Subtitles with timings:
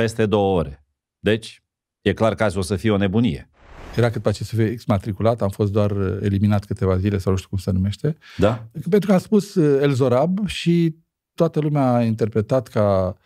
[0.00, 0.86] peste două ore.
[1.18, 1.62] Deci,
[2.00, 3.50] e clar că azi o să fie o nebunie.
[3.96, 7.38] Era cât pace să fie exmatriculat, am fost doar uh, eliminat câteva zile, sau nu
[7.38, 8.16] știu cum se numește.
[8.36, 8.66] Da?
[8.90, 10.96] Pentru că am spus uh, El Zorab și
[11.34, 13.16] toată lumea a interpretat ca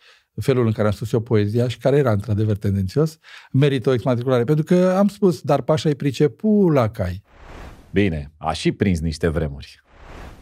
[0.41, 3.17] felul în care am spus eu poezia și care era într-adevăr tendențios,
[3.51, 4.43] merită o exmatriculare.
[4.43, 7.21] Pentru că am spus, dar Pașa îi pricepu la cai.
[7.91, 9.83] Bine, a și prins niște vremuri.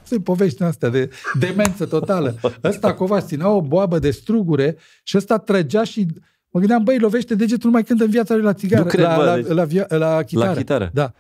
[0.03, 1.09] Sunt povești astea de
[1.39, 2.35] demență totală.
[2.63, 6.05] Ăsta Covaș ținea o boabă de strugure și ăsta trăgea și
[6.49, 9.15] mă gândeam, băi, lovește degetul numai când în viața lui la țigară, Nu cred, la,
[9.15, 10.49] bă, la, deci- la, via- la, chitară.
[10.49, 10.89] La chitară.
[10.93, 11.11] Da.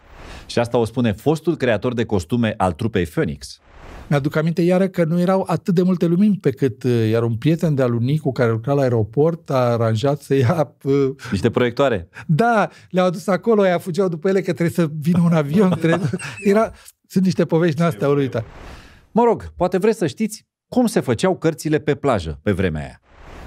[0.45, 3.59] Și asta o spune fostul creator de costume al trupei Phoenix.
[4.07, 7.35] Mi-aduc aminte iară că nu erau atât de multe lumini pe cât uh, iar un
[7.35, 10.73] prieten de-al lui Nicu care lucra la aeroport a aranjat să ia...
[10.83, 10.93] uh,
[11.31, 12.09] Niște proiectoare.
[12.27, 15.69] Da, le-au adus acolo, aia fugeau după ele că trebuie să vină un avion.
[15.81, 16.09] Trebuie...
[16.43, 16.71] Era...
[17.13, 18.45] Sunt niște povești din astea uluita.
[19.11, 23.01] Mă rog, poate vreți să știți cum se făceau cărțile pe plajă pe vremea aia.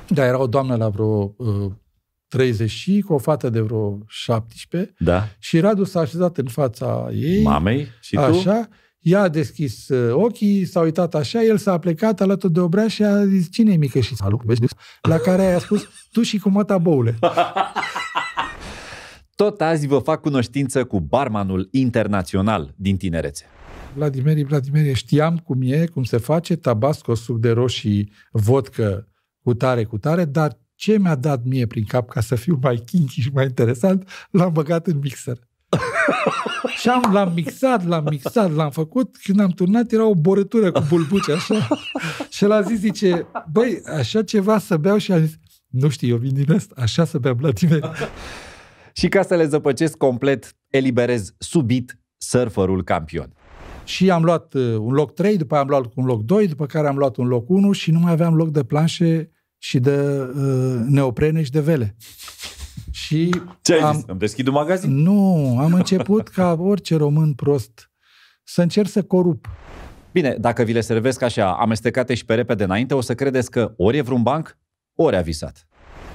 [0.08, 1.72] Da, era o doamnă la vreo uh,
[2.28, 5.28] 30 și cu o fată de vreo 17 Da?
[5.38, 7.42] și Radu s-a așezat în fața ei.
[7.42, 8.20] Mamei și tu?
[8.20, 8.68] Așa,
[9.00, 13.02] ea a deschis uh, ochii, s-a uitat așa, el s-a plecat alături de obraz și
[13.02, 14.42] a zis, cine e mică și salut?
[14.42, 14.60] Vezi?
[15.02, 17.18] La care a spus, tu și cu măta boule.
[19.34, 23.44] Tot azi vă fac cunoștință cu barmanul internațional din tinerețe.
[23.96, 29.08] Vladimir, Vladimir, știam cum e, cum se face, tabasco, suc de roșii, vodcă
[29.42, 32.76] cu tare, cu tare, dar ce mi-a dat mie prin cap ca să fiu mai
[32.76, 35.38] kinky și mai interesant, l-am băgat în mixer.
[36.80, 39.16] și am, l-am mixat, l-am mixat, l-am făcut.
[39.22, 41.68] Când am turnat, era o borătură cu bulbuci, așa.
[42.34, 45.34] și el a zis, zice, băi, așa ceva să beau și a zis,
[45.66, 47.90] nu știu, eu vin din asta, așa să bea Vladimir.
[48.92, 53.35] Și ca să le zăpăcesc complet, eliberez subit surferul campion.
[53.86, 56.66] Și am luat uh, un loc 3, după aia am luat un loc 2, după
[56.66, 60.20] care am luat un loc 1 și nu mai aveam loc de planșe și de
[60.36, 61.96] uh, neoprene și de vele.
[62.90, 63.30] Și
[63.62, 64.04] Ce ai am, zis?
[64.06, 65.02] Îmi deschid un magazin?
[65.02, 67.90] Nu, am început ca orice român prost
[68.44, 69.48] să încerc să corup.
[70.12, 73.74] Bine, dacă vi le servesc așa, amestecate și pe repede înainte, o să credeți că
[73.76, 74.58] ori e vreun banc,
[74.94, 75.68] ori a visat.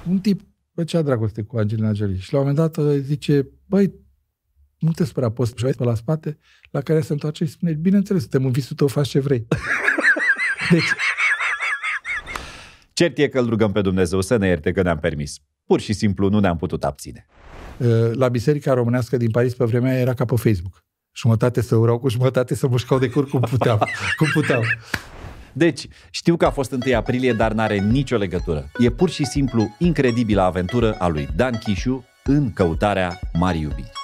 [0.09, 0.41] Un tip
[0.73, 3.93] făcea dragoste cu Angelina Jolie și la un moment dat uh, zice, băi,
[4.81, 6.37] nu te spera, poți să pe la spate,
[6.71, 9.47] la care se întoarce și spune, bineînțeles, suntem în visul tău, faci ce vrei.
[10.71, 10.89] Deci,
[12.93, 15.37] Cert e că îl rugăm pe Dumnezeu să ne ierte că ne-am permis.
[15.65, 17.25] Pur și simplu nu ne-am putut abține.
[17.77, 20.83] uh, la Biserica Românească din Paris pe vremea aia era ca pe Facebook.
[21.15, 23.77] Jumătate să urau cu jumătate să mușcau de cur cum puteau.
[24.17, 24.61] cum puteau.
[25.53, 28.71] Deci, știu că a fost 1 aprilie, dar n-are nicio legătură.
[28.77, 34.00] E pur și simplu incredibilă aventură a lui Dan Chișu în căutarea Marii Iubiri.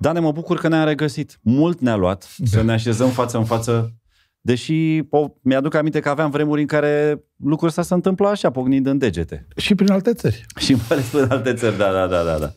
[0.00, 1.38] Dane, mă bucur că ne-a regăsit.
[1.42, 3.94] Mult ne-a luat să ne așezăm față în față,
[4.40, 8.86] deși po, mi-aduc aminte că aveam vremuri în care lucrul ăsta se întâmpla așa, pocnind
[8.86, 9.46] în degete.
[9.56, 10.46] Și prin alte țări.
[10.56, 12.52] Și mai ales în alte țări, da, da, da, da, da.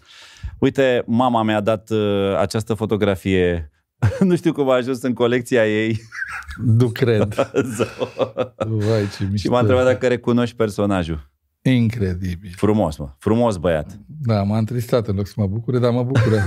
[0.60, 3.72] Uite, mama mi-a dat uh, această fotografie,
[4.20, 6.02] nu știu cum a ajuns în colecția ei,
[6.66, 7.34] Nu cred.
[8.86, 9.36] Vai, ce mișto.
[9.38, 11.32] și m-a întrebat dacă recunoști personajul.
[11.66, 12.54] Incredibil.
[12.56, 14.00] Frumos, mă, frumos băiat.
[14.22, 16.44] Da, m-a întristat în loc să mă bucure, dar mă bucură.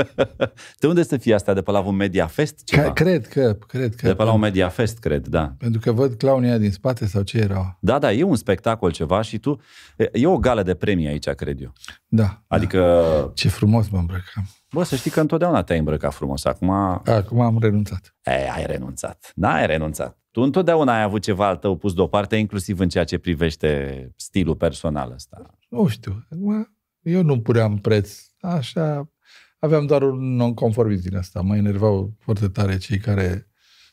[0.80, 1.54] De unde să fie asta?
[1.54, 2.64] De pe la un Media Fest?
[2.64, 2.82] Ceva?
[2.82, 4.06] Că, cred că, cred că.
[4.06, 5.54] De pe la un Media Fest, cred, da.
[5.58, 7.76] Pentru că văd clownii ăia din spate sau ce erau.
[7.80, 9.60] Da, da, e un spectacol ceva și tu...
[9.96, 11.72] e- E o gală de premii aici, cred eu.
[12.06, 12.42] Da.
[12.46, 14.48] Adică, Ce frumos mă îmbrăcam.
[14.72, 16.44] bă, să știi că întotdeauna te-ai îmbrăcat frumos.
[16.44, 16.70] Acum,
[17.04, 18.16] Acum am renunțat.
[18.24, 19.32] e, ai renunțat.
[19.34, 20.17] N-ai renunțat.
[20.30, 24.56] Tu întotdeauna ai avut ceva al tău pus deoparte, inclusiv în ceea ce privește stilul
[24.56, 25.58] personal ăsta.
[25.68, 26.26] Nu știu.
[26.30, 28.18] Acum, eu nu puneam preț.
[28.40, 29.12] Așa,
[29.58, 31.40] aveam doar un nonconformism din asta.
[31.40, 33.50] Mă enervau foarte tare cei care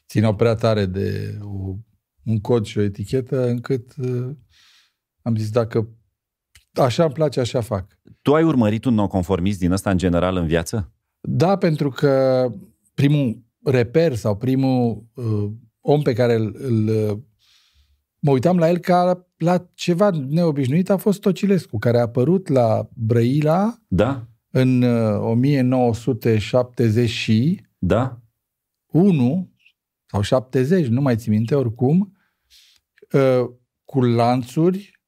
[0.08, 1.76] țineau prea tare de o,
[2.24, 4.36] un cod și o etichetă, încât uh,
[5.22, 5.90] am zis, dacă
[6.74, 8.00] așa îmi place, așa fac.
[8.22, 10.94] Tu ai urmărit un nonconformist din ăsta în general în viață?
[11.20, 12.46] Da, pentru că
[12.94, 15.52] primul reper sau primul uh,
[15.88, 17.18] om pe care îl, îl uh,
[18.20, 22.90] mă uitam la el ca la ceva neobișnuit a fost Tocilescu, care a apărut la
[22.94, 24.28] Brăila Da?
[24.50, 28.20] în uh, 1971 Da?
[30.06, 32.18] sau 70, nu mai țin minte oricum,
[33.12, 33.46] uh,
[33.86, 35.02] cu lanțuri,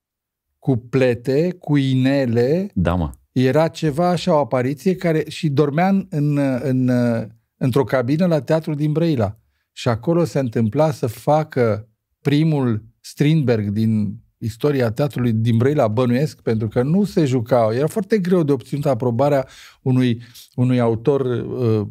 [0.60, 3.12] cu plete, cu inele, Da, mă.
[3.32, 6.90] era ceva așa, o apariție care și dormea în, în, în,
[7.58, 9.40] într-o cabină la teatrul din Brăila.
[9.78, 11.90] Și acolo se întâmpla să facă
[12.22, 17.74] primul Strindberg din istoria teatrului din Brăila, bănuiesc, pentru că nu se jucau.
[17.74, 19.48] Era foarte greu de obținut aprobarea
[19.82, 20.22] unui,
[20.56, 21.88] unui autor uh,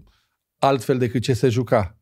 [0.59, 1.99] altfel decât ce se juca.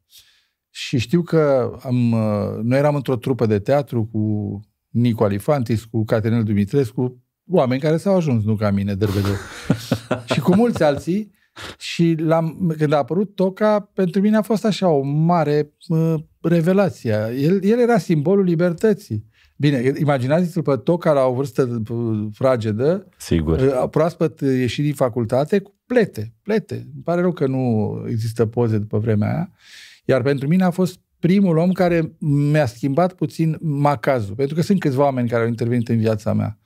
[0.70, 6.04] și știu că am, uh, noi eram într-o trupă de teatru cu Nicu Alifantis, cu
[6.04, 9.28] Caterinel Dumitrescu, oameni care s-au ajuns, nu ca mine, dărbede.
[10.32, 11.32] și cu mulți alții.
[11.78, 17.34] Și l-am, când a apărut Toca, pentru mine a fost așa o mare uh, revelație.
[17.38, 19.24] El, el era simbolul libertății.
[19.56, 23.58] Bine, imaginați-vă pe Toca la o vârstă uh, fragedă, Sigur.
[23.58, 26.74] uh, proaspăt ieșit din facultate, cu plete, plete.
[26.74, 29.50] Îmi pare rău că nu există poze după vremea aia.
[30.04, 34.34] Iar pentru mine a fost primul om care mi-a schimbat puțin macazul.
[34.34, 36.58] Pentru că sunt câțiva oameni care au intervenit în viața mea.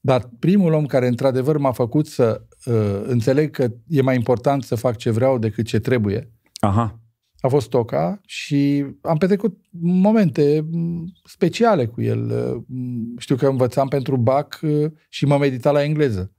[0.00, 4.74] Dar primul om care într-adevăr m-a făcut să uh, înțeleg că e mai important să
[4.74, 7.00] fac ce vreau decât ce trebuie, Aha.
[7.40, 12.30] a fost Toca și am petrecut momente m, speciale cu el.
[12.30, 16.32] Uh, m, Știu că învățam pentru BAC uh, și mă medita la engleză.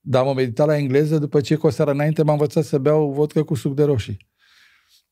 [0.00, 3.12] Dar mă medita la engleză după ce cu o seară înainte m-a învățat să beau
[3.12, 4.30] vodcă cu suc de roșii.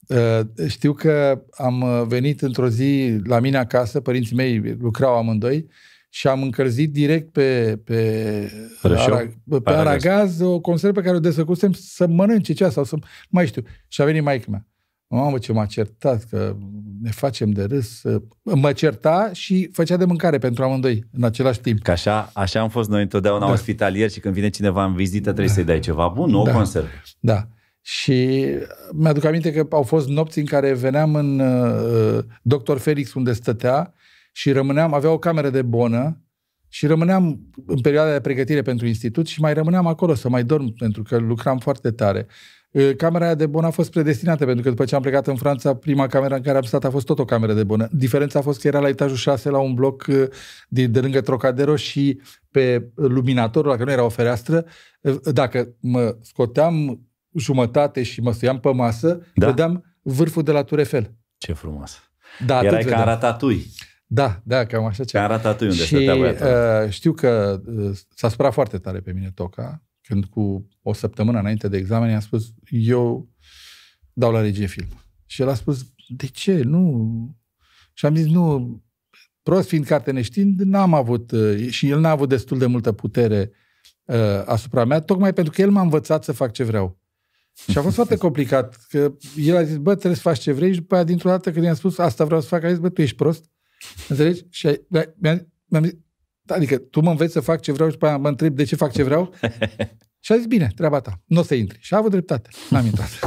[0.08, 5.66] Uh, Știu că am uh, venit într-o zi la mine acasă, părinții mei lucrau amândoi,
[6.12, 8.50] și am încălzit direct pe, pe,
[8.82, 9.14] Rășeu?
[9.14, 9.16] ara,
[9.48, 10.04] pe Pe aragaz.
[10.04, 12.96] aragaz o conservă pe care o desfăcusem să mănânce cea sau să...
[13.28, 13.62] Mai știu.
[13.88, 14.64] Și a venit maică mea.
[15.12, 16.56] Mamă, ce m-a certat, că
[17.02, 18.02] ne facem de râs.
[18.42, 21.82] Mă certa și făcea de mâncare pentru amândoi în același timp.
[21.82, 23.52] Că așa, așa am fost noi întotdeauna Da.
[23.52, 26.52] ospitalieri și când vine cineva în vizită trebuie să-i dai ceva bun, nu o Da.
[26.52, 26.88] conservă.
[27.20, 27.48] Da.
[27.82, 28.46] Și
[28.92, 32.76] mi-aduc aminte că au fost nopți în care veneam în uh, Dr.
[32.76, 33.94] Felix unde stătea
[34.32, 36.20] și rămâneam, avea o cameră de bonă
[36.68, 40.74] și rămâneam în perioada de pregătire pentru institut și mai rămâneam acolo să mai dorm
[40.78, 42.26] pentru că lucram foarte tare.
[42.70, 45.36] Uh, Camera aia de bonă a fost predestinată pentru că după ce am plecat în
[45.36, 47.88] Franța, prima cameră în care am stat a fost tot o cameră de bonă.
[47.92, 50.22] Diferența a fost că era la etajul 6 la un bloc uh,
[50.68, 54.64] de, de lângă Trocadero și pe luminatorul, dacă nu era o fereastră,
[55.00, 57.00] uh, dacă mă scoteam
[57.34, 59.22] jumătate și mă suiam pe masă, Da.
[59.34, 59.46] da.
[59.46, 61.14] vedeam vârful de la Tour Eiffel.
[61.38, 61.98] Ce frumos.
[62.46, 63.00] Da, atât Erai ca vedeam.
[63.08, 63.66] în ratatui.
[64.12, 65.22] Da, da, cam așa Ca ceva.
[65.22, 66.46] în ratatui unde și stătea băiatul.
[66.86, 71.38] uh, știu că uh, s-a supărat foarte tare pe mine Toca, când cu o săptămână
[71.38, 73.28] înainte de examen i-am spus, eu
[74.12, 74.86] dau la regie film.
[75.26, 76.62] Și el a spus, de ce?
[76.62, 77.36] Nu.
[77.92, 78.76] Și am zis, nu,
[79.42, 83.50] prost fiind carte neștiind, n-am avut, uh, și el n-a avut destul de multă putere
[84.04, 86.98] uh, asupra mea, tocmai pentru că el m-a învățat să fac ce vreau.
[87.70, 90.72] Și a fost foarte complicat, că el a zis, bă, trebuie să faci ce vrei
[90.72, 92.88] și după aia, dintr-o dată, când i-am spus, asta vreau să fac, a zis, bă,
[92.88, 93.44] tu ești prost.
[94.08, 94.44] Înțelegi?
[94.50, 94.84] Și ai-
[95.18, 95.94] mi-am, mi-am zis,
[96.42, 98.64] "Da, adică tu mă înveți să fac ce vreau și după aia mă întreb de
[98.64, 99.34] ce fac ce vreau?
[100.24, 101.78] și a zis, bine, treaba ta, nu o să intri.
[101.80, 103.18] Și a avut dreptate, n-am intrat.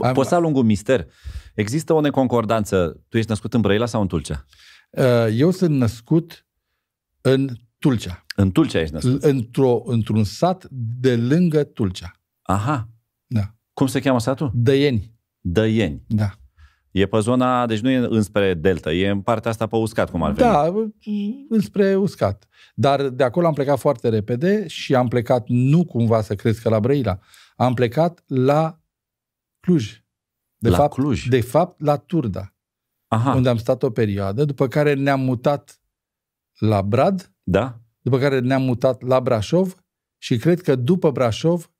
[0.00, 1.06] am- Poți să alung un mister.
[1.54, 3.02] Există o neconcordanță.
[3.08, 4.44] Tu ești născut în Brăila sau în Tulcea?
[4.90, 6.46] Uh, Eu sunt născut
[7.20, 7.48] în
[7.78, 9.22] Tulcea, În Tulcea ești născut.
[9.22, 12.12] într-o, într-un sat de lângă Tulcea.
[12.42, 12.88] Aha.
[13.26, 13.54] Da.
[13.72, 14.50] Cum se cheamă satul?
[14.54, 15.14] Dăieni.
[15.40, 16.02] Dăieni.
[16.06, 16.30] Da.
[16.92, 20.22] E pe zona, deci nu e înspre Delta, e în partea asta pe uscat, cum
[20.22, 20.50] ar veni.
[20.50, 20.72] Da,
[21.48, 22.48] înspre uscat.
[22.74, 26.68] Dar de acolo am plecat foarte repede și am plecat nu cumva să crezi că
[26.68, 27.18] la Brăila.
[27.56, 28.80] Am plecat la
[29.60, 30.04] Cluj.
[30.56, 31.28] De La fapt, Cluj?
[31.28, 32.54] De fapt, la Turda,
[33.08, 35.80] Aha, unde am stat o perioadă, după care ne-am mutat
[36.58, 37.80] la Brad, da?
[38.00, 39.74] după care ne-am mutat la Brașov
[40.18, 41.70] și cred că după Brașov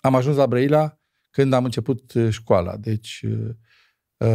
[0.00, 0.98] am ajuns la Brăila
[1.30, 2.76] când am început uh, școala.
[2.76, 3.50] Deci uh,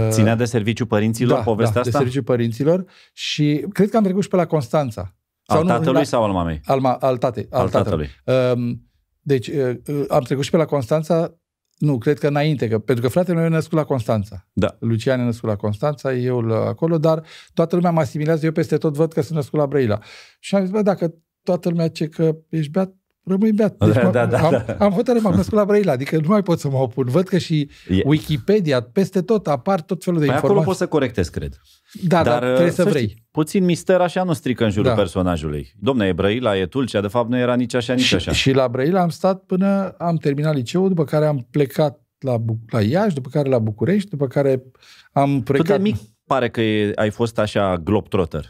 [0.10, 1.92] Ținea de serviciu părinților da, povestea da, asta?
[1.92, 5.16] de serviciu părinților și cred că am trecut și pe la Constanța.
[5.46, 6.62] al nu, tatălui la- sau al mamei?
[6.66, 8.08] al, ma, al, tate, al, Al tatălui.
[8.26, 8.64] tatălui.
[8.64, 8.90] Um,
[9.22, 11.34] deci uh, uh, am trecut și pe la Constanța,
[11.78, 14.48] nu, cred că înainte, că, pentru că fratele meu e născut la Constanța.
[14.54, 14.76] Da.
[14.80, 18.78] Lucian e născut la Constanța, eu la acolo, dar toată lumea mă asimilează, eu peste
[18.78, 20.00] tot văd că sunt născut la Brăila.
[20.40, 22.94] Și am zis, bă, dacă toată lumea ce că ești beat,
[23.30, 23.76] rămâi beat.
[23.86, 24.86] Deci Da, mă- da, da, am, da.
[24.86, 27.06] am hotărât, m-am născut la Brăila, adică nu mai pot să mă opun.
[27.09, 30.80] Văd că și E- Wikipedia, peste tot apar tot felul de Păi acolo informații.
[30.81, 31.59] poți să corectezi, cred.
[32.07, 33.24] Da, dar, dar trebuie să, știi, vrei.
[33.31, 34.95] puțin mister așa nu strică în jurul Da.
[34.95, 35.71] personajului.
[35.80, 38.31] Domne, e Brăila, e Tulcea, de fapt nu era nici așa, nici Și, așa.
[38.31, 42.59] și la Brăila am stat până am terminat liceul, după care am plecat la, Bu-
[42.69, 44.64] la Iași, după care la București, după care
[45.12, 45.78] am Tu plecat...
[45.78, 45.95] de mic
[46.26, 48.50] pare că e, ai fost așa globetrotter.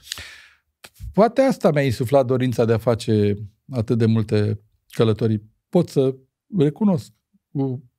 [1.14, 3.34] Poate asta mi-a insuflat dorința de a face
[3.72, 4.60] atât de multe
[4.90, 5.52] călătorii.
[5.70, 6.16] Pot să
[6.58, 7.12] recunosc
[7.52, 7.90] cu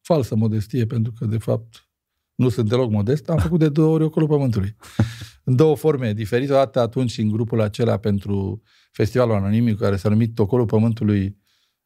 [0.00, 1.88] falsă modestie, pentru că, de fapt,
[2.34, 3.28] nu sunt deloc modest.
[3.28, 4.76] Am făcut de două ori ocolul Pământului.
[5.44, 6.52] În două forme diferite.
[6.52, 11.36] O dată atunci în grupul acela pentru Festivalul Anonimic, care s-a numit Ocolul Pământului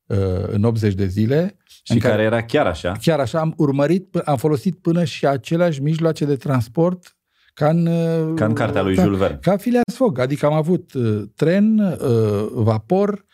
[0.07, 1.57] uh, în 80 de zile.
[1.65, 2.93] Și în care era chiar așa.
[3.01, 7.17] Chiar așa, am urmărit, p- am folosit până și aceleași mijloace de transport
[7.55, 9.39] ca în, uh, Ca în cartea lui ca, Jules Verne.
[9.41, 10.19] Ca Phileas Fogg.
[10.19, 13.25] Adică am avut uh, tren, uh, vapor, am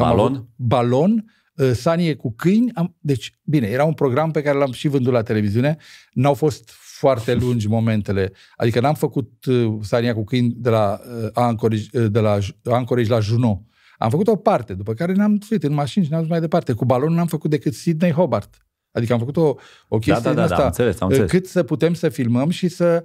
[0.00, 0.34] Balon?
[0.34, 1.24] avut balon,
[1.54, 2.70] uh, sanie cu câini.
[2.74, 5.76] Am, deci, bine, era un program pe care l-am și vândut la televiziune.
[6.12, 8.32] N-au fost foarte lungi momentele.
[8.56, 13.10] Adică n-am făcut uh, Sania cu câini de la uh, Anchorage, uh, de la Anchorage
[13.10, 13.64] la Juno.
[13.98, 16.72] Am făcut o parte, după care ne-am suit în mașini și ne-am dus mai departe.
[16.72, 18.66] Cu balonul n-am făcut decât Sydney Hobart.
[18.92, 19.54] Adică am făcut o,
[19.88, 21.30] o chestie da, da, da, asta, da, am înțeles, am înțeles.
[21.30, 23.04] cât să putem să filmăm și să...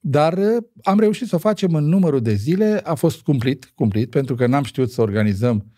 [0.00, 4.10] Dar uh, am reușit să o facem în numărul de zile, a fost cumplit, cumplit,
[4.10, 5.73] pentru că n-am știut să organizăm, n-am,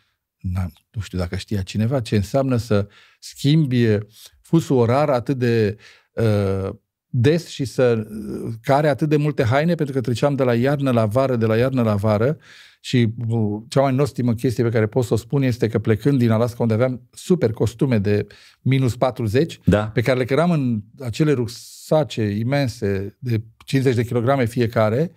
[0.90, 2.88] nu știu dacă știa cineva, ce înseamnă să
[3.18, 3.98] schimbi
[4.40, 5.76] fusul orar atât de
[6.12, 6.74] uh,
[7.08, 10.90] des și să uh, care atât de multe haine, pentru că treceam de la iarnă
[10.90, 12.38] la vară, de la iarnă la vară
[12.80, 16.18] și uh, cea mai nostimă chestie pe care pot să o spun este că plecând
[16.18, 18.26] din Alaska, unde aveam super costume de
[18.60, 19.86] minus 40, Da.
[19.86, 25.12] pe care le căram în acele rucsace imense de 50 de kilograme fiecare,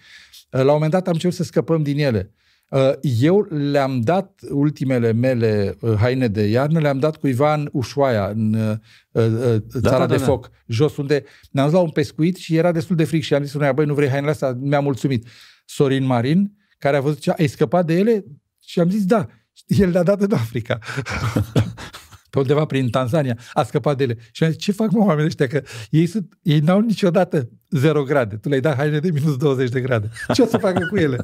[0.49, 2.33] la un moment dat am început să scăpăm din ele.
[2.69, 8.27] Uh, Eu le-am dat ultimele mele uh, haine de iarnă, le-am dat cuiva în Ușoaia,
[8.27, 8.75] în uh,
[9.11, 10.23] uh, țara da, de da.
[10.23, 13.43] foc, jos, unde ne-am dus la un pescuit și era destul de fric și am
[13.43, 14.57] zis unui băi, nu vrei hainele astea?
[14.59, 15.27] Mi-a mulțumit.
[15.65, 18.25] Sorin Marin, care a văzut, ce ai scăpat de ele?
[18.59, 19.27] Și am zis, da.
[19.67, 20.79] El le-a dat în Africa.
[22.29, 24.17] pe undeva prin Tanzania, a scăpat de ele.
[24.31, 25.47] Și am zis, ce fac mă oamenii ăștia?
[25.47, 28.35] Că ei, sunt, ei n-au niciodată 0 grade.
[28.35, 30.09] Tu le-ai dat haine de minus 20 de grade.
[30.33, 31.17] Ce o să facă cu ele?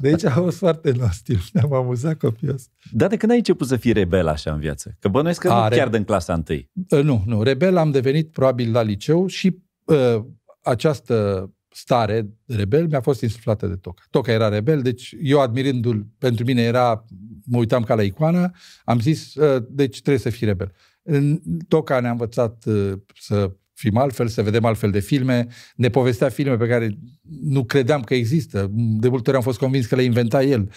[0.00, 1.38] De aici a fost foarte nostim.
[1.52, 2.68] Ne-am amuzat copios.
[2.92, 4.96] Dar de când ai început să fii rebel așa în viață?
[4.98, 6.70] Că bănuiesc că A, nu re- chiar din clasa întâi.
[6.90, 7.42] Uh, Nu, nu.
[7.42, 10.24] Rebel am devenit probabil la liceu și uh,
[10.62, 14.02] această stare de rebel mi-a fost insuflată de Toca.
[14.10, 17.04] Toca era rebel, deci eu admirându-l, pentru mine era,
[17.44, 18.50] mă uitam ca la icoană,
[18.84, 20.72] am zis, uh, deci trebuie să fii rebel.
[21.02, 23.50] În Toca ne-a învățat uh, să
[23.80, 25.46] fim altfel, să vedem altfel de filme,
[25.76, 26.98] ne povestea filme pe care
[27.42, 28.70] nu credeam că există.
[28.72, 30.70] De multe ori am fost convins că le inventa el.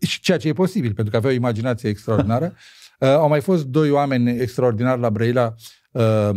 [0.00, 2.54] Și ceea ce e posibil, pentru că avea o imaginație extraordinară.
[2.98, 5.54] Uh, au mai fost doi oameni extraordinari la Brăila,
[5.90, 6.30] uh,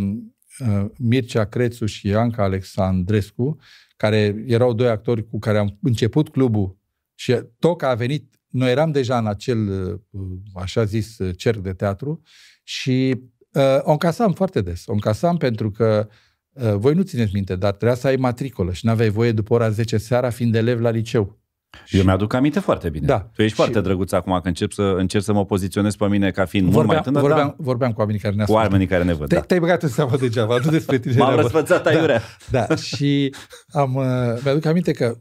[0.60, 3.58] uh, Mircea Crețu și Anca Alexandrescu,
[3.96, 6.78] care erau doi actori cu care am început clubul
[7.16, 9.68] și Toca a venit, noi eram deja în acel,
[10.10, 10.22] uh,
[10.54, 12.22] așa zis, uh, cerc de teatru
[12.64, 13.16] și
[13.52, 14.84] uh, o încasam foarte des.
[14.86, 16.08] O încasam pentru că
[16.50, 19.70] uh, voi nu țineți minte, dar trebuia să ai matricolă și n-aveai voie după ora
[19.70, 21.40] 10 seara fiind elev la liceu.
[21.90, 23.06] Eu mi-aduc aminte foarte bine.
[23.06, 23.20] Da.
[23.20, 26.32] Tu ești Și- foarte drăguț acum că încep să, încerc să mă poziționez pe mine
[26.32, 28.68] ca fiind mult mai Vorbeam, tânăr, vorbeam, dar vorbeam cu oamenii care ne cu ascultă.
[28.68, 29.28] oamenii care ne văd.
[29.28, 29.42] Te, Da.
[29.42, 31.16] Te-ai băgat în seamă degeaba, nu despre tine.
[31.18, 31.98] M-am era răsfățat vorba.
[31.98, 32.22] aiurea.
[32.52, 33.36] Da, da, și
[33.72, 34.04] am, uh,
[34.44, 35.16] mi-aduc aminte că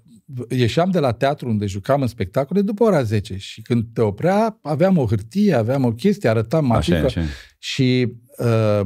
[0.48, 4.58] ieșeam de la teatru unde jucam în spectacole după ora 10 și când te oprea
[4.62, 7.20] aveam o hârtie, aveam o chestie, arătam Așa, e, matrica așa.
[7.20, 7.32] e.
[7.58, 8.80] și uh,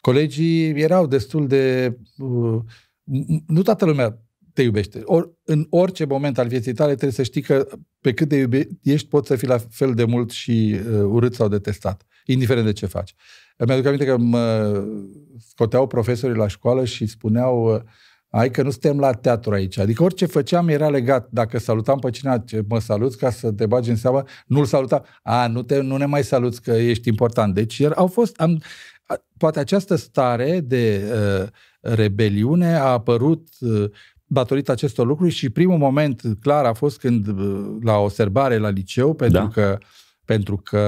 [0.00, 1.96] colegii erau destul de...
[2.18, 2.58] Uh,
[3.04, 4.18] m- nu toată lumea
[4.56, 5.00] te iubește.
[5.04, 7.66] Or, în orice moment al vieții tale trebuie să știi că
[8.00, 11.34] pe cât de iube, ești poți să fii la fel de mult și uh, urât
[11.34, 13.14] sau detestat, indiferent de ce faci.
[13.66, 14.84] Mi-aduc aminte că mă
[15.48, 17.80] scoteau profesorii la școală și spuneau uh,
[18.30, 19.78] hai că nu suntem la teatru aici.
[19.78, 21.28] Adică orice făceam era legat.
[21.30, 25.04] Dacă salutam pe cineva, ce mă saluți ca să te bagi în seamă, nu-l salutam.
[25.22, 27.54] A, nu, te, nu ne mai saluți că ești important.
[27.54, 28.62] Deci er, au fost, am,
[29.06, 31.48] a- poate această stare de uh,
[31.80, 33.90] rebeliune a apărut uh,
[34.26, 38.68] datorită acestor lucruri și primul moment clar a fost când uh, la o serbare la
[38.68, 39.48] liceu, pentru Da.
[39.48, 39.78] că,
[40.24, 40.80] pentru că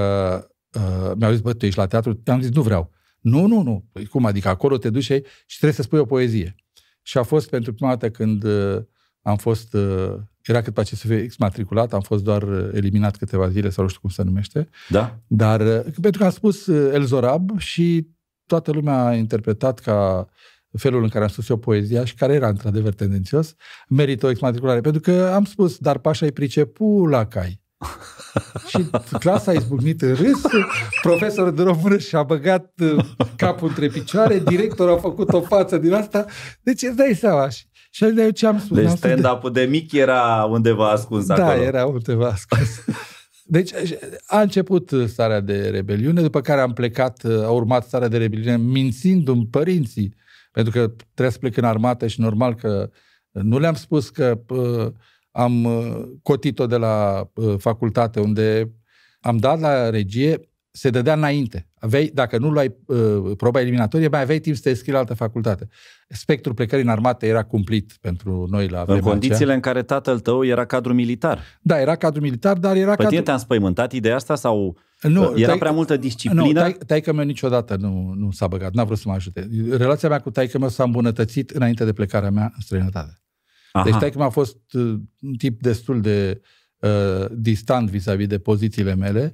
[0.73, 2.21] uh, mi-au zis, bă, tu ești la teatru?
[2.25, 2.91] Am zis, nu vreau.
[3.19, 3.85] Nu, nu, nu.
[3.91, 6.55] Păi cum adică acolo te duci și și trebuie să spui o poezie.
[7.01, 8.77] Și a fost pentru prima dată când uh,
[9.21, 13.17] am fost, uh, era cât pe ce să fie exmatriculat, am fost doar uh, eliminat
[13.17, 15.19] câteva zile sau nu știu cum se numește, Da?
[15.27, 18.07] dar uh, pentru că am spus uh, El Zorab și
[18.45, 20.27] toată lumea a interpretat ca
[20.77, 23.55] felul în care am spus eu poezia și care era într-adevăr tendențios,
[23.89, 24.81] merită o exmatriculare.
[24.81, 27.61] Pentru că am spus, dar Pașa îi pricepu la cai.
[28.69, 30.41] și clasa a izbucnit în râs,
[31.01, 35.93] profesorul de română și-a băgat uh, capul între picioare, directorul a făcut o față din
[35.93, 36.25] asta,
[36.61, 37.49] deci îți dai seama.
[37.49, 38.77] Și, și de eu ce am spus?
[38.77, 41.61] Deci Am spus de- stand-up-ul de mic era undeva ascuns da, acolo.
[41.63, 42.69] era undeva ascuns.
[43.45, 43.71] Deci
[44.25, 49.47] a început starea de rebeliune, după care am plecat, a urmat starea de rebeliune mințindu-mi
[49.51, 50.15] părinții,
[50.51, 52.89] pentru că trebuia să plec în armată și normal că
[53.31, 54.87] nu le-am spus că uh,
[55.31, 58.71] am uh, cotit-o de la uh, facultate unde
[59.21, 60.39] am dat la regie,
[60.71, 61.67] se dădea înainte.
[61.79, 65.13] Aveai, dacă nu luai uh, proba eliminatorie, mai aveai timp să te înscrii la altă
[65.13, 65.67] facultate.
[66.07, 69.11] Spectrul plecării în armată era cumplit pentru noi la În vremea aceea.
[69.11, 71.39] condițiile în care tatăl tău era cadru militar.
[71.61, 73.09] Da, era cadru militar, dar era Pe cadru...
[73.09, 76.59] tine te-a înspăimântat ideea asta sau Nu, era tai- prea multă Nu, disciplină?
[76.59, 79.49] tai, taică meu niciodată nu, nu s-a băgat, n-a vrut să mă ajute.
[79.71, 83.21] Relația mea cu taică meu s-a îmbunătățit înainte de plecarea mea în străinătate.
[83.71, 83.83] Aha.
[83.83, 84.81] Deci taică a fost uh,
[85.21, 86.41] un tip destul de
[86.79, 89.33] uh, distant vis-a-vis de pozițiile mele.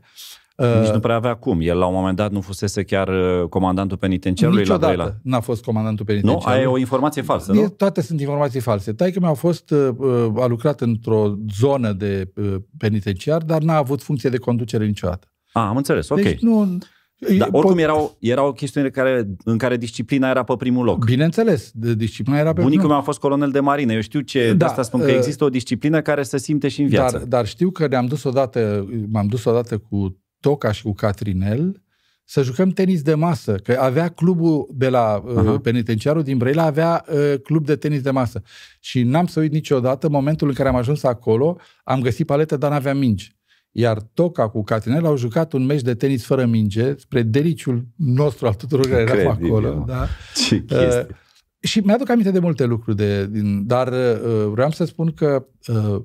[0.81, 1.59] Nici nu prea avea cum.
[1.61, 5.15] El la un moment dat nu fusese chiar uh, comandantul penitenciarului Niciodată la Doila.
[5.23, 6.13] n-a fost comandantul Nu?
[6.13, 6.53] penitenciar.
[6.53, 7.69] Aia e o informație falsă, E- nu?
[7.69, 8.93] Toate sunt informații false.
[8.93, 14.01] Taică mi-a fost, uh, uh, a lucrat într-o zonă de uh, penitenciar, dar n-a avut
[14.03, 15.27] funcție de conducere niciodată.
[15.55, 16.21] A, am înțeles, ok.
[16.21, 16.77] Deci nu...
[17.37, 20.85] Dar pot- oricum era o, era o chestiune care, în care disciplina era pe primul
[20.85, 21.05] loc.
[21.05, 23.93] Bineînțeles, de disciplina era pe Bunicul primul- meu a fost colonel de marină.
[23.93, 26.67] Eu știu ce, de Da, asta spun că uh, există o disciplină care se simte
[26.67, 27.17] și în viață.
[27.17, 31.83] Dar, dar știu că ne-am dus odată, m-am dus odată cu Toca și cu Catrinel
[32.23, 35.59] să jucăm tenis de masă, că avea clubul de la uh, Aha.
[35.59, 38.41] penitenciarul din Brăila, avea uh, club de tenis de masă.
[38.79, 42.71] Și n-am să uit niciodată momentul în care am ajuns acolo, am găsit palete, dar
[42.71, 43.35] n-aveam mingi.
[43.77, 48.47] Iar Toca cu Catrinel au jucat un meci de tenis fără minge, spre deliciul nostru
[48.47, 49.77] al tuturor care eram Incredibil, acolo.
[49.77, 49.83] mă.
[49.87, 50.07] Da?
[50.35, 51.05] Ce chestie.
[51.09, 51.15] Uh,
[51.59, 56.01] și mi-aduc aminte de multe lucruri, de, din, dar uh, vreau să spun că uh,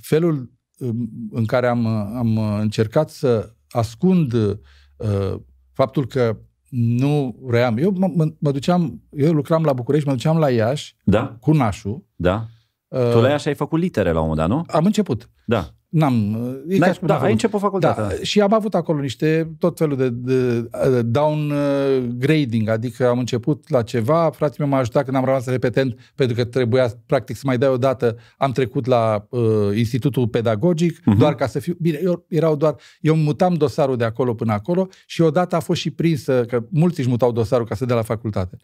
[0.00, 1.86] felul um, în care am,
[2.16, 5.34] am încercat să ascund uh,
[5.72, 6.36] faptul că
[6.68, 7.74] nu vreau.
[7.78, 11.36] Eu mă, mă, mă duceam, eu lucram la București, mă duceam la Iași Da?
[11.40, 12.04] cu nașul.
[12.16, 12.46] Da?
[12.88, 14.64] Uh, Tu la Iași ai făcut litere la un moment dat, nu?
[14.78, 15.30] am început.
[15.46, 15.74] Da.
[15.92, 16.34] N-am,
[16.68, 17.30] e ca N-ai, și cum da, n-am ai făcut.
[17.30, 18.06] început facultatea.
[18.08, 23.70] Da, și am avut acolo niște, tot felul de, de, de downgrading, adică am început
[23.70, 27.42] la ceva, frații mei m-au ajutat când am rămas repetent, pentru că trebuia practic să
[27.46, 29.42] mai dai o dată, am trecut la uh,
[29.76, 31.14] institutul pedagogic, Mhm.
[31.14, 31.18] uh-huh.
[31.18, 34.88] doar ca să fiu, bine, eu erau doar, eu mutam dosarul de acolo până acolo
[35.06, 38.02] și odată a fost și prinsă, că mulți își mutau dosarul ca să dea la
[38.02, 38.56] facultate.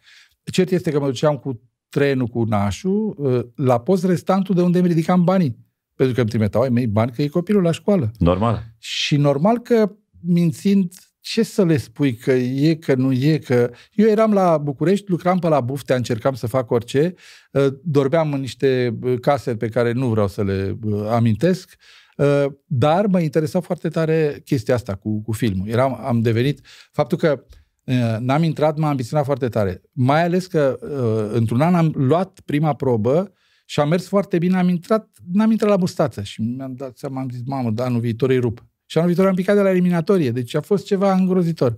[0.53, 4.79] Cert este că mă duceam cu trenul cu nașul uh, la post restantul de unde
[4.79, 5.67] îmi ridicam banii.
[5.99, 8.11] Pentru că îmi trimiteau ai mei bani că e copilul la școală.
[8.19, 8.63] Normal.
[8.79, 13.71] Și normal că mințind, ce să le spui că e, că nu e, că...
[13.93, 17.15] Eu eram la București, lucram pe la buftea, încercam să fac orice,
[17.53, 21.75] uh, dormeam în niște uh, case pe care nu vreau să le uh, amintesc,
[22.17, 25.69] uh, dar mă interesa foarte tare chestia asta cu, cu filmul.
[25.69, 26.61] Eram, am devenit...
[26.93, 27.45] Faptul că
[27.85, 29.83] uh, n-am intrat m-a ambiționat foarte tare.
[29.93, 33.33] Mai ales că uh, într-un an am luat prima probă
[33.71, 37.21] și am mers foarte bine, am intrat, n-am intrat la mustață și mi-am dat seama,
[37.21, 38.65] am zis, mamă, da, anul viitor îi rup.
[38.87, 41.77] Și anul viitor am picat de la eliminatorie, deci a fost ceva îngrozitor.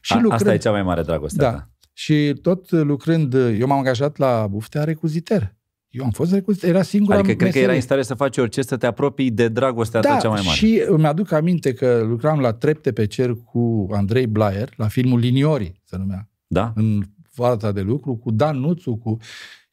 [0.00, 1.44] Și A, lucrând, Asta e cea mai mare dragoste.
[1.44, 1.70] a da, ta.
[1.92, 5.56] și tot lucrând, eu m-am angajat la buftea recuziter.
[5.88, 7.64] Eu am fost recuziter, era singura Adică cred că meserie.
[7.66, 10.40] erai în stare să faci orice, să te apropii de dragostea ta da, cea mai
[10.44, 10.56] mare.
[10.56, 15.18] și îmi aduc aminte că lucram la Trepte pe cer cu Andrei Blaier, la filmul
[15.18, 16.72] Liniorii, se numea Da?
[16.76, 19.16] în fața de lucru cu Dan Nuțu cu...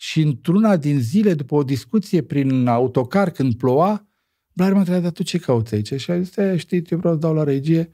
[0.01, 4.07] și într-una din zile, după o discuție prin autocar când ploua,
[4.53, 5.93] Blair m-a întrebat, dar tu ce cauți aici?
[5.93, 7.89] Și a zis, "E, știi, eu vreau să dau la regie.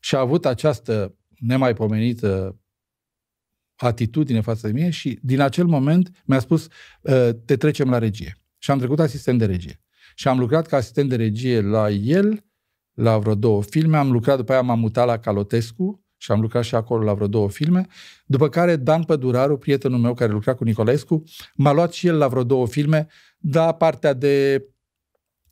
[0.00, 2.60] Și a avut această nemaipomenită
[3.76, 6.68] atitudine față de mine și din acel moment mi-a spus,
[7.00, 8.36] "Uh, te trecem la regie.
[8.58, 9.82] Și am trecut asistent de regie.
[10.14, 12.44] Și am lucrat ca asistent de regie la el,
[12.92, 16.64] la vreo două filme, am lucrat, după aia m-am mutat la Calotescu și am lucrat
[16.64, 17.86] și acolo la vreo două filme,
[18.26, 21.22] după care Dan Păduraru, prietenul meu care lucra cu Nicolescu,
[21.54, 23.06] m-a luat și el la vreo două filme,
[23.38, 24.64] da partea de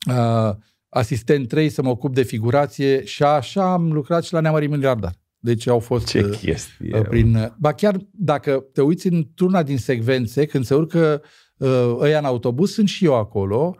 [0.09, 0.55] uh,
[0.89, 5.13] asistent 3 să mă ocup de figurație și așa am lucrat și la Neamării Miliardar.
[5.37, 6.97] Deci au fost Ce uh, chestie.
[6.97, 7.53] uh, prin...
[7.59, 11.21] Ba chiar dacă te uiți într-una din secvențe, când se urcă
[11.57, 13.75] uh, ăia în autobuz, sunt și eu acolo.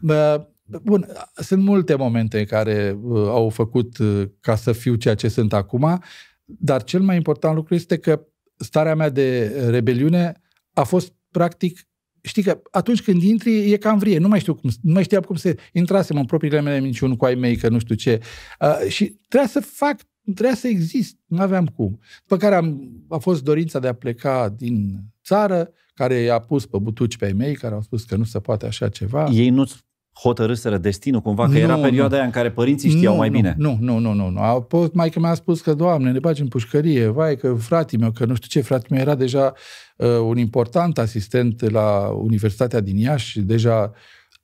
[0.00, 0.34] Uh,
[0.82, 5.52] Bun, sunt multe momente care uh, au făcut uh, ca să fiu ceea ce sunt
[5.52, 6.02] acum,
[6.44, 8.26] dar cel mai important lucru este că
[8.56, 10.40] starea mea de rebeliune
[10.72, 11.88] a fost practic
[12.22, 15.22] Știi că atunci când intri e cam vrie, nu mai știu cum, nu mai știam
[15.22, 18.20] cum să intrasem în propriile mele minciuni cu ai mei, că nu știu ce.
[18.60, 21.98] Uh, și trebuia să fac, trebuia să exist, nu aveam cum.
[22.20, 26.78] După care am, a fost dorința de a pleca din țară, care i-a pus pe
[26.78, 29.28] butuci pe ai mei, care au spus că nu se poate așa ceva.
[29.30, 29.76] Ei nu-ți
[30.22, 31.82] hotărâsără destinul cumva, că Nu, era nu.
[31.82, 33.54] perioada aia în care părinții știau nu, mai nu, bine.
[33.58, 34.28] Nu, nu, nu, nu.
[34.28, 34.40] nu.
[34.40, 38.02] A fost, maică mea a spus că, Doamne, ne bagi în pușcărie, vai, că fratele
[38.02, 39.52] meu, că nu știu ce, fratele meu era deja
[39.96, 43.92] uh, un important asistent la Universitatea din Iași, și deja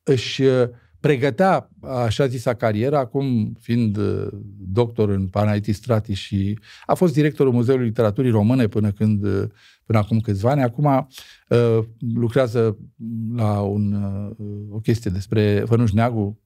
[0.03, 0.69] își uh,
[1.05, 7.53] pregătea așa zisa carieră, acum fiind uh, doctor în Panaitis Strati și a fost directorul
[7.53, 9.45] Muzeului Literaturii Române până când uh,
[9.85, 10.63] până acum câțiva ani.
[10.63, 11.79] Acum uh,
[12.15, 12.79] lucrează
[13.37, 14.31] la un, uh,
[14.71, 16.43] o chestie despre Fănuș Neagu,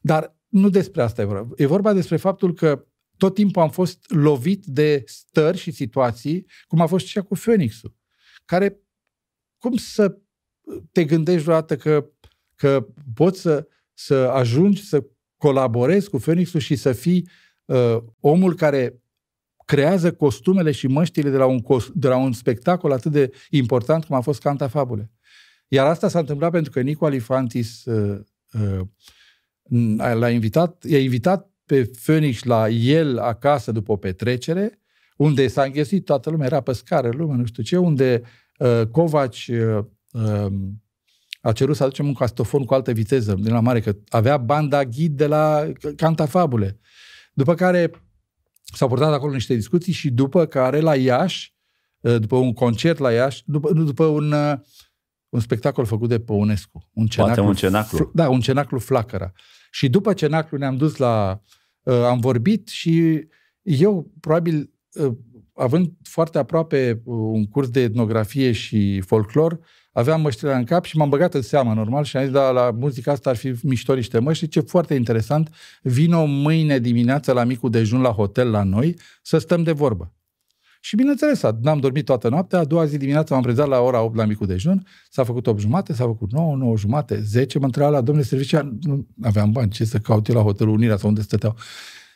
[0.00, 1.54] dar nu despre asta e vorba.
[1.56, 6.80] E vorba despre faptul că tot timpul am fost lovit de stări și situații, cum
[6.80, 7.96] a fost și cu Phoenix-ul,
[8.44, 8.80] care
[9.58, 10.18] cum să
[10.92, 12.10] te gândești vreodată că,
[12.54, 13.66] că poți să,
[13.98, 15.04] să ajungi să
[15.36, 17.28] colaborezi cu Phoenix-ul și să fii
[17.64, 19.02] uh, omul care
[19.64, 24.04] creează costumele și măștile de la, un cos- de la un spectacol atât de important
[24.04, 25.10] cum a fost Canta Fabule.
[25.68, 28.20] Iar asta s-a întâmplat pentru că Nico Alifantis uh,
[28.52, 34.82] uh, l-a invitat, i-a invitat pe Phoenix la el acasă după o petrecere,
[35.16, 38.22] unde s-a înghesuit toată lumea, era pe scară lume, nu știu ce, unde
[38.58, 40.52] uh, Covaci uh, uh,
[41.40, 44.84] a cerut să aducem un castofon cu altă viteză din la mare, că avea banda
[44.84, 46.78] ghid de la Cantafabule.
[47.32, 47.90] După care
[48.62, 51.54] s-au purtat acolo niște discuții și după care la Iași,
[52.00, 54.54] uh, după un concert la Iași, după, după un, uh,
[55.28, 56.88] un spectacol făcut de Păunescu.
[56.92, 58.10] Un cenaclu, Poate un cenaclu.
[58.14, 59.32] Da, un cenaclu flacăra.
[59.70, 61.42] Și după cenaclu ne-am dus la...
[61.82, 63.26] Uh, am vorbit și
[63.62, 64.72] eu, probabil,
[65.54, 69.58] având foarte aproape un curs de etnografie și folclor,
[69.92, 72.70] aveam măștile în cap și m-am băgat în seamă, normal, și am zis, da, la
[72.70, 74.48] muzica asta ar fi mișto niște măști.
[74.48, 79.62] Ce foarte interesant, vino mâine dimineață la micul dejun la hotel la noi să stăm
[79.62, 80.12] de vorbă.
[80.80, 84.16] Și bineînțeles, n-am dormit toată noaptea, a doua zi dimineața m-am prezat la ora 8
[84.16, 87.88] la micul dejun, s-a făcut 8 jumate, s-a făcut 9, 9 jumate, 10, mă întreba
[87.88, 91.22] la domnule serviciu, nu aveam bani, ce să caut eu la hotelul Unirea sau unde
[91.22, 91.56] stăteau.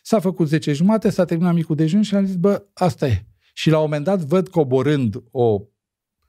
[0.03, 3.27] S-a făcut 10 jumate, s-a terminat micul dejun și am zis, bă, asta e.
[3.53, 5.61] Și la un moment dat văd coborând o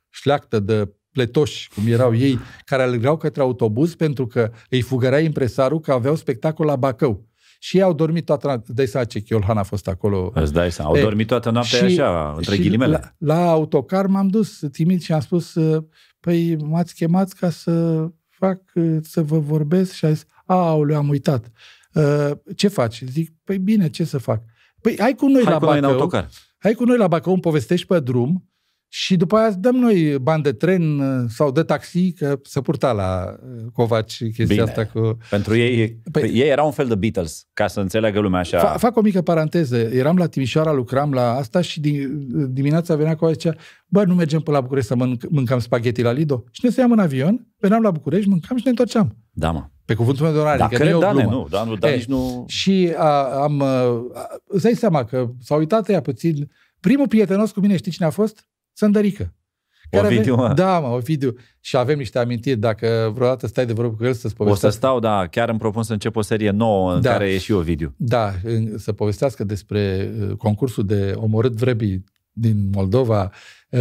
[0.10, 5.80] șleactă de pletoși, cum erau ei, care alergau către autobuz pentru că îi fugărea impresarul
[5.80, 7.28] că aveau spectacol la Bacău.
[7.60, 8.74] Și ei au dormit toată noaptea.
[8.74, 10.32] Dai seama ce Chiolhan a fost acolo.
[10.36, 10.90] Îți dai seama.
[10.90, 13.16] Au e, dormit toată noaptea și, așa, între și ghilimele.
[13.18, 15.58] La, la autocar m-am dus timid și am spus,
[16.20, 18.62] păi m-ați chemat ca să fac,
[19.02, 21.52] să vă vorbesc și a zis, aoleu, am uitat.
[22.56, 23.04] Ce faci?
[23.06, 24.44] Zic, păi bine, ce să fac?
[24.82, 25.80] Păi hai cu noi hai la cu Bacău.
[25.82, 26.30] Noi în autocar.
[26.58, 28.50] Hai cu noi la Bacău, îmi povestești pe drum
[28.96, 32.92] și după aia dăm noi bani de tren uh, sau de taxi, că se purta
[32.92, 34.62] la uh, Covaci chestia Bine.
[34.62, 35.18] asta cu...
[35.30, 38.60] Pentru ei, păi, ei erau un fel de Beatles, ca să înțeleagă lumea așa.
[38.60, 39.78] Fa, fac o mică paranteză.
[39.78, 43.56] Eram la Timișoara, lucram la asta și din, dimineața venea cu zicea,
[43.88, 46.44] bă, nu mergem până la București să mânc, mâncăm spaghetti la Lido?
[46.52, 49.18] Și ne stăiam în avion, veneam la București, mâncam și ne întorceam.
[49.32, 49.70] Da, mă.
[49.86, 50.58] Pe cuvântul meu de orare.
[50.58, 52.46] Da, cred, da, nu, da, nu, da, nici nu...
[52.48, 54.04] Și a, am, a,
[54.48, 56.52] îți dai seama că s-au uitat ea puțin.
[56.80, 58.48] Primul prietenos cu mine, știi cine a fost?
[58.74, 59.34] Sândărică.
[59.90, 60.54] Care Ovidiu, mă.
[60.54, 61.36] Da, mă, Ovidiu.
[61.60, 62.60] Și avem niște amintiri.
[62.60, 64.68] Dacă vreodată stai de vorbă cu el să-ți povestească.
[64.68, 65.28] O să stau, da.
[65.28, 67.12] Chiar îmi propun să încep o serie nouă în da.
[67.12, 67.94] care e și Ovidiu.
[67.98, 68.34] Da,
[68.76, 73.32] să povestească despre uh, concursul de omorât vrăbii din Moldova, uh,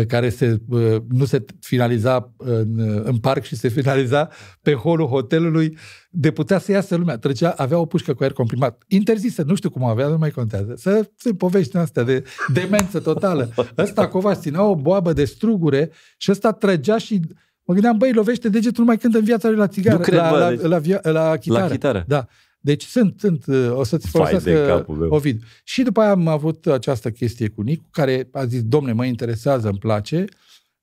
[0.07, 4.28] care se, uh, nu se finaliza în, în parc și se finaliza
[4.62, 5.76] pe holul hotelului,
[6.11, 7.18] de putea să iasă lumea.
[7.18, 8.83] Trecea, avea o pușcă cu aer comprimat.
[8.87, 10.74] Interzisă, nu știu cum avea, nu mai contează.
[10.76, 13.50] Să se povești astea de demență totală.
[13.78, 17.20] Ăsta Covaș ținea o boabă de strugure și ăsta trăgea și
[17.64, 20.31] mă gândeam, băi, lovește degetul numai când în viața lui la țigară, nu cred, la,
[20.31, 20.61] bă, la, deci...
[20.61, 21.64] la, la, la, chitară.
[21.64, 22.05] La chitară.
[22.07, 22.26] Da.
[22.64, 25.42] Deci sunt, sunt, uh, o să-ți folosească Ovid.
[25.64, 29.68] Și după aia am avut această chestie cu Nicu, care a zis, domne, mă interesează,
[29.68, 30.25] îmi place.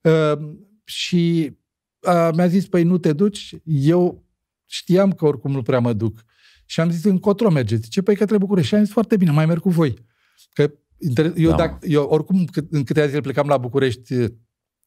[0.00, 0.38] Uh,
[0.84, 1.52] și
[2.00, 4.24] uh, mi-a zis, păi nu te duci, eu
[4.66, 6.24] știam că oricum nu prea mă duc.
[6.66, 7.88] Și am zis, încotro mergeți.
[7.88, 8.68] Ce, păi către București.
[8.68, 9.94] Și am zis, foarte bine, mai merg cu voi.
[10.52, 10.72] Că
[11.36, 11.56] eu, da.
[11.56, 14.14] dacă, eu oricum, în câteva zile plecam la București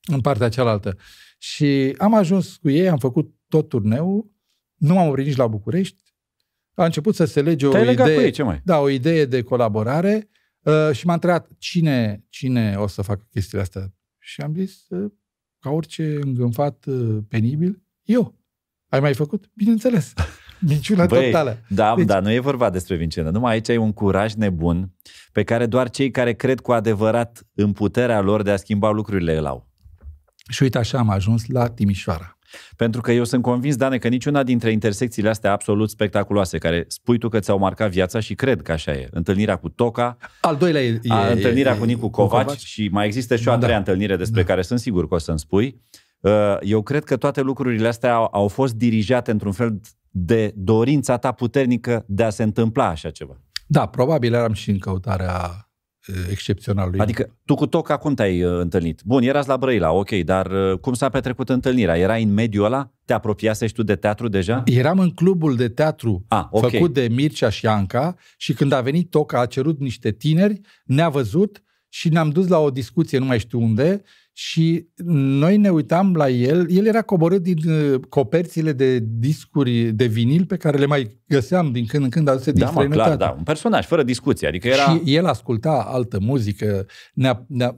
[0.06, 0.97] în partea cealaltă.
[1.38, 4.32] Și am ajuns cu ei, am făcut tot turneul,
[4.75, 6.12] nu m-am oprit nici la București,
[6.75, 8.62] a început să se lege o idee, cu ei, ce mai?
[8.63, 10.29] Da, o idee de colaborare
[10.62, 13.93] uh, și m-a întrebat cine, cine o să facă chestiile astea.
[14.19, 15.12] Și am zis, uh,
[15.59, 18.41] ca orice îngânfat uh, penibil, eu.
[18.89, 19.51] Ai mai făcut?
[19.53, 20.13] Bineînțeles.
[20.67, 21.57] Minciuna Băi, totală.
[21.67, 22.05] Da, deci...
[22.05, 23.29] dar nu e vorba despre minciună.
[23.29, 24.91] Numai aici ai un curaj nebun
[25.31, 29.38] pe care doar cei care cred cu adevărat în puterea lor de a schimba lucrurile
[29.38, 29.71] îl au.
[30.49, 32.38] Și uite așa am ajuns la Timișoara.
[32.76, 37.18] Pentru că eu sunt convins, Dane, că niciuna dintre intersecțiile astea absolut spectaculoase, care spui
[37.18, 39.08] tu că ți-au marcat viața și cred că așa e.
[39.12, 43.06] Întâlnirea cu Toca, Al doilea e, a, întâlnirea e, cu Nicu Covaci, Covaci și mai
[43.06, 43.78] există și o a treia da.
[43.78, 44.48] întâlnire despre da.
[44.48, 45.82] care sunt sigur că o să-mi spui.
[46.20, 51.18] Uh, eu cred că toate lucrurile astea au, au fost dirijate într-un fel de dorința
[51.18, 53.42] ta puternică de a se întâmpla așa ceva.
[53.68, 55.62] Da, probabil eram și în căutarea
[56.30, 56.94] excepțional.
[56.98, 59.02] Adică tu cu Toca cum te-ai întâlnit?
[59.06, 61.98] Bun, erați la Brăila, ok, dar cum s-a petrecut întâlnirea?
[61.98, 62.92] Era în mediul ăla?
[63.06, 64.63] Te apropiase și tu de teatru deja?
[64.66, 66.70] Eram în clubul de teatru ah, okay.
[66.70, 71.10] făcut de Mircea și Anca și când a venit Toca a cerut niște tineri, ne-a
[71.10, 74.02] văzut și ne-am dus la o discuție, nu mai știu unde,
[74.36, 80.06] și noi ne uitam la el, el era coborât din uh, coperțile de discuri de
[80.06, 83.15] vinil pe care le mai găseam din când în când aduse din da, mă, clar,
[83.15, 84.48] da, un personaj, fără discuție.
[84.48, 84.84] Adică era...
[84.84, 87.76] Și el asculta altă muzică, ne-a, ne-a,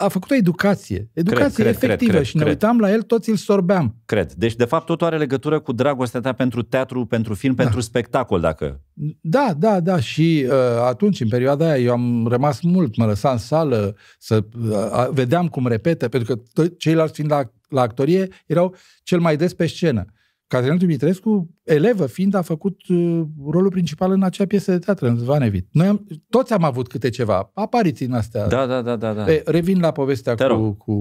[0.00, 1.10] a făcut o educație.
[1.12, 2.54] Educație cred, efectivă cred, cred, și ne cred.
[2.54, 3.96] uitam la el, toți îl sorbeam.
[4.04, 4.32] Cred.
[4.32, 7.62] Deci, de fapt, totul are legătură cu dragostea ta pentru teatru, pentru film, da.
[7.62, 8.80] pentru spectacol, dacă...
[9.20, 10.00] Da, da, da.
[10.00, 10.52] Și uh,
[10.86, 15.48] atunci, în perioada aia, eu am rămas mult, mă lăsam în sală, să uh, vedeam
[15.48, 19.66] cum repete, pentru că to- ceilalți fiind la, la actorie erau cel mai des pe
[19.66, 20.04] scenă.
[20.48, 25.16] Caterina Dumitrescu, elevă fiind, a făcut uh, rolul principal în acea piesă de teatru, în
[25.16, 25.68] Zvanevit.
[25.72, 28.46] Noi am, toți am avut câte ceva, apariții în astea.
[28.46, 29.12] Da, da, da, da.
[29.12, 29.32] da.
[29.32, 30.94] E, revin la povestea cu, cu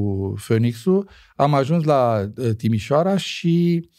[0.45, 1.09] Phoenixul.
[1.35, 3.89] Am ajuns la uh, Timișoara și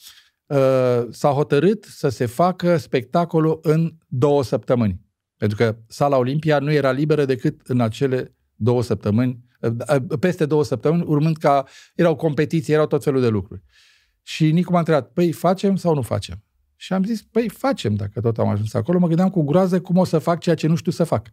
[0.46, 5.00] uh, s-a hotărât să se facă spectacolul în două săptămâni.
[5.36, 9.70] Pentru că sala Olimpia nu era liberă decât în acele două săptămâni, uh,
[10.10, 13.62] uh peste două săptămâni, urmând ca erau competiții, erau tot felul de lucruri.
[14.28, 16.42] Și Nicu m-a întrebat, păi facem sau nu facem?
[16.76, 18.98] Și am zis, păi facem dacă tot am ajuns acolo.
[18.98, 21.26] Mă gândeam cu groază cum o să fac ceea ce nu știu să fac.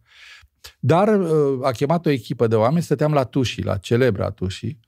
[0.80, 4.78] Dar uh, a chemat o echipă de oameni, stăteam la Tuși, la celebra Tuși,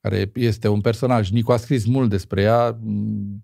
[0.00, 1.30] care este un personaj.
[1.30, 3.42] Nicu a scris mult despre ea, mm,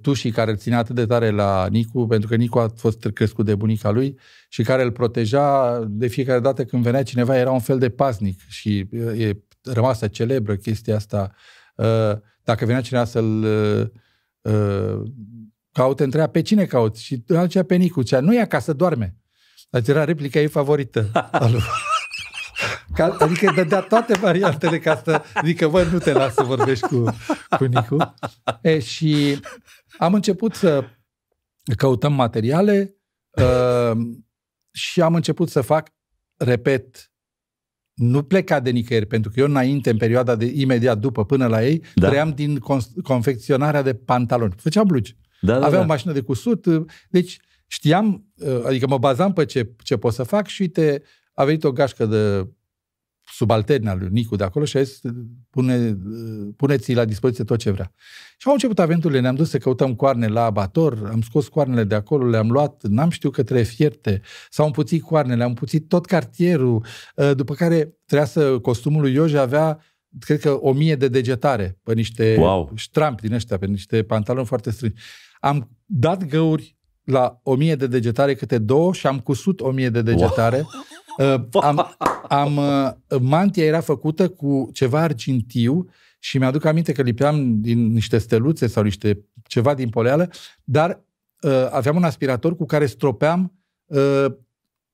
[0.00, 3.44] Tuși care îl ținea atât de tare la Nicu, pentru că Nicu a fost crescut
[3.44, 7.60] de bunica lui și care îl proteja de fiecare dată când venea cineva, era un
[7.60, 11.32] fel de paznic și uh, e rămasă celebră chestia asta.
[11.74, 12.12] Uh,
[12.44, 13.42] dacă venea cineva să-l
[14.42, 15.10] uh,
[15.72, 17.02] caute, întreabă pe cine cauți?
[17.02, 18.02] Și altceva pe Nicu.
[18.02, 19.16] Cea, nu e acasă, doarme.
[19.70, 21.10] Dar era replica ei favorită.
[22.94, 27.04] Ca, adică dădea toate variantele ca să zică, bă, nu te las să vorbești cu,
[27.58, 28.14] cu Nicu.
[28.62, 29.40] E, și
[29.98, 30.84] am început să
[31.76, 32.96] căutăm materiale
[33.30, 33.92] uh,
[34.72, 35.88] și am început să fac,
[36.36, 37.11] repet,
[38.02, 41.64] nu pleca de nicăieri, pentru că eu înainte, în perioada de imediat după, până la
[41.66, 42.08] ei, da.
[42.08, 42.58] trăiam din
[43.02, 44.54] confecționarea de pantaloni.
[44.56, 45.16] Făceam blugi.
[45.40, 45.84] Da, da, Aveam da.
[45.84, 46.66] o mașină de cusut,
[47.10, 48.26] deci știam,
[48.66, 51.02] adică mă bazam pe ce, ce pot să fac și uite,
[51.34, 52.48] a venit o gașcă de
[53.34, 55.00] subalterni al lui Nicu de acolo și a zis,
[55.50, 55.98] pune,
[56.56, 57.92] puneți la dispoziție tot ce vrea.
[58.38, 61.94] Și au început aventurile, ne-am dus să căutăm coarne la abator, am scos coarnele de
[61.94, 66.84] acolo, le-am luat, n-am știut că trebuie fierte, s-au împuțit coarnele, am împuțit tot cartierul,
[67.18, 69.80] ă, după care trebuia să, costumul lui Ioje avea
[70.18, 72.70] cred că o mie de degetare pe niște wow.
[72.74, 75.00] ștrampi din ăștia, pe niște pantaloni foarte strângi.
[75.40, 79.88] Am dat găuri la o mie de degetare câte două și am cusut o mie
[79.88, 80.56] de degetare.
[80.56, 80.66] Wow.
[81.18, 81.96] Uh, am,
[82.28, 88.18] am, uh, mantia era făcută cu ceva argintiu și mi-aduc aminte că lipeam din niște
[88.18, 90.30] steluțe sau niște ceva din poleală,
[90.64, 91.04] dar
[91.40, 93.52] uh, aveam un aspirator cu care stropeam
[93.86, 94.26] uh,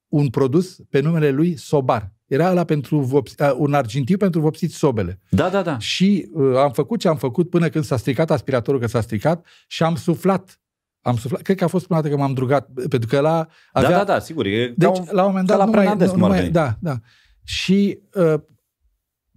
[0.08, 2.12] un produs pe numele lui Sobar.
[2.26, 5.20] Era ăla pentru vopsi, uh, un argintiu pentru vopsiți sobele.
[5.30, 5.78] Da, da, da.
[5.78, 9.46] Și uh, am făcut ce am făcut până când s-a stricat aspiratorul, că s-a stricat,
[9.66, 10.60] și am suflat
[11.08, 13.90] am suflat, cred că a fost prima dată că m-am drugat, pentru că la avea...
[13.90, 14.46] Da, da, da, sigur.
[14.46, 17.00] E deci, un, la un moment dat, la nu mai, nu, nu mai, da, da.
[17.44, 18.40] Și uh,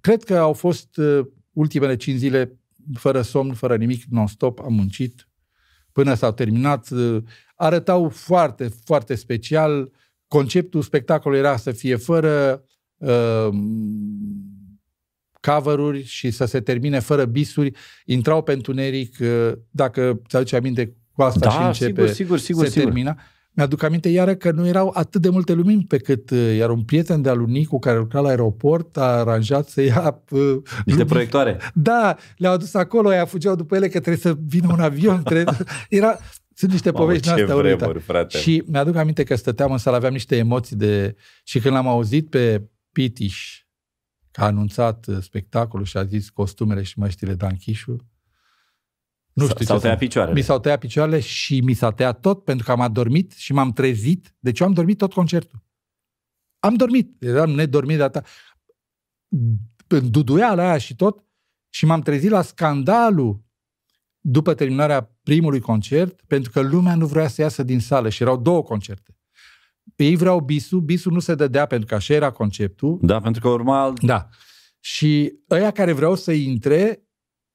[0.01, 2.59] cred că au fost uh, ultimele cinci zile
[2.93, 5.25] fără somn, fără nimic, non-stop, am muncit
[5.91, 6.89] până s-au terminat.
[6.89, 7.23] Uh,
[7.55, 9.91] arătau foarte, foarte special.
[10.27, 12.63] Conceptul spectacolului era să fie fără
[12.97, 13.49] uh,
[15.41, 17.71] cover și să se termine fără bisuri.
[18.05, 22.63] Intrau pe întuneric, uh, dacă ți-aduce aminte, cu asta da, și începe, sigur, sigur, sigur,
[22.63, 22.85] se sigur.
[22.85, 23.17] termina.
[23.53, 26.83] Mi-aduc aminte iară că nu erau atât de multe lumini pe cât uh, iar un
[26.83, 31.05] prieten de-al lui Nicu care lucra la aeroport a aranjat să ia uh, Niște lumini.
[31.05, 31.59] proiectoare.
[31.73, 35.23] Da, le-au adus acolo, ea fugeau după ele că trebuie să vină un avion.
[35.31, 35.55] Trebuie...
[35.89, 36.17] Era,
[36.53, 38.37] sunt niște Mamă, povești astea vremuri, frate.
[38.37, 41.15] Și mi-aduc aminte că stăteam în sală, aveam niște emoții de...
[41.43, 43.63] Și când l-am auzit pe Pitiș,
[44.31, 47.95] că a anunțat uh, spectacolul și a zis costumele și măștile Dan Chișu,
[49.33, 50.35] nu știu S-au tăiat picioarele.
[50.35, 53.71] Mi s-au tăiat picioarele și mi s-a tăiat tot pentru că am adormit și m-am
[53.71, 54.35] trezit.
[54.39, 55.63] Deci eu am dormit tot concertul.
[56.59, 57.23] Am dormit.
[57.23, 58.27] Eram nedormit de atâta.
[59.87, 61.25] În duduiala aia și tot.
[61.69, 63.43] Și m-am trezit la scandalul
[64.19, 68.37] după terminarea primului concert, pentru că lumea nu vrea să iasă din sală și erau
[68.37, 69.15] două concerte.
[69.95, 72.99] Ei vreau bisul, bisul nu se dădea pentru că așa era conceptul.
[73.01, 73.93] Da, pentru că urma...
[74.01, 74.29] Da.
[74.79, 77.03] Și ăia care vreau să intre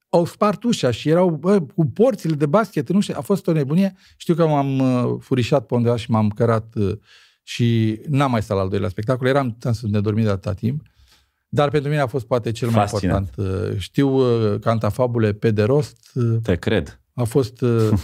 [0.09, 3.51] au spart ușa și erau bă, cu porțile de basket nu știu, A fost o
[3.51, 3.95] nebunie.
[4.17, 6.97] Știu că m-am uh, furișat pe undeva și m-am cărat uh,
[7.43, 9.27] și n-am mai stat la al doilea spectacol.
[9.27, 10.81] Eram să ne dormi de atâta timp.
[11.49, 13.33] Dar pentru mine a fost poate cel mai Fascinant.
[13.37, 13.71] important.
[13.71, 16.11] Uh, știu uh, cantafabule pe de rost.
[16.13, 17.01] Uh, Te cred.
[17.13, 17.61] A fost...
[17.61, 17.89] Uh,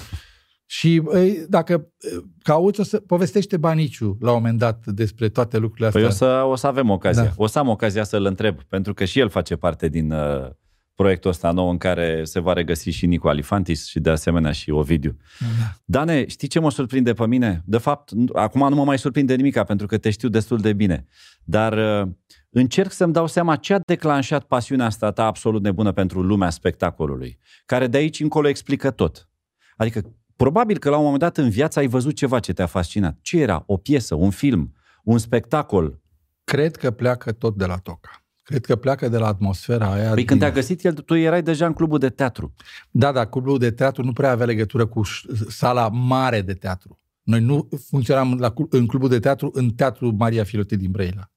[0.65, 5.57] și uh, dacă uh, cauți, o să povestește Baniciu la un moment dat despre toate
[5.57, 6.01] lucrurile astea.
[6.01, 7.23] Păi o să, o să avem ocazia.
[7.23, 7.33] Da.
[7.35, 10.11] O să am ocazia să-l întreb, pentru că și el face parte din...
[10.11, 10.49] Uh
[10.95, 14.69] proiectul ăsta nou în care se va regăsi și Nicu Alifantis și de asemenea și
[14.69, 15.17] Ovidiu.
[15.39, 15.45] Da.
[15.85, 17.61] Dane, știi ce mă surprinde pe mine?
[17.65, 21.05] De fapt, acum nu mă mai surprinde nimica pentru că te știu destul de bine.
[21.43, 22.11] Dar uh,
[22.49, 27.39] încerc să-mi dau seama ce a declanșat pasiunea asta ta absolut nebună pentru lumea spectacolului,
[27.65, 29.29] care de aici încolo explică tot.
[29.75, 30.01] Adică,
[30.35, 33.17] probabil că la un moment dat în viață ai văzut ceva ce te-a fascinat.
[33.21, 33.63] Ce era?
[33.65, 36.01] O piesă, un film, un spectacol?
[36.43, 40.07] Cred că pleacă tot de la Toca Cred că pleacă de la atmosfera aia.
[40.07, 40.25] Păi din...
[40.25, 42.53] când te-a găsit el, tu erai deja în clubul de teatru.
[42.91, 45.01] Da, dar clubul de teatru nu prea avea legătură cu
[45.49, 46.99] sala mare de teatru.
[47.23, 51.31] Noi nu funcționam la, în clubul de teatru, în teatru Maria Filote din Brăila.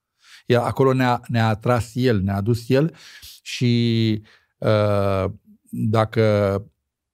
[0.46, 2.94] El, acolo ne-a, ne-a atras el, ne-a adus el
[3.42, 4.22] și
[4.58, 5.24] uh,
[5.70, 6.22] dacă...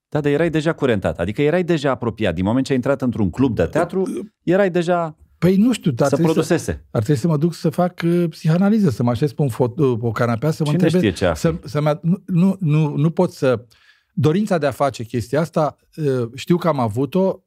[0.08, 2.34] Da, dar erai deja curentat, adică erai deja apropiat.
[2.34, 5.16] Din moment ce ai intrat într-un club de teatru, erai deja...
[5.42, 6.72] Păi nu știu, dar să produsese.
[6.72, 9.48] Să, ar trebui să mă duc să fac uh, psihanaliză, să mă așez pe, un
[9.48, 11.06] fot, uh, pe o canapea, să Cine mă întrebe...
[11.06, 13.66] știe ce să, să mă, nu, nu, nu, nu pot să...
[14.14, 17.42] Dorința de a face chestia asta, uh, știu că am avut-o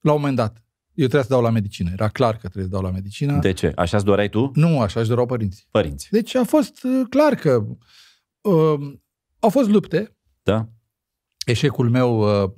[0.00, 0.64] la un moment dat.
[0.94, 1.90] Eu trebuia să dau la medicină.
[1.92, 3.38] Era clar că trebuie să dau la medicină.
[3.38, 3.72] De ce?
[3.76, 4.50] Așa îți doreai tu?
[4.54, 5.66] Nu, așa își doreau părinții.
[5.70, 6.08] Părinți.
[6.10, 7.66] Deci a fost uh, clar că
[8.40, 8.94] uh,
[9.38, 10.16] au fost lupte.
[10.42, 10.68] Da.
[11.46, 12.50] Eșecul meu, uh,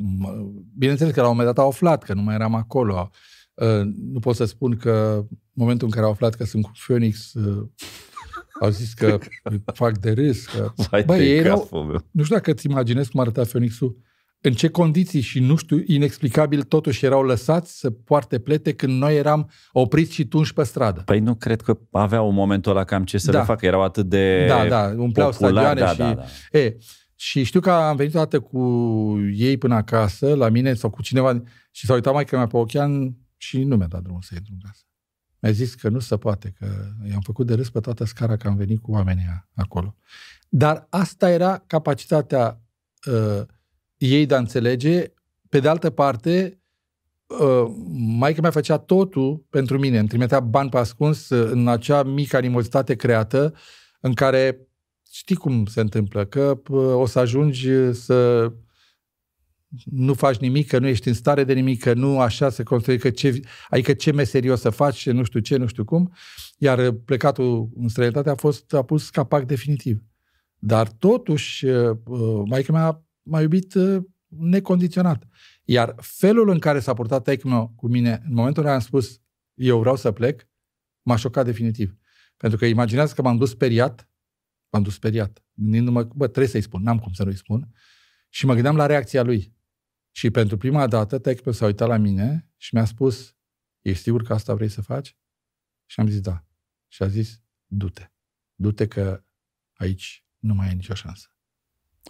[0.78, 3.10] bineînțeles că la un moment dat au aflat că nu mai eram acolo.
[3.12, 3.34] Uh,
[4.12, 7.32] nu pot să spun că în momentul în care au aflat că sunt cu Phoenix,
[7.34, 7.66] uh,
[8.60, 9.18] au zis că
[9.74, 10.46] fac de râs.
[10.46, 10.72] Că...
[10.90, 12.04] Vai Băi, de ei erau, capul meu.
[12.10, 13.96] nu știu dacă îți imaginezi cum arăta Phoenix-ul,
[14.40, 19.16] în ce condiții și nu știu, inexplicabil totuși erau lăsați să poarte plete când noi
[19.16, 21.02] eram opriți și tunși pe stradă.
[21.04, 23.38] Păi nu cred că aveau un momentul ăla cam ce să Da.
[23.38, 25.98] le facă, erau atât de Da, da, umpleau populari, stadioane da, și...
[25.98, 26.14] da,
[26.52, 26.58] da.
[26.58, 26.76] E,
[27.14, 28.60] și știu că am venit odată cu
[29.32, 33.16] ei până acasă, la mine sau cu cineva, și s-a uitat mai mea pe ochean
[33.46, 34.82] și nu mi-a dat drumul să intru în casă.
[35.38, 36.66] Mi-a zis că nu se poate, că
[37.08, 39.96] i-am făcut de râs pe toată scara că am venit cu oamenii ăia acolo.
[40.48, 42.60] Dar asta era capacitatea
[43.06, 43.42] uh,
[43.96, 45.12] ei de a înțelege.
[45.48, 46.60] Pe de altă parte,
[47.26, 47.74] uh,
[48.18, 49.98] maica mea făcea totul pentru mine.
[49.98, 53.54] Îmi trimitea bani pe ascuns uh, în acea mică animozitate creată
[54.00, 54.68] în care
[55.10, 58.52] știi cum se întâmplă, că uh, o să ajungi uh, să
[59.84, 62.98] nu faci nimic, că nu ești în stare de nimic, că nu așa se construie,
[62.98, 66.12] că ce, adică ce meserie o să faci, nu știu ce, nu știu cum.
[66.58, 70.02] Iar plecatul în străinătate a fost a pus capac definitiv.
[70.58, 71.98] Dar totuși, uh,
[72.48, 75.28] maica mea m-a iubit uh, necondiționat.
[75.64, 79.20] Iar felul în care s-a purtat taică cu mine, în momentul în care am spus
[79.54, 80.48] eu vreau să plec,
[81.02, 81.96] m-a șocat definitiv.
[82.36, 84.10] Pentru că imaginează că m-am dus speriat,
[84.70, 87.72] m-am dus speriat, gândindu-mă, bă, trebuie să-i spun, n-am cum să nu-i spun.
[88.28, 89.55] Și mă gândeam la reacția lui.
[90.16, 93.34] Și pentru prima dată, taică s-a uitat la mine și mi-a spus,
[93.80, 95.16] ești sigur că asta vrei să faci?
[95.86, 96.44] Și am zis da.
[96.88, 98.10] Și a zis, du-te.
[98.54, 99.24] Du-te că
[99.72, 101.26] aici nu mai ai nicio șansă.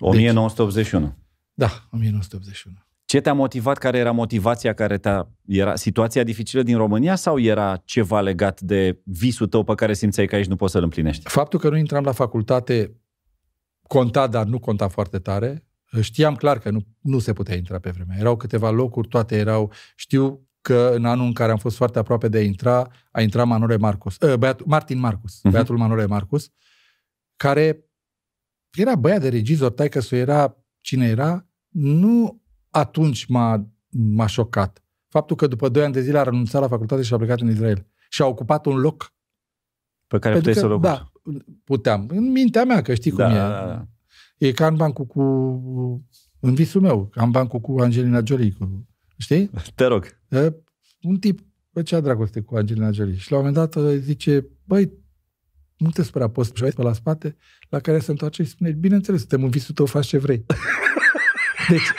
[0.01, 1.17] 1981.
[1.55, 2.77] Da, 1981.
[3.05, 3.79] Ce te-a motivat?
[3.79, 5.31] Care era motivația care te-a...
[5.47, 10.27] Era situația dificilă din România sau era ceva legat de visul tău pe care simțeai
[10.27, 11.29] că aici nu poți să-l împlinești?
[11.29, 13.01] Faptul că nu intram la facultate
[13.83, 15.66] conta, dar nu conta foarte tare.
[16.01, 18.17] Știam clar că nu, nu se putea intra pe vremea.
[18.19, 19.73] Erau câteva locuri, toate erau...
[19.95, 23.47] Știu că în anul în care am fost foarte aproape de a intra, a intrat
[23.47, 25.51] Manole Marcus, uh, băiatul, Martin Marcus, uh-huh.
[25.51, 26.51] băiatul Manole Marcus,
[27.37, 27.85] care
[28.73, 34.83] era băiat de regizor, taică să era cine era, nu atunci m-a, m-a șocat.
[35.09, 37.51] Faptul că după 2 ani de zile a renunțat la facultate și a plecat în
[37.51, 37.87] Israel.
[38.09, 39.15] Și a ocupat un loc.
[40.07, 40.87] Pe care Pentru puteai să-l ocupi.
[40.87, 41.13] Da,
[41.65, 42.07] puteam.
[42.09, 43.35] În mintea mea, că știi cum Da, e.
[43.35, 43.87] da, da.
[44.39, 45.23] E ca în bancul cu...
[46.41, 48.53] În visul meu, ca în bancul cu Angelina Jolie.
[48.59, 49.51] Cu, știi?
[49.75, 50.21] Te rog.
[50.29, 50.55] E,
[51.03, 51.41] un tip
[51.73, 53.17] făcea dragoste cu Angelina Jolie.
[53.17, 54.93] Și la un moment dat uh, zice, băi,
[55.77, 57.37] nu te spera, poți să pe la spate,
[57.69, 60.45] la care se întoarce și spune, bineînțeles, suntem în visul tău, faci ce vrei.
[61.69, 61.91] deci,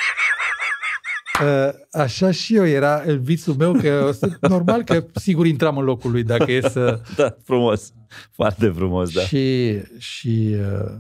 [1.42, 5.78] uh, așa și eu era în visul meu, că o să, normal că sigur intram
[5.78, 7.02] în locul lui dacă e să...
[7.16, 7.94] Da, frumos.
[8.32, 9.22] Foarte frumos, da.
[9.22, 11.00] Și, și uh,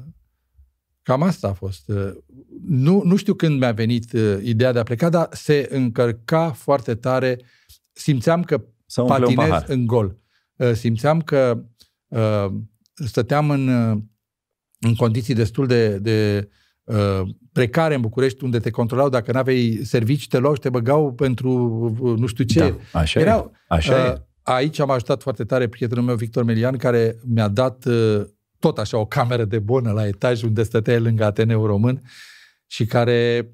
[1.07, 1.89] cam asta a fost.
[1.89, 2.11] Uh,
[2.67, 6.95] Nu, nu știu când mi-a venit uh, ideea de a pleca, dar se încărca foarte
[6.95, 7.39] tare.
[7.91, 9.65] Simțeam că Să umple un patinez pahar.
[9.69, 10.17] în gol.
[10.55, 11.63] Uh, Simțeam că
[12.07, 12.45] uh,
[12.93, 13.97] stăteam în, uh,
[14.79, 16.49] în condiții destul de, de
[16.83, 20.69] uh, precare în București, unde te controlau dacă nu aveai servici, te luau și te
[20.69, 21.49] băgau pentru
[21.99, 22.59] uh, nu știu ce.
[22.59, 23.57] Da, așa Erau, e.
[23.67, 24.21] Așa uh, e.
[24.41, 28.21] Aici am ajutat foarte tare prietenul meu, Victor Melian, care mi-a dat uh,
[28.59, 32.01] tot așa o cameră de bonă la etaj unde stătea el lângă Ateneu Român
[32.65, 33.51] și care...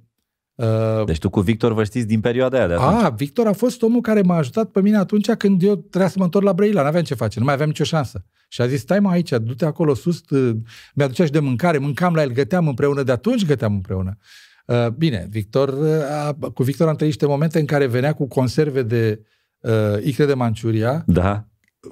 [0.56, 3.04] Uh, Deci tu cu Victor vă știți din perioada aia de atunci.
[3.04, 6.16] a, Victor a fost omul care m-a ajutat pe mine atunci când eu trebuia să
[6.18, 8.26] mă întorc la Brăila, n-aveam ce face, nu mai aveam nicio șansă.
[8.48, 10.54] Și a zis, stai mă aici, du-te acolo sus, t-
[10.93, 14.18] mi-aducea și de mâncare, mâncam la el, găteam împreună, de atunci găteam împreună.
[14.66, 18.28] Uh, bine, Victor, uh, a, cu Victor am trăit niște momente în care venea cu
[18.28, 19.26] conserve de
[19.60, 19.72] uh,
[20.04, 21.47] icre de Manciuria, Da.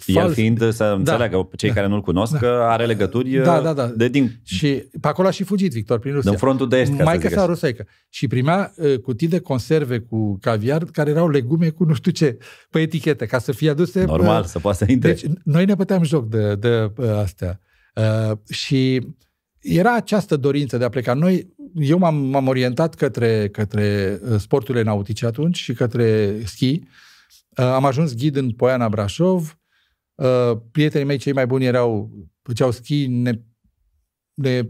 [0.06, 1.76] El fals, fiind, să înțeleagă cei Da.
[1.76, 3.88] care nu-l cunosc, că are legături Da, da, da.
[3.88, 4.68] de din, Și
[5.02, 6.30] pe acolo a și fugit Victor prin Rusia.
[6.30, 7.52] din frontul de est, ca Mai să că zic sa așa.
[7.52, 7.86] rusaică.
[8.10, 12.38] Și primea uh, cutii de conserve cu caviar care erau legume cu nu știu ce
[12.70, 14.04] pe etichete, ca să fie aduse.
[14.06, 15.12] Normal, uh, să poată să intre.
[15.14, 17.60] Deci noi ne băteam joc de, de uh, astea.
[17.96, 19.02] Uh, și
[19.60, 21.14] era această dorință de a pleca.
[21.14, 26.80] Noi, eu m-am, m-am orientat către, către uh, sporturile nautice atunci și către schi.
[27.58, 29.56] Uh, am ajuns ghid în Poiana Brașov.
[30.22, 32.12] Uh, prietenii mei cei mai buni erau,
[32.42, 33.42] făceau schi, ne,
[34.34, 34.70] ne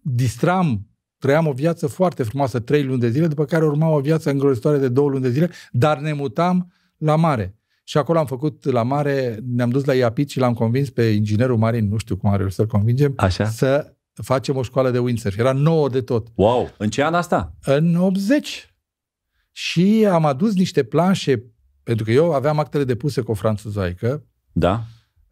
[0.00, 0.86] distram,
[1.18, 4.78] trăiam o viață foarte frumoasă, trei luni de zile, după care urma o viață îngrozitoare
[4.78, 7.56] de două luni de zile, dar ne mutam la mare.
[7.84, 11.56] Și acolo am făcut la mare, ne-am dus la Iapit și l-am convins pe inginerul
[11.56, 13.44] marin, nu știu cum am reușit să-l convingem, Așa?
[13.44, 15.38] să facem o școală de windsurf.
[15.38, 16.28] Era nouă de tot.
[16.34, 16.70] Wow!
[16.78, 17.54] În ce an asta?
[17.64, 18.74] În 80.
[19.50, 21.44] Și am adus niște planșe,
[21.82, 24.26] pentru că eu aveam actele depuse cu o franțuzaică.
[24.52, 24.82] Da.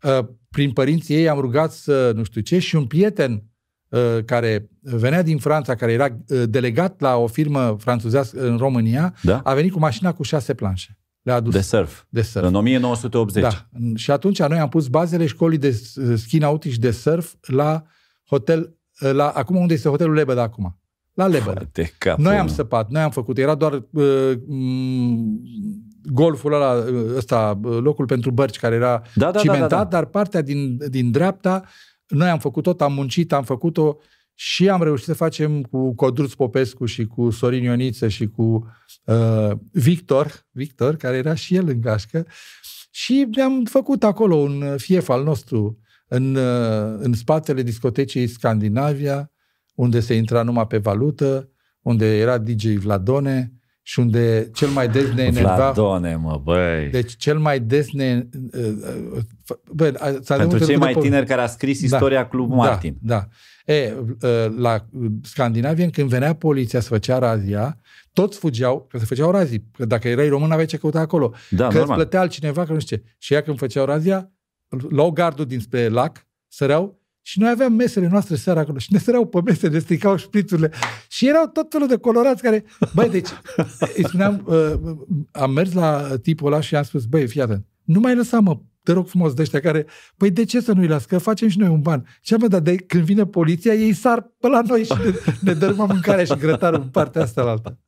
[0.02, 3.44] Uh, prin părinții ei am rugat să nu știu ce și un prieten
[3.88, 9.14] uh, care venea din Franța, care era uh, delegat la o firmă franțuzească în România,
[9.22, 9.40] da?
[9.44, 10.98] a venit cu mașina cu șase planșe.
[11.22, 11.52] Le-a adus.
[11.52, 12.02] De surf.
[12.08, 12.46] De surf.
[12.46, 13.42] În 1980.
[13.42, 13.66] Da.
[13.94, 15.70] Și atunci noi am pus bazele școlii de
[16.16, 17.84] schi nautic și de surf la
[18.26, 20.80] hotel, la, acum unde este hotelul Lebăda acum.
[21.14, 21.60] La Lebăda.
[21.72, 22.54] De capul noi am meu.
[22.54, 25.40] săpat, noi am făcut, era doar uh, m-
[26.04, 29.82] golful ăla, uh, ăsta, uh, locul pentru bărci care era Da, da, cimentat, da, da,
[29.82, 29.88] da.
[29.88, 31.64] dar partea din, din dreapta,
[32.06, 33.98] noi am făcut tot, am muncit, am făcut-o
[34.34, 38.70] și am reușit să facem cu Codruț Popescu și cu Sorin Ioniță și cu
[39.04, 42.26] uh, Victor, Victor, care era și el în gașcă,
[42.90, 49.30] și am făcut acolo un fief al nostru în, uh, în spatele discotecii Scandinavia,
[49.74, 51.48] unde se intra numai pe valută,
[51.82, 55.54] unde era DJ Vladone și unde cel mai des ne enerva...
[55.54, 56.88] Vladone, mă, băi.
[56.90, 58.26] Deci cel mai des ne...
[59.72, 62.96] Bă, s-a Pentru întâmplat cei de mai po- tineri care a scris istoria Club Martin.
[63.00, 63.28] Da, da.
[63.72, 63.94] E,
[64.56, 64.86] la
[65.22, 67.78] Scandinavien, când venea poliția să făcea razia,
[68.12, 69.64] toți fugeau, că se făceau razii.
[69.76, 71.34] Că dacă erai român, aveai ce căuta acolo.
[71.50, 71.96] Da, că îți normal.
[71.96, 73.02] plătea altcineva, că nu știu ce.
[73.18, 74.30] Și ea când făceau razia,
[74.88, 79.26] luau gardul dinspre lac, săreau și noi aveam mesele noastre seara acolo și ne săreau
[79.26, 80.72] pe mese, ne stricau șprițurile
[81.08, 82.64] și erau tot felul de colorați care,
[82.94, 83.28] băi, deci,
[83.96, 84.72] îi spuneam, uh,
[85.32, 88.58] am mers la tipul ăla și i-am spus, băi, fii atent, nu mai lăsa, mă,
[88.82, 91.58] te rog frumos, de ăștia care, păi de ce să nu-i las, că facem și
[91.58, 92.06] noi un ban.
[92.20, 95.52] Și am dar de când vine poliția, ei sar pe la noi și ne, ne
[95.52, 97.78] dărâmă mâncarea și grătarul în partea asta la alta.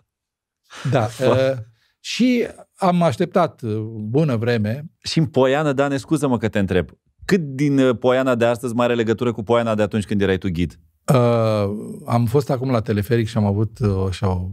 [0.91, 1.09] Da.
[1.21, 1.59] Uh,
[2.01, 3.77] și am așteptat uh,
[4.09, 4.85] bună vreme.
[5.03, 6.91] Și în Poiană, Dane, scuză-mă că te întreb.
[7.25, 10.39] Cât din uh, Poiana de astăzi mai are legătură cu Poiana de atunci când erai
[10.39, 10.79] tu ghid?
[11.15, 11.71] Uh,
[12.07, 14.49] am fost acum la teleferic și am avut uh, așa o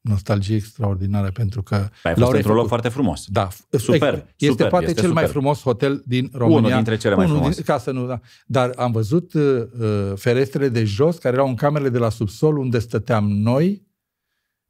[0.00, 1.74] nostalgie extraordinară pentru că...
[1.74, 2.56] Ai l-au fost într-un refăcut.
[2.56, 3.24] loc foarte frumos.
[3.26, 5.36] Da, Super, Este super, poate este cel mai super.
[5.36, 6.58] frumos hotel din România.
[6.58, 7.62] Unul dintre cele mai Unul frumoase.
[7.62, 8.20] Din, ca să nu, da.
[8.46, 9.62] Dar am văzut uh,
[10.14, 13.86] ferestrele de jos, care erau în camerele de la subsol, unde stăteam noi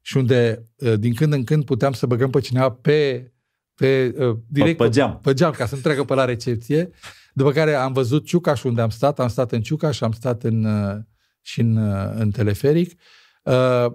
[0.01, 3.32] și unde uh, din când în când puteam să băgăm pe cineva pe,
[3.74, 5.18] pe uh, direct pe geam.
[5.22, 6.91] pe geam, ca să nu treacă pe la recepție.
[7.37, 10.64] După care am văzut Ciucaș unde am stat, am stat în Ciucaș, am stat în,
[10.64, 10.97] uh,
[11.41, 13.01] și în, uh, în teleferic.
[13.43, 13.87] Uh,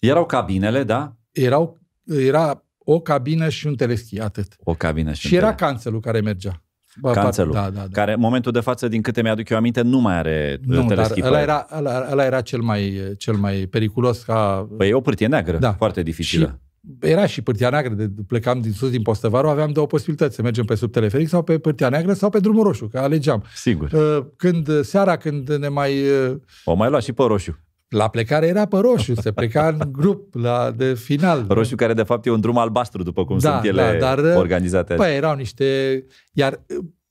[0.00, 1.16] Erau cabinele, da?
[1.32, 4.56] erau, era o cabină și un teleschi, atât.
[4.64, 5.68] O cabină și, Și un era tele.
[5.70, 6.62] canțelul care mergea.
[7.00, 7.86] Bă, Canțelul, Da, da, da.
[7.92, 10.76] care în momentul de față, din câte mi-aduc eu aminte, nu mai are uh, Nu,
[10.78, 11.26] dar teleschipă.
[11.26, 14.68] ăla era, ăla, ăla era cel, mai, cel mai periculos ca...
[14.76, 15.72] Păi e o pârtie neagră, Da.
[15.72, 16.60] foarte dificilă.
[17.00, 20.64] Era și pârtia neagră, de, plecam din sus din Postăvaru, aveam două posibilități, să mergem
[20.64, 23.44] pe sub teleferic sau pe pârtia neagră sau pe drumul roșu, că alegeam.
[23.54, 23.90] Sigur.
[23.92, 26.10] Uh, Când seara, când ne mai...
[26.10, 27.58] uh, O mai lua și pe roșu.
[27.88, 31.46] La plecare era pe roșu, se pleca în grup la de final.
[31.48, 34.36] Roșu care de fapt e un drum albastru, după cum Da, sunt ele da, dar,
[34.36, 34.94] organizate.
[34.94, 36.04] Păi erau niște...
[36.32, 36.62] Iar,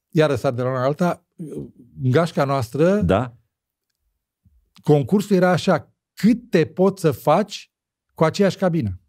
[0.09, 1.25] iar sar de la una la alta,
[2.03, 3.35] în gașca noastră, Da?
[4.83, 7.71] concursul era așa, cât te poți să faci
[8.13, 9.00] cu aceeași cabină.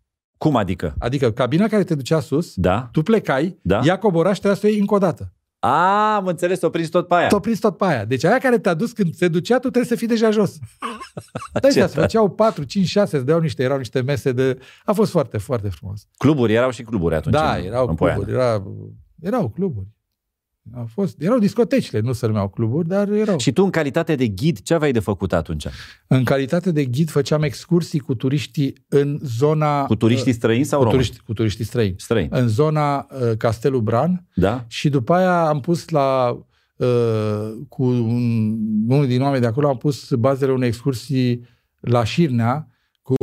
[0.43, 0.95] Cum adică?
[0.99, 2.89] Adică cabina care te ducea sus, Da?
[2.93, 3.81] tu plecai, Da?
[3.85, 5.33] ea coboraș și trebuia să o iei încă o dată.
[5.59, 7.27] A, am înțeles, o prins tot pe aia.
[7.29, 8.05] Tot prins tot pe aia.
[8.05, 10.59] Deci aia care te-a dus când se ducea, tu trebuie să fii deja jos.
[11.53, 11.93] Da, Ce se tare.
[12.01, 14.59] făceau 4, 5, 6, se deau niște, erau niște mese de...
[14.85, 16.07] A fost foarte, foarte frumos.
[16.17, 18.17] Cluburi, erau și cluburi atunci da, în, erau în Poiana.
[18.17, 18.63] cluburi, era,
[19.21, 19.87] erau cluburi.
[20.75, 23.39] Au fost, erau discotecile, nu se numeau cluburi, dar erau.
[23.39, 25.67] Și tu, în calitate de ghid, ce aveai de făcut atunci?
[26.07, 29.85] În calitate de ghid făceam excursii cu turiștii în zona...
[29.85, 31.03] Cu turiștii străini sau cu români?
[31.03, 31.95] turiști, cu turiștii străini.
[31.99, 32.29] Străini.
[32.33, 34.65] În zona uh, Castelul Bran, Da?
[34.69, 36.39] Și după aia am pus la
[36.77, 38.57] uh, cu un,
[38.89, 41.47] unul din oameni de acolo am pus bazele unei excursii
[41.81, 42.67] la Șirnea
[43.03, 43.17] cu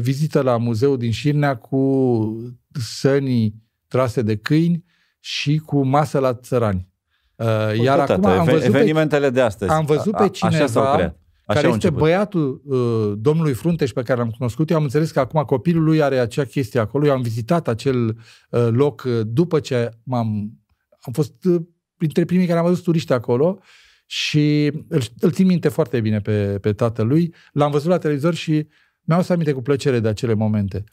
[0.00, 3.54] vizită la muzeul din Șirnea cu sănii
[3.88, 4.84] trase de câini
[5.24, 6.88] și cu masă la țărani.
[7.36, 7.46] Uh,
[7.82, 9.70] iar Tată, acum am even- văzut, pe, evenimentele de astăzi.
[9.70, 11.16] am văzut pe A- a- Așa s-au cineva creat.
[11.46, 11.98] Așa care au este început.
[11.98, 14.70] băiatul uh, domnului Frunteș pe care l-am cunoscut.
[14.70, 17.06] Eu am înțeles că acum copilul lui are acea chestie acolo.
[17.06, 20.52] Eu am vizitat acel uh, loc uh, după ce m-am...
[21.00, 21.60] Am fost uh,
[21.96, 23.58] printre primii care am văzut turiști acolo
[24.06, 27.34] Și îl, îl țin minte foarte bine pe, pe tatălui.
[27.52, 28.66] L-am văzut la televizor și
[29.00, 30.84] mi-au să aminte cu plăcere de acele momente.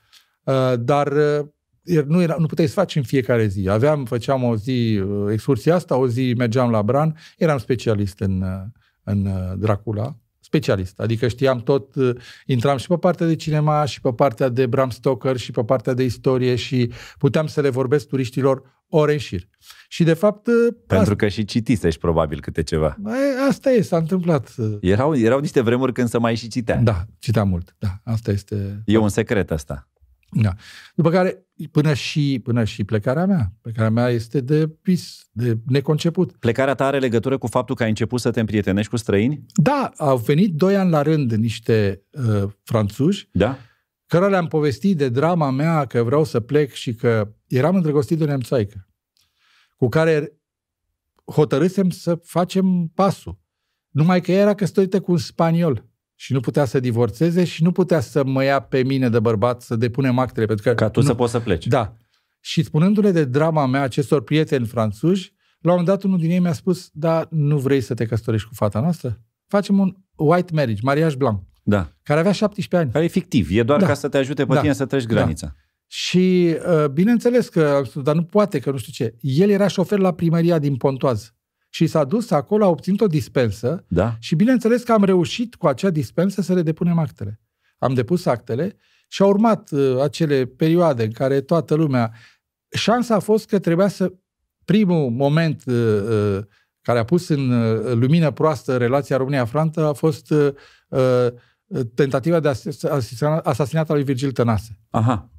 [0.43, 1.45] Uh, dar uh,
[2.07, 3.69] nu, era, nu puteai să faci în fiecare zi.
[3.69, 8.41] Aveam, făceam o zi uh, excursia asta, o zi mergeam la Bran, eram specialist în,
[8.41, 8.49] uh,
[9.03, 10.99] în uh, Dracula, specialist.
[10.99, 12.15] Adică știam tot, uh,
[12.45, 15.93] intram și pe partea de cinema, și pe partea de Bram Stoker, și pe partea
[15.93, 19.47] de istorie și puteam să le vorbesc turiștilor ore în șir.
[19.87, 20.47] Și de fapt...
[20.47, 20.53] uh,
[20.87, 22.97] Pentru asta, că și citisești probabil câte ceva.
[23.05, 24.55] e, asta e, s-a întâmplat.
[24.81, 26.75] Erau, erau niște vremuri când să mai și citea.
[26.75, 27.75] Da, citeam mult.
[27.79, 28.81] Da, asta este...
[28.85, 29.89] E un secret asta.
[30.32, 30.53] Da.
[30.95, 33.53] După care, până și, până și plecarea mea.
[33.61, 36.32] Plecarea mea este de vis, de neconceput.
[36.32, 39.45] Plecarea ta are legătură cu faptul că ai început să te împrietenești cu străini?
[39.53, 43.57] Da, au venit doi ani la rând niște uh, franțuzi, Da?
[44.05, 48.23] cărora le-am povestit de drama mea, că vreau să plec și că eram îndrăgostit de
[48.23, 48.88] o nemțoaică,
[49.75, 50.34] cu care
[51.25, 53.38] hotărâsem să facem pasul.
[53.89, 55.88] Numai că ea era căsătorită cu un spaniol
[56.22, 59.61] și nu putea să divorțeze și nu putea să mă ia pe mine de bărbat
[59.61, 60.45] să depunem actele.
[60.45, 61.67] Pentru că Ca tu nu, să poți să pleci.
[61.67, 61.93] Da.
[62.39, 66.39] Și spunându-le de drama mea acestor prieteni franțuzi, la un moment dat unul din ei
[66.39, 69.22] mi-a spus, da, nu vrei să te căsătorești cu fata noastră?
[69.47, 71.91] Facem un white marriage, mariaj blanc, da.
[72.03, 72.91] care avea 17 ani.
[72.91, 73.47] Care e fictiv.
[73.51, 73.86] E doar Da.
[73.86, 74.59] ca să te ajute pe Da.
[74.61, 75.13] tine să treci Da.
[75.13, 75.55] granița.
[75.88, 79.15] Și uh, bineînțeles că, am spus, dar nu poate, că nu știu ce.
[79.20, 81.34] El era șofer la primăria din Pontoaz.
[81.70, 84.15] Și s-a dus acolo, a obținut o dispensă Da?
[84.20, 87.41] și bineînțeles că am reușit cu acea dispensă să le depunem actele.
[87.78, 88.76] Am depus actele
[89.07, 92.13] și au urmat uh, acele perioade în care toată lumea...
[92.72, 94.13] Șansa a fost că trebuia să...
[94.65, 95.76] Primul moment uh,
[96.09, 96.39] uh,
[96.82, 100.53] care a pus în uh, lumină proastă relația România-Franța a fost uh,
[100.88, 101.28] uh,
[101.95, 104.80] tentativa de ases- asasina- asasinat al lui Virgil Tănase.
[104.89, 105.30] Aha.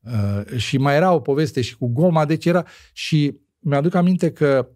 [0.00, 2.64] Uh, și mai era o poveste și cu Goma, deci era...
[2.92, 4.68] Și mi-aduc aminte că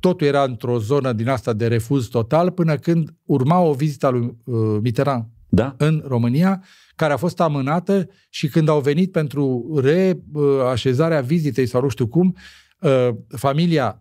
[0.00, 4.10] totul era într-o zonă din asta de refuz total până când urma o vizită a
[4.10, 5.74] lui uh, Mitterrand Da?
[5.78, 6.62] în România,
[6.96, 12.36] care a fost amânată și când au venit pentru reașezarea vizitei sau nu știu cum,
[12.80, 14.00] uh, familia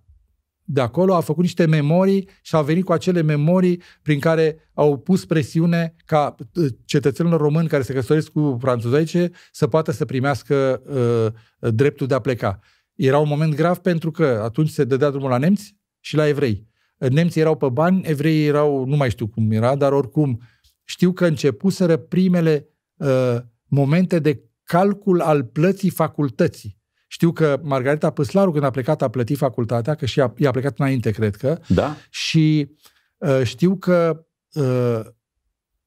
[0.68, 4.98] de acolo a făcut niște memorii și au venit cu acele memorii prin care au
[4.98, 10.82] pus presiune ca uh, cetățenilor români care se căsătoresc cu franțuzaice să poată să primească
[10.86, 12.60] uh, dreptul de a pleca.
[12.96, 15.76] Era un moment grav pentru că atunci se dădea drumul la nemți
[16.06, 16.68] și la evrei.
[16.97, 20.41] Nemții erau pe bani, evreii erau, nu mai știu cum era, dar oricum
[20.84, 23.38] știu că începuseră primele uh,
[23.68, 26.78] momente de calcul al plății facultății.
[27.08, 30.80] Știu că Margareta Păslaru, când a plecat, a plătit facultatea, că și a, i-a plecat
[30.80, 31.95] înainte, cred că, Da?
[32.10, 32.76] și
[33.18, 34.99] uh, știu că uh,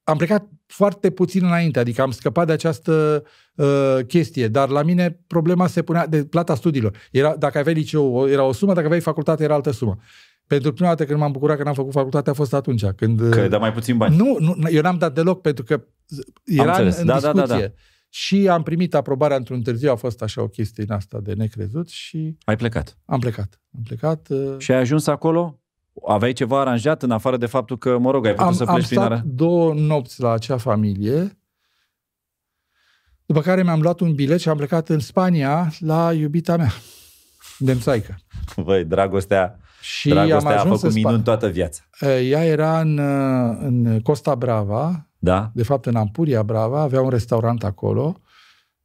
[0.08, 3.22] am plecat foarte puțin înainte, adică am scăpat de această
[3.54, 6.96] uh, chestie, dar la mine problema se punea de plata studiilor.
[7.10, 9.96] Era, dacă aveai liceu, era o sumă, dacă aveai facultate, era altă sumă.
[10.46, 12.84] Pentru prima dată când m-am bucurat că n-am făcut facultate a fost atunci.
[12.84, 14.16] Când, Că dă mai puțin bani.
[14.16, 15.84] nu, nu, eu n-am dat deloc pentru că
[16.44, 16.98] era în, înțeles.
[16.98, 17.56] în Da, da, discuție.
[17.56, 17.72] da, da.
[18.10, 21.88] Și am primit aprobarea într-un târziu, a fost așa o chestie din asta de necrezut
[21.88, 22.98] și Ai plecat.
[23.04, 23.60] am plecat.
[23.76, 24.26] Am plecat.
[24.30, 25.60] uh, Și ai ajuns acolo?
[26.06, 28.74] Aveai ceva aranjat în afară de faptul că, mă rog, ai putut am, să am
[28.74, 29.22] pleci prin stat ara?
[29.26, 31.38] două nopți la acea familie,
[33.26, 36.70] după care mi-am luat un bilet și am plecat în Spania la iubita mea,
[37.58, 38.16] nemțaică.
[38.64, 41.82] Băi, dragostea, Și dragostea am a ajuns făcut în Spa- minuni toată viața.
[42.00, 45.50] Ea era în, uh, în Costa Brava, Da?
[45.54, 48.20] de fapt în Ampuria Brava, avea un restaurant acolo,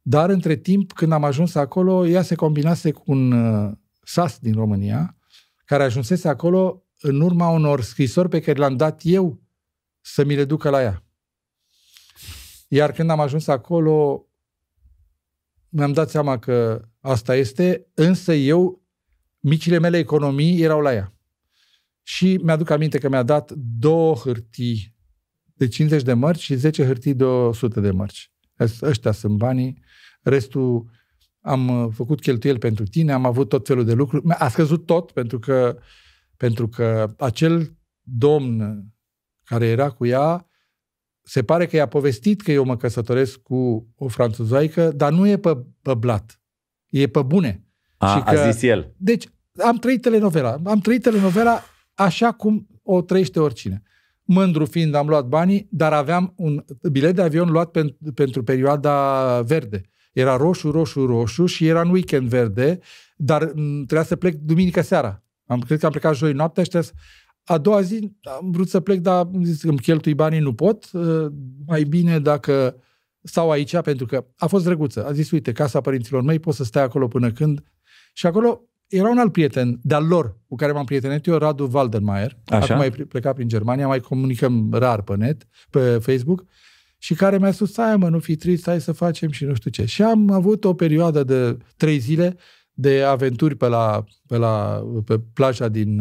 [0.02, 4.54] dar între timp, când am ajuns acolo, ea se combinase cu un uh, sas din
[4.54, 5.16] România,
[5.64, 9.42] care ajunsese acolo în urma unor scrisori pe care le-am dat eu
[10.00, 11.04] să mi le ducă la ea.
[12.68, 14.26] Iar când am ajuns acolo,
[15.68, 18.82] mi-am dat seama că asta este, însă eu,
[19.40, 21.14] micile mele economii erau la ea.
[22.02, 24.96] Și mi-aduc aminte că mi-a dat două hârtii
[25.54, 28.32] de 50 de mărci și 10 hârtii de 100 de mărci.
[28.58, 29.82] Ăs- Ăștia sunt banii,
[30.22, 30.90] restul
[31.40, 34.28] am uh, făcut cheltuieli pentru tine, am avut tot felul de lucruri.
[34.28, 35.78] A scăzut tot pentru că,
[36.44, 38.84] pentru că acel domn
[39.44, 40.46] care era cu ea,
[41.22, 45.36] se pare că i-a povestit că eu mă căsătoresc cu o franțuzoaică, dar nu e
[45.38, 46.40] pe, pe blat.
[46.86, 47.64] E pe bune.
[47.96, 48.94] A, Și a că- zis el.
[48.96, 49.28] Deci,
[49.64, 50.56] am trăit telenovela.
[50.64, 51.62] Am trăit telenovela
[51.94, 53.82] așa cum o trăiește oricine.
[54.22, 59.40] Mândru fiind, am luat banii, dar aveam un bilet de avion luat pen, pentru perioada
[59.42, 59.80] verde.
[60.12, 62.78] Era roșu, roșu, roșu și era în weekend verde,
[63.16, 65.23] dar m, trebuia să plec duminică seara.
[65.46, 66.98] Am, cred că am plecat joi noaptea și trebuia să...
[67.44, 70.54] A doua zi am vrut să plec, dar am zis că îmi cheltui banii, nu
[70.54, 70.90] pot.
[70.92, 71.26] Uh,
[71.66, 72.76] Mai bine dacă
[73.22, 75.06] stau aici, pentru că a fost drăguță.
[75.06, 77.64] A zis, uite, casa părinților mei, poți să stai acolo până când.
[78.12, 82.38] Și acolo era un alt prieten de-al lor cu care m-am prietenit eu, Radu Waldenmaier.
[82.46, 82.74] Așa?
[82.74, 86.44] Acum ai plecat prin Germania, mai comunicăm rar pe net, pe Facebook
[86.98, 89.70] și care mi-a spus, stai mă, nu fi trist, hai să facem și nu știu
[89.70, 89.84] ce.
[89.84, 92.36] Și am avut o perioadă de trei zile
[92.74, 96.00] de aventuri pe la, pe la pe plaja din...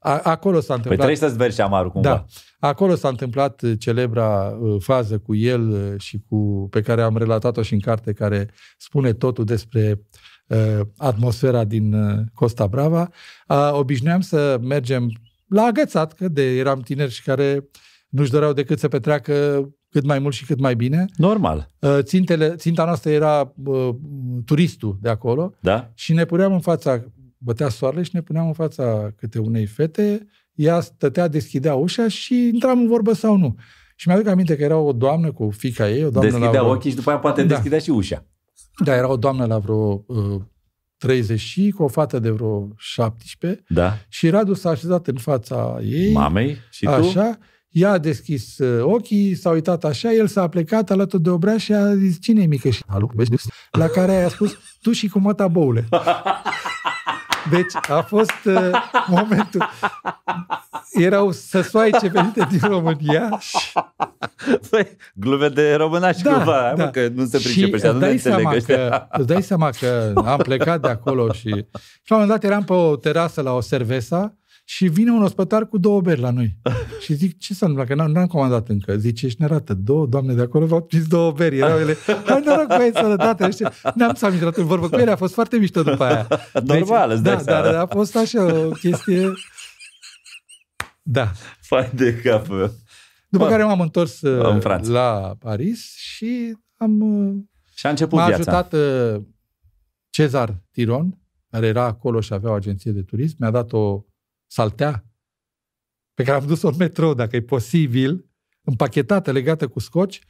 [0.00, 1.06] A, acolo s-a Păi întâmplat...
[1.06, 2.08] trebuie să-ți vergi amarul cumva.
[2.08, 2.24] Da.
[2.68, 7.62] Acolo s-a întâmplat celebra uh, fază cu el uh, și cu pe care am relatat-o
[7.62, 10.00] și în carte, care spune totul despre
[10.46, 13.10] uh, atmosfera din uh, Costa Brava.
[13.48, 15.12] Uh, obișnuiam să mergem
[15.46, 17.68] la agățat, că de eram tineri și care
[18.08, 21.04] nu-și doreau decât să petreacă cât mai mult și cât mai bine.
[21.16, 21.68] Normal.
[21.78, 23.88] Uh, țintele, ținta noastră era uh,
[24.44, 25.90] turistul de acolo Da?
[25.94, 27.04] și ne puneam în fața,
[27.38, 32.34] bătea soarele și ne puneam în fața câte unei fete, ea stătea, deschidea ușa și
[32.52, 33.56] intram în vorbă sau nu.
[33.96, 36.72] Și mi-aduc aminte că era o doamnă cu fica ei, o doamnă la Deschidea vreo,
[36.74, 37.48] ochii și după aia poate Da.
[37.54, 38.24] deschidea și ușa.
[38.84, 40.40] Da, era o doamnă la vreo uh,
[40.96, 43.92] 30 și cu o fată de vreo 17 Da?
[44.08, 46.90] și Radu s-a așezat în fața ei, Mamei și tu?
[46.90, 47.38] așa,
[47.70, 51.72] ea a deschis uh, ochii, s-a uitat așa, el s-a plecat alături de obraz și
[51.72, 52.68] a zis, cine e mică?
[52.70, 53.30] Și, Alu, vezi?
[53.70, 55.88] La care i-a spus, tu și cu măta boule.
[57.50, 58.70] Deci a fost uh,
[59.06, 59.68] momentul.
[60.92, 63.72] Erau săsoaice venite din România și
[64.70, 66.84] Păi, glume de românași Da, cumva, hai, da.
[66.84, 68.88] mă, că nu se și pricepe și nu îți ne dai, înțeleg seama ăștia.
[68.88, 72.44] că, îți dai seama că am plecat de acolo și, și la un moment dat
[72.44, 74.34] eram pe o terasă la o cerveza
[74.70, 76.56] și vine un ospătar cu două beri la noi.
[77.04, 77.96] Și zic, ce s-a întâmplat?
[77.96, 78.96] Că n-am, n-am comandat încă.
[78.96, 79.74] Zice, ești nerată.
[79.74, 81.56] Două doamne de acolo v-au prins două beri.
[81.56, 81.96] Erau ele,
[82.26, 83.44] hai noroc cu ei, sănătate.
[83.44, 83.68] Nu știu.
[83.94, 86.28] N-am să am intrat în vorbă cu ele, a fost foarte mișto după aia.
[86.64, 87.64] Normal, îți dai da, seama.
[87.64, 89.32] dar a fost așa o chestie...
[91.02, 91.30] Da.
[91.60, 92.46] Fai de cap.
[93.28, 94.90] După Bă, care m-am întors uh, în Franța.
[94.90, 97.34] la Paris și am uh,
[97.74, 98.52] Și a început M-a viața.
[98.52, 98.80] ajutat
[99.14, 99.22] uh,
[100.10, 101.18] Cezar Tiron,
[101.50, 103.36] care era acolo și avea o agenție de turism.
[103.38, 104.04] Mi-a dat o
[104.50, 105.04] saltea
[106.14, 108.30] pe care am dus-o în metrou, dacă e posibil,
[108.62, 110.20] împachetată, legată cu scoci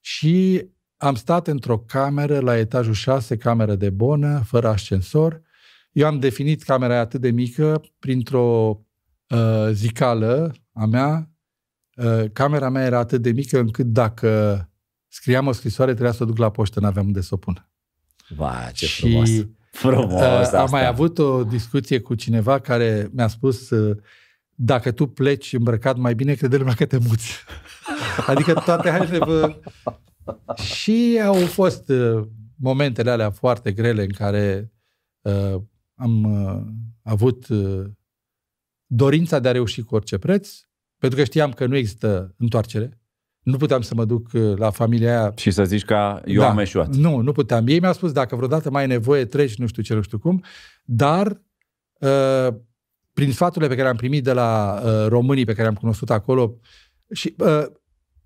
[0.00, 5.42] și am stat într-o cameră la etajul 6, cameră de bonă, fără ascensor.
[5.92, 8.78] Eu am definit camera aia atât de mică printr-o
[9.28, 11.30] uh, zicală a mea.
[11.96, 14.70] Uh, camera mea era atât de mică încât dacă
[15.08, 17.68] scriam o scrisoare, trebuia să o duc la poștă, n-aveam unde să o pun.
[18.28, 19.30] Vai, ce Și, frumos.
[19.76, 20.60] Frumos Uh, asta.
[20.60, 23.96] am mai avut o discuție cu cineva care mi-a spus uh,
[24.54, 27.44] dacă tu pleci îmbrăcat mai bine, crede lumea că te muți.
[28.26, 29.18] adică toate hainele...
[29.18, 29.56] Bă...
[30.54, 34.72] Și au fost uh, momentele alea foarte grele în care
[35.20, 35.60] uh,
[35.94, 36.62] am uh,
[37.02, 37.84] avut uh,
[38.86, 40.58] dorința de a reuși cu orice preț,
[40.98, 43.00] pentru că știam că nu există întoarcere.
[43.46, 46.48] Nu puteam să mă duc uh, la familia aia Și să zici că eu da.
[46.48, 46.94] am eșuat.
[46.94, 47.66] Nu, nu puteam.
[47.66, 50.44] Ei mi-au spus, dacă vreodată mai ai nevoie, treci, nu știu ce, nu știu cum,
[50.84, 51.42] dar
[51.98, 52.48] uh,
[53.12, 56.58] prin sfaturile pe care am primit de la uh, românii pe care am cunoscut acolo
[57.12, 57.66] și uh,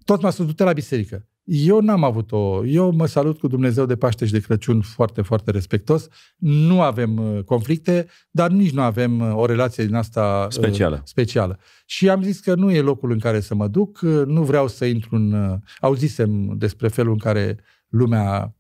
[0.05, 1.29] tot m-a spus, du-te la biserică.
[1.53, 2.67] Eu n-am avut o...
[2.67, 6.09] Eu mă salut cu Dumnezeu de Paște și de Crăciun foarte, foarte respectos.
[6.37, 11.03] Nu avem uh, conflicte, dar nici nu avem uh, o relație din asta uh, Specială.
[11.05, 11.59] specială.
[11.87, 14.69] Și am zis că nu e locul în care să mă duc, uh, nu vreau
[14.69, 15.33] să intru în...
[15.33, 18.57] uh, Auzisem despre felul în care lumea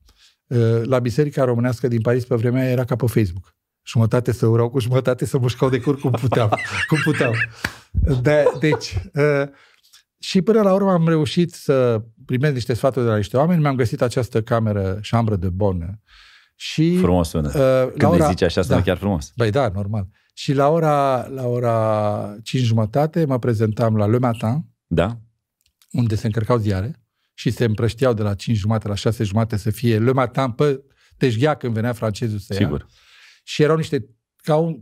[0.46, 3.54] uh, la Biserica Românească din Paris pe vremea aia era ca pe Facebook.
[3.86, 6.48] Jumătate să urau cu jumătate să mușcau de cur cum puteau.
[6.88, 7.32] cum puteau.
[8.22, 9.48] De, deci, uh,
[10.22, 13.74] și până la urmă am reușit să primesc niște sfaturi de la niște oameni, mi-am
[13.76, 16.00] găsit această cameră, șambră de bonă.
[16.54, 17.48] Și, Frumos sună.
[17.48, 19.32] uh, Când îi zici așa, sună da, chiar frumos.
[19.36, 20.06] Băi, da, normal.
[20.34, 25.18] Și la ora, la ora 5 jumătate mă prezentam la Le Matin, Da?
[25.92, 27.02] unde se încărcau ziare
[27.34, 30.80] și se împrășteau de la 5 jumate la 6 jumate să fie Le Matin pe
[31.16, 32.58] teșghea când venea francezul să ia.
[32.60, 32.86] Sigur.
[33.44, 34.06] Și erau niște,
[34.36, 34.80] ca un,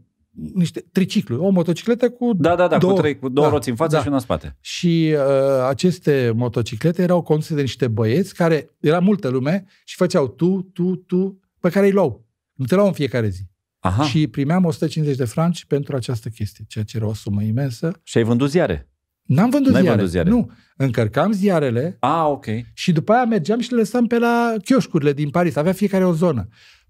[0.55, 3.69] niște tricicluri, o motocicletă cu Da, da, da, două, cu, trei, cu două da, roți
[3.69, 4.01] în față da.
[4.01, 4.57] și una în spate.
[4.61, 10.29] Și uh, aceste motociclete erau conduse de niște băieți care, era multă lume și făceau
[10.29, 12.27] tu, tu, tu, pe care îi luau.
[12.53, 13.41] Nu te luau în fiecare zi.
[13.79, 14.03] Aha.
[14.05, 18.01] Și, Și primeam 150 de franci pentru această chestie, ceea ce era o sumă imensă.
[18.03, 18.89] și ai vândut ziare.
[19.23, 19.97] N-am vândut N-ai ziare.
[19.97, 20.29] vândut ziare.
[20.31, 20.51] Nu.
[20.77, 22.47] Încărcam ziarele Ah, ok.
[22.75, 25.57] și după aia mergeam și le lăsam pe la chioșcurile din Paris.
[25.57, 26.49] Avea fiecare o zonă.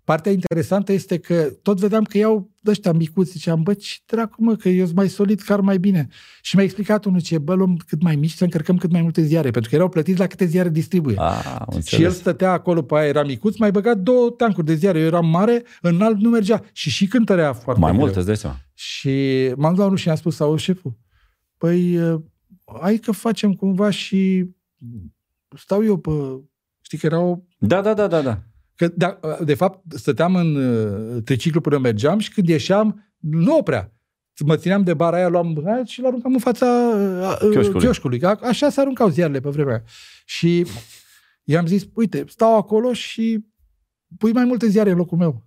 [0.09, 3.31] Partea interesantă este că tot vedeam că iau de ăștia micuți.
[3.31, 6.09] Ziceam, bă, ce dracu mă, că eu sunt mai solid, car mai bine.
[6.43, 9.23] Și mi-a explicat unul ce, bă, luăm cât mai mici să încărcăm cât mai multe
[9.23, 11.17] ziare, pentru că erau plătiți la câte ziare distribuie.
[11.19, 12.17] Ah, am Și el înțeles.
[12.17, 14.99] stătea acolo, pe aia era micuț, mai băgat două tancuri de ziare.
[14.99, 16.63] Eu eram mare, înalt nu mergea.
[16.73, 18.03] Și și cântărea foarte Mai greu.
[18.03, 18.57] mult, îți dai seama.
[18.75, 19.11] Și
[19.57, 20.97] m-am dus la unul și i-am spus, auzi, șeful,
[21.59, 22.21] păi, uh,
[22.81, 24.45] hai că facem cumva și
[25.57, 26.11] stau eu pe...
[26.81, 27.39] Știi că era o...
[27.59, 28.43] Da, da, da, da, da.
[28.79, 33.93] Că, de, de fapt, stăteam în uh, triciclu până mergeam și când ieșeam, nu oprea.
[34.45, 37.81] Mă țineam de bara aia, luam aia și l-aruncam în fața uh, Chioșcului.
[37.81, 38.23] chioșcului.
[38.23, 39.83] A- Așa se aruncau ziarele pe vremea aia.
[40.25, 40.67] Și
[41.45, 43.45] i-am zis, uite, stau acolo și
[44.19, 45.47] pui mai multe ziare în locul meu.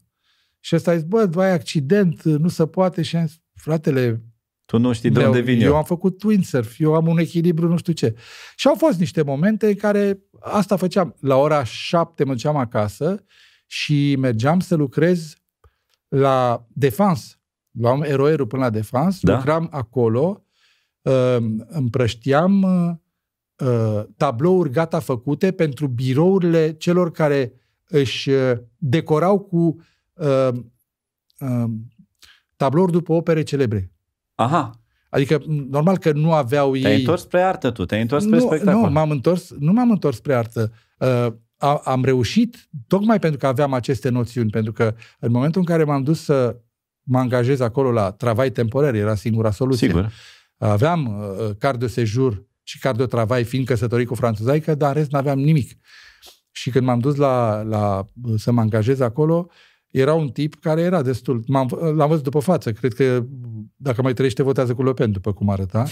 [0.60, 3.02] Și ăsta a zis, bă, ai accident, nu se poate.
[3.02, 4.24] Și am zis, fratele,
[4.66, 5.76] Tu nu știi de meu, unde vin eu eu.
[5.76, 8.16] am făcut windsurf, eu am un echilibru, nu știu ce.
[8.56, 11.16] Și au fost niște momente în care asta făceam.
[11.20, 13.24] La ora șapte mă duceam acasă
[13.66, 15.36] și mergeam să lucrez
[16.08, 17.36] la Defense.
[17.72, 19.32] Luam eroerul până la Defense, Da.
[19.32, 19.38] da.
[19.38, 20.46] lucram acolo,
[21.02, 21.38] uh,
[21.68, 27.54] împrășteam uh, tablouri gata făcute pentru birourile celor care
[27.88, 29.78] își uh, decorau cu
[30.14, 30.50] uh,
[31.40, 31.64] uh,
[32.56, 33.92] tablouri după opere celebre.
[34.36, 34.81] Aha,
[35.12, 37.00] Adică, m, normal că nu aveau te-ai ei...
[37.00, 38.82] întors spre artă tu, te-ai întors spre nu, spectacol.
[38.82, 40.72] nu, m-am întors, nu m-am întors spre artă.
[40.98, 45.68] Uh, a, am reușit tocmai pentru că aveam aceste noțiuni, pentru că în momentul în
[45.68, 46.56] care m-am dus să
[47.04, 49.88] mă angajez acolo la travai temporar, era singura soluție.
[49.88, 50.12] Sigur.
[50.58, 54.96] Aveam uh, card de sejur și card de travai fiind căsătorit cu franțuzaică, dar în
[54.96, 55.72] rest n-aveam nimic.
[56.52, 58.08] Și când m-am dus la, la,
[58.38, 59.50] să mă angajez acolo,
[59.92, 61.44] era un tip care era destul...
[61.48, 63.26] M-am, l-am văzut după față, cred că
[63.76, 65.86] dacă mai trăiește, votează cu Le Pen, după cum arăta.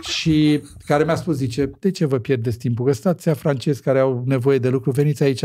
[0.00, 2.86] și care mi-a spus, zice, de ce vă pierdeți timpul?
[2.86, 5.44] Că stați francezi care au nevoie de lucru, veniți aici.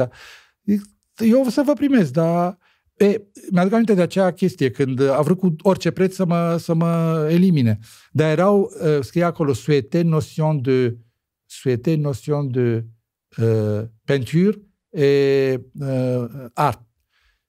[0.66, 0.82] Zic,
[1.18, 2.58] Eu o să vă primesc, dar...
[2.97, 3.22] E,
[3.52, 7.28] mi-aduc aminte de acea chestie, când a vrut cu orice preț să mă, să mă
[7.30, 7.80] elimine.
[8.12, 10.97] Dar erau, uh, scria acolo, souhaité notion de
[11.45, 12.86] souhaité notion de
[13.38, 16.91] uh, peinture et uh, art.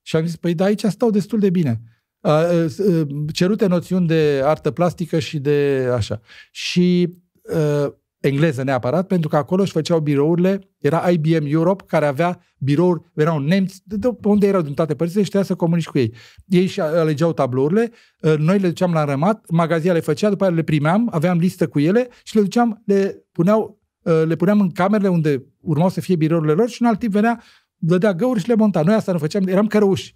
[0.03, 1.81] Și am zis, păi da, aici stau destul de bine.
[2.21, 6.21] Uh, uh, cerute noțiuni de artă plastică și de așa.
[6.51, 7.93] Și uh,
[8.23, 13.39] engleză neapărat, pentru că acolo își făceau birourile, era IBM Europe, care avea birouri, erau
[13.39, 16.15] nemți, de, de unde erau din toate părțile și trebuia să comunici cu ei.
[16.47, 17.91] Ei și alegeau tablourile,
[18.21, 21.69] uh, noi le duceam la rămat, magazia le făcea, după aceea le primeam, aveam listă
[21.69, 26.01] cu ele și le duceam, le puneau uh, le puneam în camerele unde urmau să
[26.01, 27.43] fie birourile lor și un alt tip venea,
[27.85, 28.83] dădea găuri și le monta.
[28.83, 30.15] Noi asta nu făceam, eram cărăuși.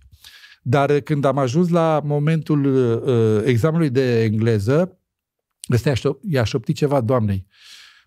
[0.63, 4.99] Dar uh, când am ajuns la momentul uh, examenului de engleză,
[5.73, 7.47] ăsta i-a șop- i-a șoptit ceva doamnei.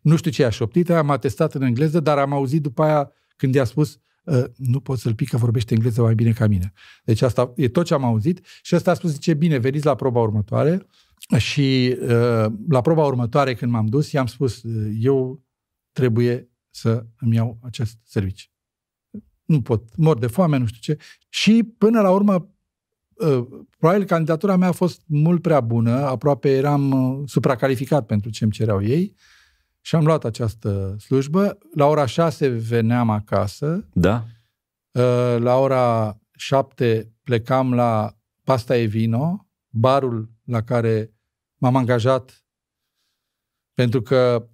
[0.01, 3.55] Nu știu ce i-a șoptit, am atestat în engleză, dar am auzit după aia când
[3.55, 6.73] i-a spus uh, nu pot să-l pic că vorbește engleză mai bine ca mine.
[7.03, 9.95] Deci asta e tot ce am auzit și ăsta a spus, zice, bine, veniți la
[9.95, 10.87] proba următoare
[11.37, 15.43] și uh, la proba următoare când m-am dus, i-am spus, uh, eu
[15.91, 18.47] trebuie să îmi iau acest serviciu.
[19.49, 21.03] Nu pot, mor de foame, nu știu ce.
[21.29, 22.49] Și până la urmă,
[23.13, 23.47] uh,
[23.77, 28.53] probabil candidatura mea a fost mult prea bună, aproape eram uh, supracalificat pentru ce îmi
[28.53, 29.15] cereau ei
[29.81, 31.57] și am luat această slujbă.
[31.75, 34.25] La ora 6 veneam acasă, Da?
[34.91, 41.13] Uh, la ora 7 plecam la Pasta e Vino, barul la care
[41.57, 42.43] m-am angajat
[43.73, 44.49] pentru că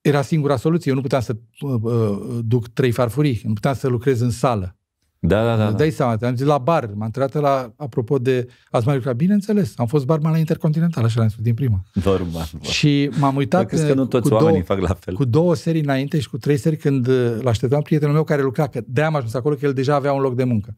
[0.00, 0.90] era singura soluție.
[0.90, 4.74] Eu nu puteam să uh, uh, duc trei farfurii, nu puteam să lucrez în sală.
[5.22, 5.62] Da, da, da.
[5.62, 5.78] Îți da.
[5.78, 9.72] dai seama, am zis la bar, m-am întrebat la, apropo de, ați mai lucrat, bineînțeles,
[9.76, 11.80] am fost barman la Intercontinental, așa l-am spus din prima.
[12.04, 12.48] Normal.
[12.52, 12.66] bă.
[12.66, 15.14] Și m-am Dar uitat crezi că nu uh, toți cu oamenii două, fac la fel?
[15.14, 18.66] cu două serii înainte și cu trei serii când uh, l-așteptam prietenul meu care lucra,
[18.66, 20.76] că de-aia am ajuns acolo, că el deja avea un loc de muncă.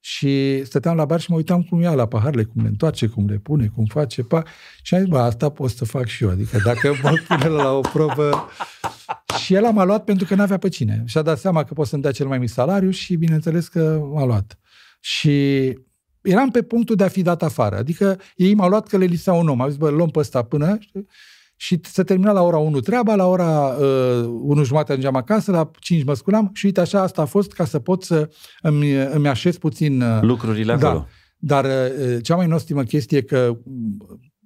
[0.00, 3.26] Și stăteam la bar și mă uitam cum ia la paharele, cum le întoarce, cum
[3.28, 4.42] le pune, cum face, pa.
[4.82, 6.30] Și am zis, bă, asta pot să fac și eu.
[6.30, 8.48] Adică dacă mă pune la o probă...
[9.38, 11.02] Și el m-a luat pentru că n-avea pe cine.
[11.06, 14.24] Și-a dat seama că pot să-mi dea cel mai mic salariu și bineînțeles că m-a
[14.24, 14.58] luat.
[15.00, 15.78] Și
[16.20, 17.76] eram pe punctul de a fi dat afară.
[17.76, 19.60] Adică ei m-au luat că le lipsea un om.
[19.60, 20.76] Au zis, bă, luăm pe ăsta până...
[20.80, 21.06] știi?
[21.60, 25.70] Și se termina la ora 1 treaba, la ora uh, 1 jumate ajungeam acasă, la
[25.78, 28.30] 5 mă sculam și uite așa asta a fost ca să pot să
[28.60, 30.00] îmi, îmi așez puțin...
[30.00, 30.92] Uh, Lucrurile acolo.
[30.92, 31.06] da.
[31.38, 33.96] Dar uh, cea mai nostimă chestie e că mm,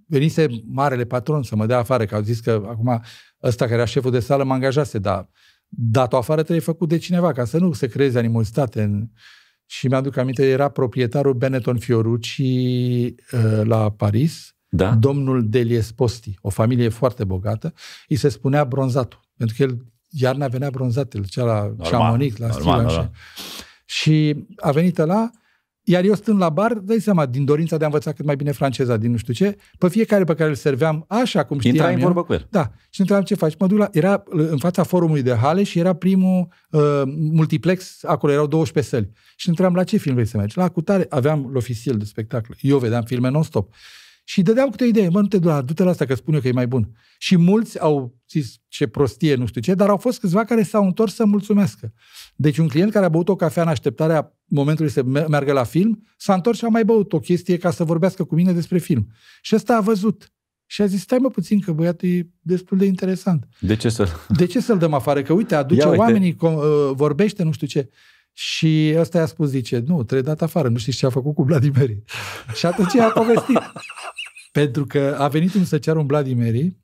[0.07, 3.03] venise marele patron să mă dea afară, că au zis că acum
[3.43, 5.29] ăsta care era șeful de sală mă angajase, dar
[5.69, 8.83] dat-o afară trebuie făcut de cineva, ca să nu se creeze animozitate.
[8.83, 9.09] În...
[9.67, 14.95] Și mi-aduc aminte, era proprietarul Benetton Fiorucci uh, la Paris, Da?
[14.95, 17.73] domnul Delies Posti, o familie foarte bogată,
[18.09, 19.79] îi se spunea bronzatul, pentru că el
[20.11, 23.11] iarna venea bronzat, el cea la Chamonix, la normal, Stila, normal.
[23.85, 25.31] și a venit la
[25.85, 28.53] iar eu stând la bar, dai seama, din dorința de a învăța cât mai bine
[28.53, 31.95] franceza, din nu știu ce, pe fiecare pe care îl serveam, așa cum știam Intrai
[31.95, 32.47] în eu, vorbă cu el.
[32.51, 33.57] da, și întrebam ce faci.
[33.59, 38.33] Mă duc la, era în fața forumului de Hale și era primul uh, multiplex, acolo
[38.33, 39.11] erau 12 săli.
[39.37, 40.59] Și întrebam la ce film vrei să mergi?
[40.59, 42.57] La cutare, aveam l'oficiel de spectacol.
[42.61, 43.75] Eu vedeam filme non-stop.
[44.25, 46.41] Și dădeam câte o idee, mă, nu te du, du-te la asta că spun eu
[46.41, 46.97] că e mai bun.
[47.19, 50.85] Și mulți au zis ce prostie, nu știu ce, dar au fost câțiva care s-au
[50.85, 51.93] întors să mulțumească.
[52.37, 56.07] Deci un client care a băut o cafea în așteptarea momentului să meargă la film,
[56.17, 59.09] s-a întors și a mai băut o chestie ca să vorbească cu mine despre film.
[59.43, 60.33] Și ăsta a văzut.
[60.67, 63.49] Și a zis, stai mă puțin, că băiatul e destul de interesant.
[63.61, 65.23] De ce să De ce să-l dăm afară?
[65.23, 66.01] Că uite, aduce Ia, uite.
[66.01, 66.55] oamenii, uh,
[66.93, 67.89] vorbește, nu știu ce.
[68.33, 71.43] Și ăsta i-a spus, zice, nu, trebuie dat afară, nu știți ce a făcut cu
[71.43, 72.03] Vladimiri.
[72.55, 73.59] și atunci a povestit.
[74.53, 76.81] Pentru că a venit un să ceară un Vladimiri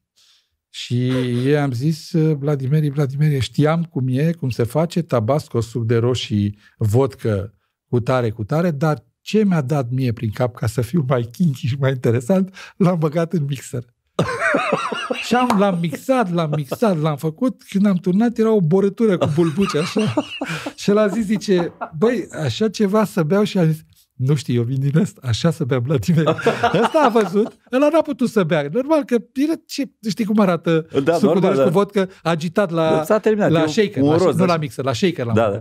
[0.70, 1.08] și
[1.48, 6.58] eu am zis, Vladimiri, Vladimiri, știam cum e, cum se face, tabasco, suc de roșii,
[6.76, 7.54] vodcă,
[7.88, 11.22] cu tare, cu tare, dar ce mi-a dat mie prin cap ca să fiu mai
[11.22, 13.84] kinky și mai interesant, l-am băgat în mixer.
[15.26, 17.62] și am, l-am mixat, l-am mixat, l-am făcut.
[17.68, 20.14] Când am turnat, era o borătură cu bulbuci, așa.
[20.80, 23.84] și el a zis, zice, băi, așa ceva să beau și a zis,
[24.18, 26.26] nu știu, eu vin din asta, așa să bea Vladimir.
[26.82, 28.68] Asta a văzut, ăla n-a putut să bea.
[28.72, 31.64] Normal că era ce, știi cum arată da, sucul normal, de da.
[31.64, 35.24] cu vodcă agitat la, S-a terminat, la shaker, la, roz, nu la mixer, la shaker
[35.24, 35.60] l-am da, da.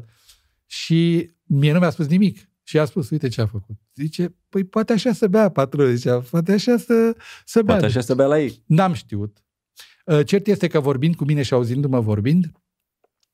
[0.66, 2.47] Și mie nu mi-a spus nimic.
[2.68, 3.76] Și a spus, uite ce a făcut.
[3.96, 5.96] Zice, păi poate așa să bea patronul.
[5.96, 7.16] Zicea, poate așa să,
[7.46, 7.74] să bea.
[7.74, 8.64] Poate așa să bea la ei.
[8.66, 9.44] N-am știut.
[10.06, 12.52] Uh, cert este că vorbind cu mine și auzindu-mă vorbind,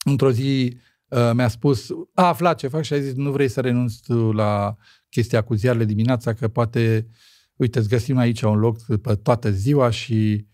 [0.06, 0.78] într-o zi
[1.08, 4.32] uh, mi-a spus, a aflat ce fac și a zis, nu vrei să renunți tu
[4.32, 4.76] la
[5.10, 7.08] chestia cu ziarele dimineața, că poate,
[7.56, 10.48] uite, îți găsim aici un loc pe toată ziua și,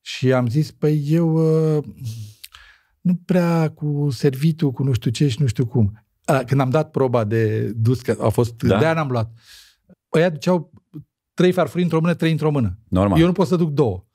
[0.00, 1.34] și am zis, păi eu
[1.76, 1.84] uh,
[3.00, 6.03] nu prea cu servitul, cu nu știu ce și nu știu cum.
[6.46, 8.78] Când am dat proba de dus, că a fost, da?
[8.78, 9.32] de-aia n-am luat.
[10.12, 10.72] Ăia duceau
[11.34, 12.78] trei farfurii într-o mână, trei într-o mână.
[12.88, 13.20] Normal.
[13.20, 14.06] Eu nu pot să duc două.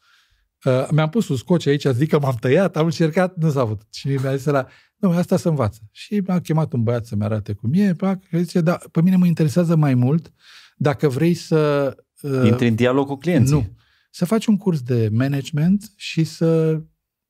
[0.66, 3.82] Uh, mi-am pus un scoci aici, zic că m-am tăiat, am încercat, nu s-a avut.
[3.92, 5.80] Și mi-a zis la, nu, asta să învață.
[5.92, 9.16] Și m-a chemat un băiat să-mi arate cum e, pac, și zice, da, pe mine
[9.16, 10.34] mă interesează mai mult
[10.78, 11.96] dacă vrei să...
[12.22, 13.54] Uh, Intri în dialog cu clienții.
[13.54, 13.76] Nu.
[14.12, 16.82] Să faci un curs de management și să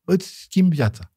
[0.04, 1.14] îți schimbi viața.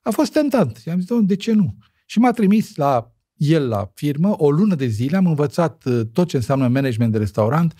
[0.00, 0.82] A fost tentant.
[0.86, 1.76] I-am zis, de ce nu?
[2.10, 6.28] Și m-a trimis la el la firmă, o lună de zile, am învățat uh, tot
[6.28, 7.74] ce înseamnă management de restaurant,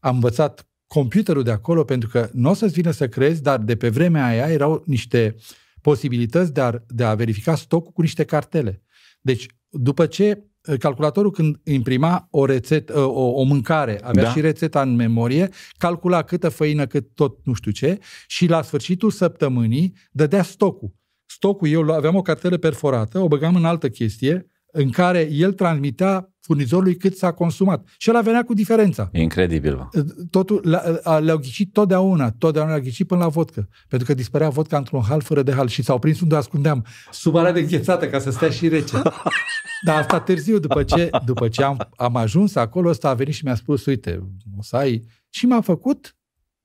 [0.00, 3.76] am învățat computerul de acolo, pentru că nu o să-ți vină să crezi, dar de
[3.76, 5.36] pe vremea aia erau niște
[5.80, 8.82] posibilități de a, de a verifica stocul cu niște cartele.
[9.20, 14.30] Deci, după ce uh, calculatorul când imprima o rețetă, uh, o, o mâncare, avea da.
[14.30, 19.10] și rețeta în memorie, calcula câtă făină, cât tot nu știu ce și la sfârșitul
[19.10, 20.98] săptămânii dădea stocul
[21.30, 26.32] stocul, eu aveam o cartelă perforată, o băgam în altă chestie, în care el transmitea
[26.40, 27.88] furnizorului cât s-a consumat.
[27.98, 29.08] Și el venea cu diferența.
[29.12, 29.76] E incredibil.
[29.76, 30.04] Bă.
[30.30, 30.78] Totul,
[31.20, 33.68] le-au ghicit totdeauna, totdeauna le-au ghicit până la vodcă.
[33.88, 37.36] Pentru că dispărea vodka într-un hal fără de hal și s-au prins unde ascundeam sub
[37.36, 39.02] alea de înghețată ca să stea și rece.
[39.86, 43.44] Dar asta târziu, după ce, după ce am, am ajuns acolo, ăsta a venit și
[43.44, 44.20] mi-a spus, uite,
[44.58, 45.04] o să ai...
[45.28, 46.16] Și m-a făcut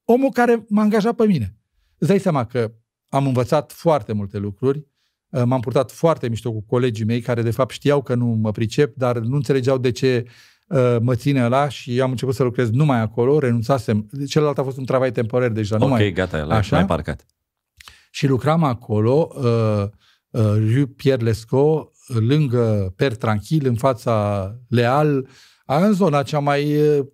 [0.05, 1.55] omul care m-a angajat pe mine.
[1.97, 2.71] Îți dai seama că
[3.09, 4.85] am învățat foarte multe lucruri,
[5.29, 8.51] uh, m-am purtat foarte mișto cu colegii mei care de fapt știau că nu mă
[8.51, 10.25] pricep, dar nu înțelegeau de ce
[10.67, 14.09] uh, mă ține la și am început să lucrez numai acolo, renunțasem.
[14.27, 15.75] Celălalt a fost un travai temporar deja.
[15.75, 16.75] Ok, numai, gata, l-ai așa.
[16.75, 17.25] mai parcat.
[18.11, 19.83] Și lucram acolo, uh,
[20.29, 20.41] uh,
[20.73, 25.27] Rue Pierre Lescaut, lângă Per Tranquil, în fața Leal,
[25.65, 27.05] în zona cea mai uh,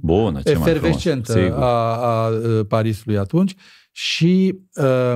[0.00, 2.30] Bună, efervescentă mai a, a
[2.68, 3.54] Parisului atunci
[3.96, 5.14] și uh,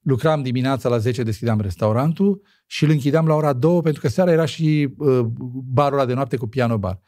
[0.00, 4.30] lucram dimineața la 10, deschideam restaurantul și îl închideam la ora 2 pentru că seara
[4.30, 5.20] era și uh,
[5.64, 7.00] barul ăla de noapte cu piano bar.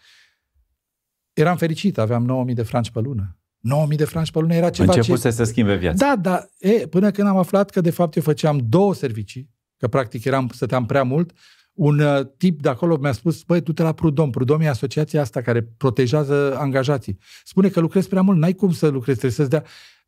[1.32, 3.36] Eram fericit, aveam 9000 de franci pe lună.
[3.58, 5.30] 9000 de franci pe lună era ceva Început ce...
[5.30, 6.06] să schimbe viața.
[6.06, 6.46] Da, da.
[6.68, 10.50] E, până când am aflat că de fapt eu făceam două servicii, că practic eram,
[10.54, 11.32] stăteam prea mult,
[11.72, 14.30] un uh, tip de acolo mi-a spus, băi, tu te la Prudom.
[14.30, 17.18] Prudom e asociația asta care protejează angajații.
[17.44, 19.64] Spune că lucrezi prea mult, n-ai cum să lucrezi, trebuie să-ți dea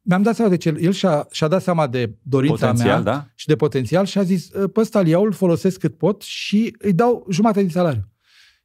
[0.07, 3.27] mi-am dat seama de ce el și-a, și-a dat seama de dorința potențial, mea da?
[3.35, 6.77] și de potențial și a zis, ă, pe ăsta îl îl folosesc cât pot și
[6.79, 8.09] îi dau jumătate din salariu.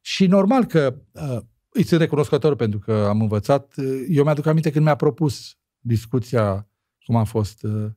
[0.00, 1.38] Și normal că uh,
[1.68, 3.74] îi sunt recunoscător pentru că am învățat.
[4.08, 6.68] Eu mi-aduc aminte când mi-a propus discuția
[7.04, 7.62] cum a fost.
[7.62, 7.90] Uh,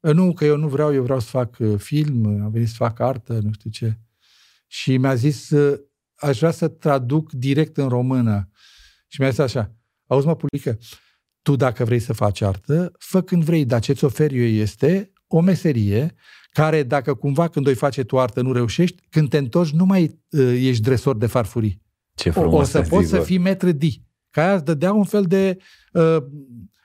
[0.00, 3.38] nu, că eu nu vreau, eu vreau să fac film, am venit să fac artă,
[3.42, 3.98] nu știu ce.
[4.66, 5.80] Și mi-a zis, uh,
[6.14, 8.50] aș vrea să traduc direct în română.
[9.08, 9.74] Și mi-a zis așa,
[10.06, 10.78] auzi mă, Pulică,
[11.46, 15.40] tu dacă vrei să faci artă, fă când vrei, dar ce-ți ofer eu este o
[15.40, 16.14] meserie
[16.50, 20.20] care dacă cumva când o face tu artă nu reușești, când te întorci nu mai
[20.30, 21.82] uh, ești dresor de farfurii.
[22.14, 23.82] Ce frumos o, o să poți să fii metru D.
[24.30, 25.58] Ca aia îți dădea un fel de
[25.92, 26.16] uh,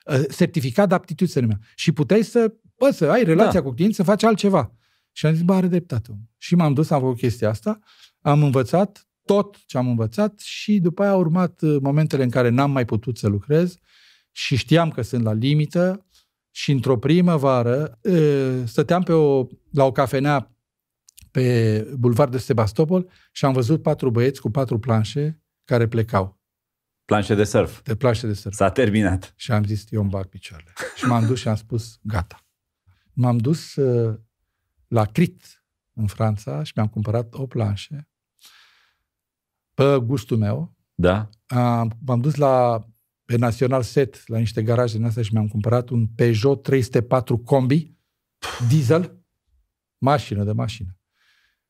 [0.06, 1.58] uh, certificat de aptitudine să numea.
[1.74, 3.66] Și puteai să, bă, să ai relația da.
[3.66, 4.74] cu clienți, să faci altceva.
[5.12, 6.18] Și am zis, bă, are dreptate.
[6.38, 7.78] Și m-am dus, am făcut chestia asta,
[8.20, 12.48] am învățat tot ce am învățat și după aia au urmat uh, momentele în care
[12.48, 13.76] n-am mai putut să lucrez
[14.32, 16.06] și știam că sunt la limită
[16.50, 18.00] și într-o primăvară
[18.64, 20.56] stăteam pe o, la o cafenea
[21.30, 26.40] pe bulvar de Sebastopol și am văzut patru băieți cu patru planșe care plecau.
[27.04, 27.82] Planșe de surf.
[27.82, 28.54] De planșe de surf.
[28.54, 29.32] S-a terminat.
[29.36, 30.72] Și am zis, eu îmi bag picioarele.
[30.96, 32.46] și m-am dus și am spus, gata.
[33.12, 34.18] M-am dus uh,
[34.88, 38.08] la Crit, în Franța, și mi-am cumpărat o planșe
[39.74, 40.76] pe gustul meu.
[40.94, 41.28] Da.
[41.46, 42.84] Am, m-am dus la
[43.24, 47.94] pe National Set, la niște garaje din astea și mi-am cumpărat un Peugeot 304 Combi,
[48.68, 49.24] diesel,
[49.98, 50.96] mașină de mașină.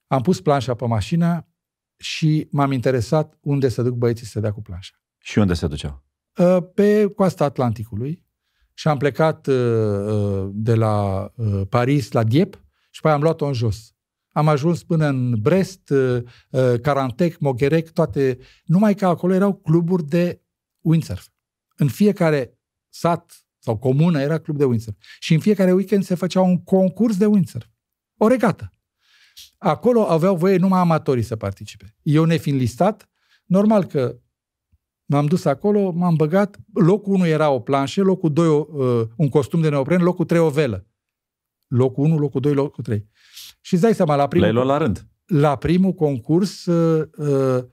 [0.07, 1.49] Am pus planșa pe mașină
[1.97, 4.95] și m-am interesat unde să duc băieții să dea cu planșa.
[5.19, 6.05] Și unde se duceau?
[6.39, 8.27] Uh, pe coasta Atlanticului
[8.75, 11.27] și am plecat uh, uh, de la
[11.69, 12.59] Paris la Dieppe
[12.91, 13.95] și pe aia am luat-o în jos.
[14.29, 15.93] Am ajuns până în Brest,
[16.83, 18.39] Carantec, Mogherec, toate.
[18.65, 20.43] Numai că acolo erau cluburi de
[20.81, 21.27] windsurf.
[21.83, 22.59] În fiecare
[22.89, 24.97] sat sau comună era club de windsurf.
[25.18, 27.66] Și în fiecare weekend se făcea un concurs de windsurf.
[28.16, 28.70] O regată.
[29.59, 31.97] Acolo aveau voie numai amatorii să participe.
[32.03, 33.11] Eu nefiind listat,
[33.45, 34.16] normal că
[35.05, 39.61] m-am dus acolo, m-am băgat, locul 1 era o planșă, locul 2 uh, un costum
[39.61, 40.87] de neopren, locul 3 o velă.
[41.66, 43.09] Locul 1, locul 2, locul 3.
[43.61, 44.47] Și îți dai seama, la primul...
[44.47, 45.07] Le-ai luat la rând.
[45.24, 47.64] La primul concurs, uh, uh,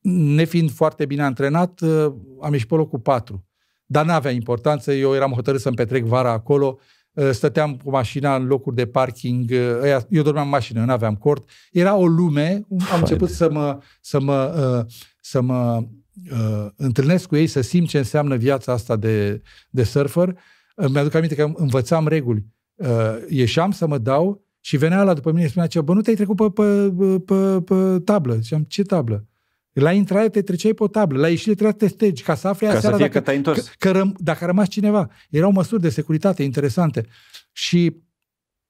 [0.00, 3.49] nefiind foarte bine antrenat, uh, am ieșit pe locul 4.
[3.92, 6.78] Dar n-avea importanță, eu eram hotărât să-mi petrec vara acolo,
[7.12, 11.14] uh, stăteam cu mașina în locuri de parking, uh, eu dormeam în mașină, nu aveam
[11.14, 11.48] cort.
[11.72, 14.86] Era o lume, am început să mă, să mă,
[15.20, 15.84] să mă
[16.30, 20.36] uh, întâlnesc cu ei, să simt ce înseamnă viața asta de, de surfer.
[20.74, 22.46] Îmi aduc aminte că învățam reguli.
[22.74, 22.88] Uh,
[23.28, 26.16] ieșeam să mă dau și venea la după mine și spunea ce, bă, nu te-ai
[26.16, 26.92] trecut pe, pe,
[27.24, 28.34] pe, pe tablă.
[28.34, 29.24] Ziceam, ce tablă?
[29.72, 32.48] La intrare te treceai pe o tablă, la ieșire trebuia să te stegi, ca să
[32.48, 33.68] afli ca seara să dacă, că te-ai întors.
[33.68, 35.10] Că, că răm, dacă a rămas cineva.
[35.30, 37.06] Erau măsuri de securitate interesante.
[37.52, 37.96] Și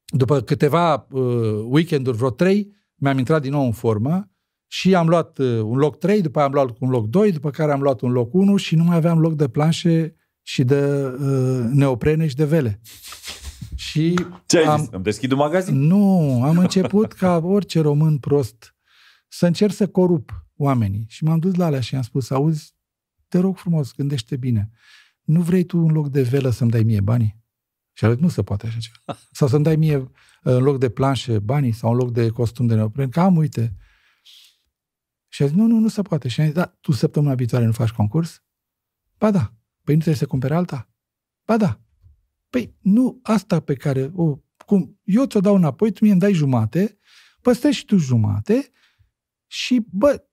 [0.05, 1.23] după câteva uh,
[1.65, 4.31] weekenduri, vreo trei, mi-am intrat din nou în formă
[4.67, 7.51] și am luat uh, un loc 3, după aia am luat un loc 2, după
[7.51, 11.05] care am luat un loc 1 și nu mai aveam loc de planșe și de
[11.21, 12.81] uh, neoprene și de vele.
[13.77, 14.15] Și
[14.47, 14.89] Ce ai am, zis?
[14.91, 15.79] Îmi deschid un magazin?
[15.79, 18.75] Nu, am început ca orice român prost
[19.29, 20.31] să încerc să corup
[20.63, 21.05] oamenii.
[21.09, 22.75] Și m-am dus la alea și am spus, auzi,
[23.29, 24.71] te rog frumos, gândește bine.
[25.23, 27.39] Nu vrei tu un loc de velă să-mi dai mie banii?
[27.93, 29.19] Și nu se poate așa ceva.
[29.39, 30.09] Sau să-mi dai mie uh,
[30.43, 33.11] în loc de planșe banii sau în loc de costum de neopren.
[33.11, 33.77] Că am, uite,
[35.29, 36.29] și a zis, nu, nu, nu se poate.
[36.29, 38.43] Și a zis, da, tu săptămâna viitoare nu faci concurs?
[39.19, 39.55] Ba da.
[39.85, 40.91] Păi nu trebuie să cumpere alta?
[41.45, 41.81] Ba da.
[42.51, 46.33] Păi nu asta pe care, o, cum, eu ți-o dau înapoi, tu mie îmi dai
[46.33, 46.99] jumate,
[47.41, 48.71] păstrezi și tu jumate
[49.47, 50.25] și, bă,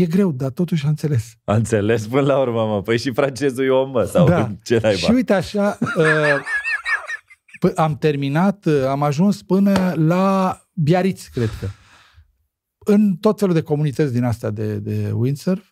[0.00, 1.34] e greu, dar totuși a înțeles.
[1.44, 2.82] A înțeles până la urmă, mă.
[2.82, 4.50] Păi și francezul e om, mă, sau da.
[4.64, 4.98] ce naiba?
[4.98, 11.66] Și uite așa, uh, am terminat, uh, am ajuns până la Biarritz, cred că
[12.84, 15.64] în tot felul de comunități din astea de, de windsurf.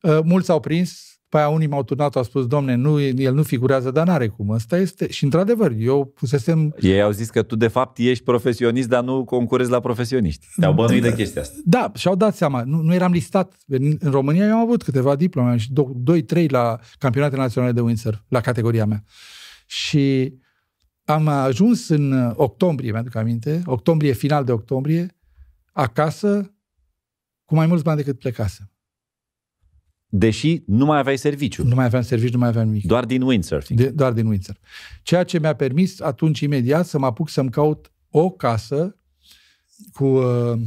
[0.00, 3.42] Uh, mulți au prins, pe aia unii m-au turnat, au spus, domne, nu, el nu
[3.42, 4.48] figurează, dar n-are cum.
[4.48, 5.10] Ăsta este...
[5.10, 6.74] Și într-adăvăr, eu pusesem...
[6.80, 10.46] Ei au zis că tu de fapt ești profesionist, dar nu concurezi la profesioniști.
[10.56, 11.56] Te-au bănuit de chestia asta.
[11.64, 12.62] Da, și-au dat seama.
[12.62, 13.56] Nu, nu eram listat.
[13.66, 15.72] În, în România eu am avut câteva diplome și
[16.44, 19.04] 2-3 la campionate naționale de windsurf, la categoria mea.
[19.66, 20.34] Și
[21.04, 25.16] am ajuns în octombrie, mi-aduc aminte, octombrie, final de octombrie,
[25.72, 26.54] acasă
[27.44, 28.70] cu mai mulți bani decât plecasem.
[30.12, 31.64] Deși nu mai aveai serviciu.
[31.64, 32.84] Nu mai aveam serviciu, nu mai aveam nimic.
[32.84, 33.80] Doar din windsurfing.
[33.80, 34.58] De, doar din windsurf.
[35.02, 38.96] Ceea ce mi-a permis atunci imediat să mă apuc să-mi caut o casă
[39.92, 40.60] cu uh,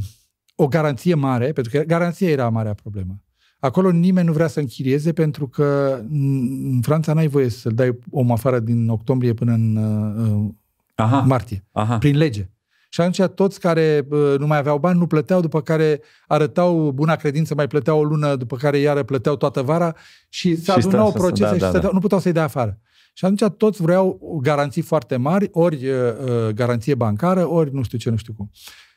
[0.54, 3.22] o garanție mare, pentru că garanția era marea problemă.
[3.58, 8.32] Acolo nimeni nu vrea să închirieze pentru că în Franța n-ai voie să-l dai om
[8.32, 10.50] afară din octombrie până în uh,
[10.94, 11.20] Aha.
[11.20, 11.64] martie.
[11.72, 11.98] Aha.
[11.98, 12.48] Prin lege.
[12.94, 14.06] Și atunci toți care
[14.38, 18.36] nu mai aveau bani nu plăteau, după care arătau buna credință, mai plăteau o lună,
[18.36, 19.94] după care iară plăteau toată vara
[20.28, 21.88] și se adunau procese da, și da, da.
[21.92, 22.80] nu puteau să-i dea afară.
[23.14, 28.10] Și atunci toți vreau garanții foarte mari, ori uh, garanție bancară, ori nu știu ce,
[28.10, 28.50] nu știu cum.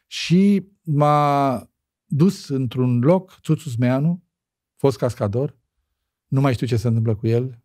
[0.08, 1.70] Și m-a
[2.06, 4.24] dus într-un loc, Țuțu Smeanu,
[4.76, 5.58] fost cascador,
[6.28, 7.60] nu mai știu ce se întâmplă cu el,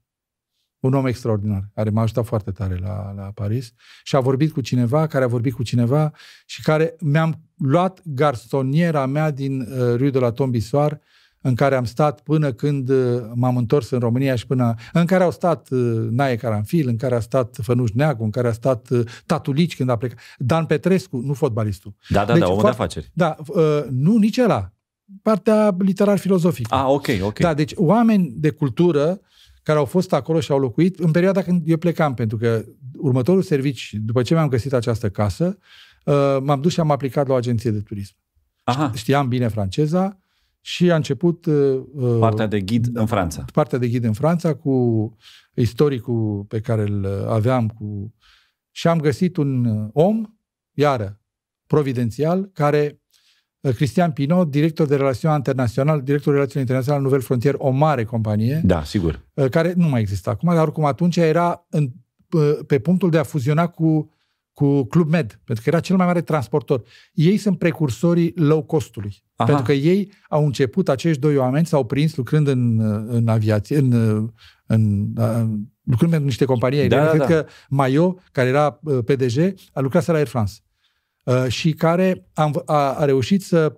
[0.82, 3.72] un om extraordinar, care m-a ajutat foarte tare la, la Paris
[4.02, 6.12] și a vorbit cu cineva, care a vorbit cu cineva
[6.46, 11.00] și care mi-am luat garsoniera mea din uh, Rue de la Tombisoar,
[11.40, 14.74] în care am stat până când uh, m-am întors în România și până...
[14.92, 18.48] în care au stat uh, Nae Caranfil, în care a stat Fănuș Neagu, în care
[18.48, 20.18] a stat uh, Tatulici când a plecat.
[20.38, 21.94] Dan Petrescu, nu fotbalistul.
[22.08, 23.10] Da, da, deci, da, omul foarte, de afaceri.
[23.12, 24.72] Da, uh, nu nici ăla.
[25.22, 26.74] Partea literar-filozofică.
[26.74, 27.38] Ah, ok, ok.
[27.38, 29.20] Da, deci oameni de cultură
[29.62, 32.64] care au fost acolo și au locuit în perioada când eu plecam, pentru că
[32.96, 35.58] următorul servici, după ce mi-am găsit această casă,
[36.04, 38.14] uh, m-am dus și am aplicat la o agenție de turism.
[38.64, 38.92] Aha.
[38.94, 40.18] Știam bine franceza
[40.60, 41.46] și a început...
[41.46, 43.44] uh, Partea de ghid în Franța.
[43.52, 45.16] partea de ghid în Franța cu
[45.54, 48.14] istoricul pe care îl aveam cu
[48.70, 50.24] și am găsit un uh, om,
[50.72, 51.20] iară,
[51.66, 53.00] providențial, care uh,
[53.70, 58.60] Cristian Pinot, director de relațiuni internațional, director de relațiuni internaționale Nouvel Frontier, o mare companie,
[58.64, 59.20] Da, sigur.
[59.34, 61.88] uh, care nu mai există acum, dar oricum atunci era în,
[62.30, 64.10] uh, pe punctul de a fuziona cu,
[64.52, 66.82] cu Club Med, pentru că era cel mai mare transportor.
[67.12, 69.22] Ei sunt precursorii low costului.
[69.36, 69.48] Aha.
[69.48, 73.78] Pentru că ei au început, acești doi oameni s-au prins lucrând în, uh, în aviație,
[73.78, 74.28] în, uh,
[74.66, 77.02] în, în lucrând în niște companii aeriene.
[77.04, 77.42] Da, da, Cred da.
[77.42, 80.52] că Maio, care era uh, PDG, a lucrat la Air France.
[81.24, 83.76] Uh, și care a, înv- a, a reușit să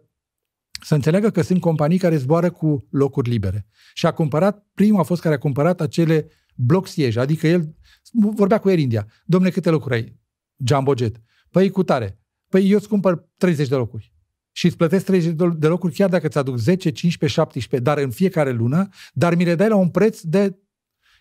[0.84, 3.66] să înțeleagă că sunt companii care zboară cu locuri libere.
[3.94, 7.74] Și a cumpărat, primul a fost care a cumpărat acele bloc siege, adică el
[8.12, 9.06] vorbea cu Air India.
[9.24, 10.20] Domne, câte locuri ai?
[10.66, 11.20] Jumbo Jet.
[11.50, 12.20] Păi cu tare.
[12.48, 14.12] Păi eu îți cumpăr 30 de locuri.
[14.52, 17.98] Și îți plătesc 30 de de locuri chiar dacă îți aduc 10, 15, 17, dar
[17.98, 20.58] în fiecare lună, dar mi le dai la un preț de...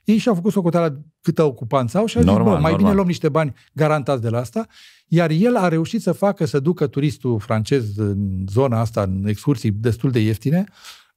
[0.03, 2.95] Ei și-au făcut socoteala câtă ocupanță au și au zis, Normal, bă, mai bine normal.
[2.95, 4.67] luăm niște bani garantați de la asta,
[5.07, 9.71] iar el a reușit să facă să ducă turistul francez în zona asta, în excursii
[9.71, 10.63] destul de ieftine,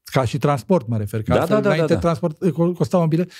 [0.05, 2.01] ca și transport, mă refer, că Da, altfel da, da, înainte da, da.
[2.01, 3.33] transport co- costau un bilet.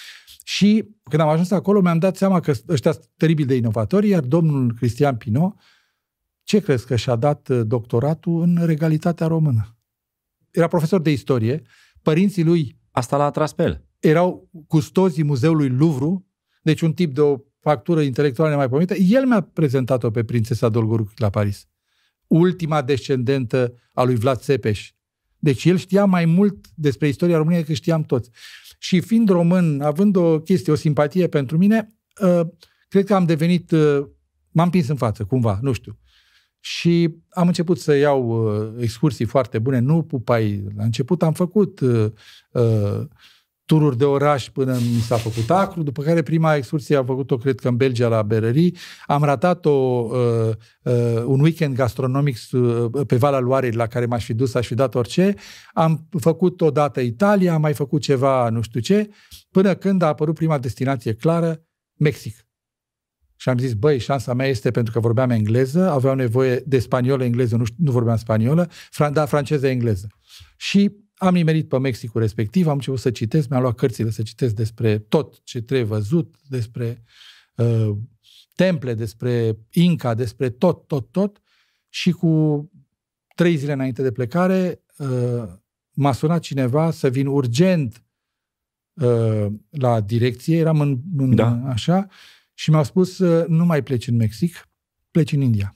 [0.45, 4.23] Și când am ajuns acolo, mi-am dat seama că ăștia sunt teribil de inovatori, iar
[4.23, 5.55] domnul Cristian Pinot,
[6.43, 9.77] ce crezi că și-a dat uh, doctoratul în regalitatea română?
[10.51, 11.63] Era profesor de istorie,
[12.03, 13.86] părinții lui Asta l-a atras pe el.
[14.09, 16.25] Erau custozii muzeului Louvre,
[16.63, 18.95] deci un tip de o factură intelectuală nemaipomenită.
[18.95, 21.69] El mi-a prezentat-o pe prințesa Dolgoruc la Paris.
[22.27, 24.91] Ultima descendentă a lui Vlad Țepeș.
[25.39, 28.31] Deci el știa mai mult despre istoria României decât știam toți.
[28.79, 32.41] Și fiind român, având o chestie, o simpatie pentru mine, uh,
[32.89, 34.07] cred că am devenit, uh,
[34.51, 35.99] m-am pins în față, cumva, nu știu.
[36.61, 40.65] Și am început să iau uh, excursii foarte bune, nu pupai.
[40.77, 42.11] La început am făcut uh,
[42.53, 43.07] uh,
[43.67, 47.61] tururi de oraș până mi s-a făcut acru, după care prima excursie am făcut-o, cred
[47.61, 48.77] că în Belgia, la Berării.
[49.07, 50.51] Am ratat o, uh,
[50.83, 54.75] uh, un weekend gastronomic uh, pe Valea Loarei, la care m-aș fi dus, aș fi
[54.75, 55.35] dat orice.
[55.73, 59.09] Am făcut odată Italia, am mai făcut ceva nu știu ce,
[59.51, 61.63] până când a apărut prima destinație clară,
[61.99, 62.47] Mexic.
[63.37, 67.25] Și am zis, băi, șansa mea este pentru că vorbeam engleză, aveau nevoie de spaniolă,
[67.25, 70.07] engleză, nu, știu, nu vorbeam spaniolă, fran- da, franceză, engleză.
[70.57, 74.55] Și am nimerit pe Mexicul respectiv, am început să citesc, mi-am luat cărțile să citesc
[74.55, 77.03] despre tot ce trebuie văzut, despre
[77.57, 77.97] uh,
[78.55, 81.41] temple, despre Inca, despre tot, tot, tot.
[81.89, 82.71] Și cu
[83.35, 85.49] trei zile înainte de plecare uh,
[85.91, 88.05] m-a sunat cineva să vin urgent
[88.95, 91.63] uh, la direcție, eram în, în Da.
[91.67, 92.07] așa,
[92.55, 94.69] și mi-au spus uh, nu mai pleci în Mexic,
[95.11, 95.75] pleci în India.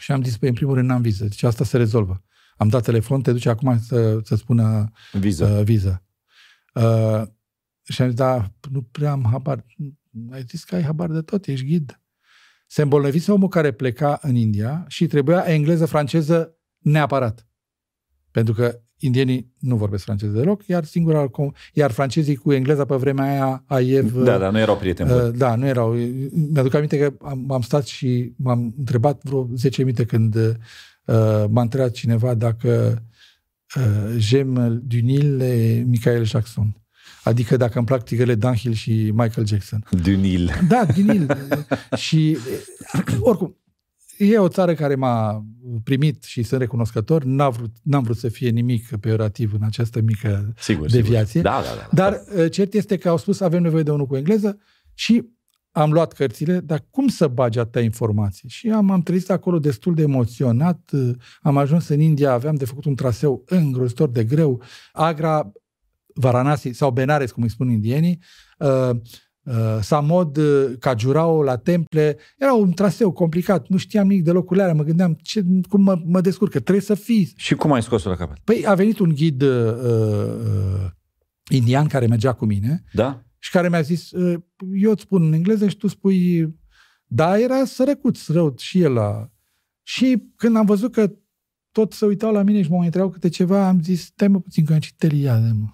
[0.00, 2.22] Și am zis, păi, în primul rând n-am viză, deci asta se rezolvă.
[2.60, 5.44] Am dat telefon, te duce acum să, să spună Viză.
[5.46, 6.02] uh, viză.
[6.74, 7.22] Uh,
[7.82, 9.64] și am zis, da, nu prea am habar.
[10.30, 12.00] Ai zis că ai habar de tot, ești ghid.
[12.66, 17.46] Se îmbolnăvise omul care pleca în India și trebuia engleză, franceză neapărat.
[18.30, 22.94] Pentru că indienii nu vorbesc franceză deloc, iar singura, com- iar francezii cu engleza pe
[22.96, 25.22] vremea aia, Aiev, Da, da, nu erau prieteni buni.
[25.22, 25.92] Uh, da, nu erau.
[26.32, 30.36] Mi-aduc aminte că am, am stat și m-am întrebat vreo 10 minute când
[31.10, 33.02] uh, m-a întrebat cineva dacă
[33.76, 36.74] uh, j'aime du Nil e Michael Jackson.
[37.24, 39.84] Adică dacă îmi plac tigrele Dunhill și Michael Jackson.
[40.02, 40.50] Dunil.
[40.68, 41.36] Da, din Nil.
[42.06, 42.36] și
[42.94, 43.56] uh, oricum,
[44.18, 45.46] e o țară care m-a
[45.84, 47.24] primit și sunt recunoscător.
[47.24, 51.26] N-am vrut, n-am vrut să fie nimic peorativ în această mică Sigur, deviație.
[51.26, 51.50] sigur.
[51.50, 51.88] Da, da, da.
[51.92, 52.10] da.
[52.10, 54.58] Dar uh, cert este că au spus avem nevoie de unul cu engleză
[54.94, 55.24] și
[55.72, 58.48] am luat cărțile, dar cum să bagi atâtea informații?
[58.48, 61.10] Și am, am trezit acolo destul de emoționat, uh,
[61.42, 65.52] am ajuns în India, aveam de făcut un traseu îngrozitor de greu, Agra,
[66.14, 68.18] Varanasi sau Benares, cum îi spun indienii,
[68.58, 68.90] uh,
[69.42, 74.62] uh, Samod, uh, Kajurao, la temple, era un traseu complicat, nu știam nimic de locurile
[74.62, 77.82] alea, mă gândeam ce, cum mă, mă descurc, că trebuie să fii Și cum ai
[77.82, 78.38] scos-o la capăt?
[78.44, 80.90] Păi a venit un ghid uh, uh,
[81.48, 83.24] indian care mergea cu mine Da?
[83.42, 84.40] Și care mi-a zis, uh,
[84.72, 86.48] eu îți spun în engleză și tu spui,
[87.06, 89.30] da, era sărăcuț rău și el la...
[89.82, 91.12] Și când am văzut că
[91.72, 94.40] tot se uitau la mine și mă mai întrebau câte ceva, am zis, stai mă
[94.40, 95.68] puțin că am citit Eliade, mă.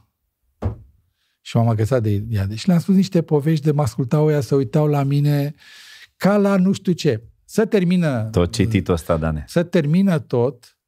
[1.40, 2.54] Și m-am agățat de Eliade.
[2.54, 5.54] Și le-am spus niște povești de mă ascultau ăia, să uitau la mine
[6.16, 7.22] ca la nu știu ce.
[7.44, 9.44] Să termină Tot cititul ăsta, Dane.
[9.48, 10.78] să termină tot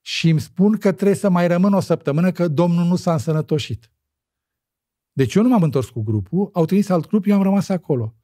[0.00, 3.90] și îmi spun că trebuie să mai rămân o săptămână că domnul nu s-a însănătoșit.
[5.16, 8.16] Deci eu nu m-am întors cu grupul, au trimis alt grup, eu am rămas acolo.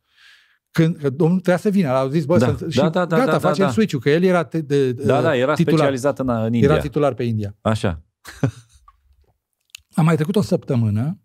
[0.71, 3.17] Când că domnul trebuia să vină, au zis, bă, Da, să, și da, da, da,
[3.17, 3.71] gata, da, facem da.
[3.71, 6.71] switch-ul, că el era te, de, Da, da, era titular, specializat în, în India.
[6.71, 7.57] era titular pe India.
[7.61, 8.03] Așa.
[9.95, 11.21] Am mai trecut o săptămână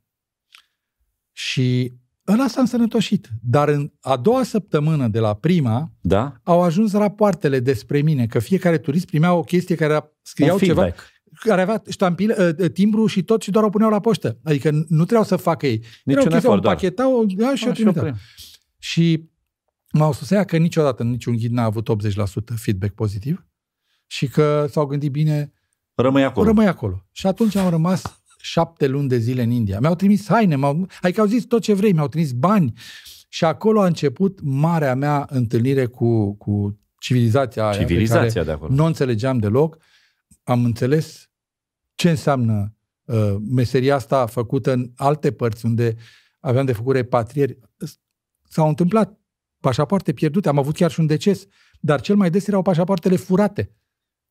[1.31, 1.93] și
[2.27, 3.29] ăla s-a însănătoșit.
[3.41, 6.39] Dar în a doua săptămână de la prima, Da?
[6.43, 10.61] au ajuns rapoartele despre mine, că fiecare turist primea o chestie care era, scriau Un
[10.61, 11.05] ceva, feedback.
[11.39, 14.37] Care avea ștampile, uh, timbru și tot și doar o puneau la poștă.
[14.43, 15.73] Adică nu trebuiau să facă ei.
[15.75, 16.73] Era o Niciun chestie, o efort, doar.
[16.73, 18.05] împachetau, o ia și o A, și trimiteau.
[18.05, 18.21] oprim.
[18.77, 19.29] Și
[19.91, 23.45] m-au susținut că niciodată niciun ghid n-a avut 80% feedback pozitiv
[24.07, 25.51] și că s-au gândit bine,
[25.95, 26.45] Rămâi acolo.
[26.47, 27.05] rămâi acolo.
[27.11, 29.79] Și atunci am rămas șapte luni de zile în India.
[29.79, 32.73] Mi-au trimis haine, m-au, adică au zis tot ce vrei, mi-au trimis bani.
[33.29, 37.71] Și acolo a început marea mea întâlnire cu, cu civilizația aia.
[37.77, 38.73] pe Civilizația care de acolo.
[38.73, 39.77] Nu o înțelegeam deloc.
[40.43, 41.26] Am înțeles
[41.97, 42.75] ce înseamnă
[43.05, 45.95] uh, meseria asta făcută în alte părți unde
[46.39, 47.59] aveam de făcut repatrieri.
[48.49, 49.19] S-au întâmplat
[49.59, 51.45] pașapoarte pierdute, am avut chiar și un deces,
[51.79, 53.75] dar cel mai des erau pașapoartele furate.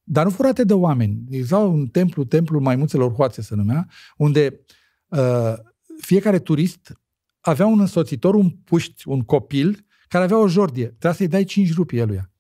[0.02, 1.24] Dar nu furate de oameni.
[1.30, 4.60] Exista un templu, templul maimuțelor hoațe se numea, unde
[5.06, 5.52] uh,
[6.01, 7.01] fiecare turist
[7.40, 10.86] avea un însoțitor, un puști, un copil, care avea o jordie.
[10.86, 12.30] Trebuia să-i dai 5 rupii eluia.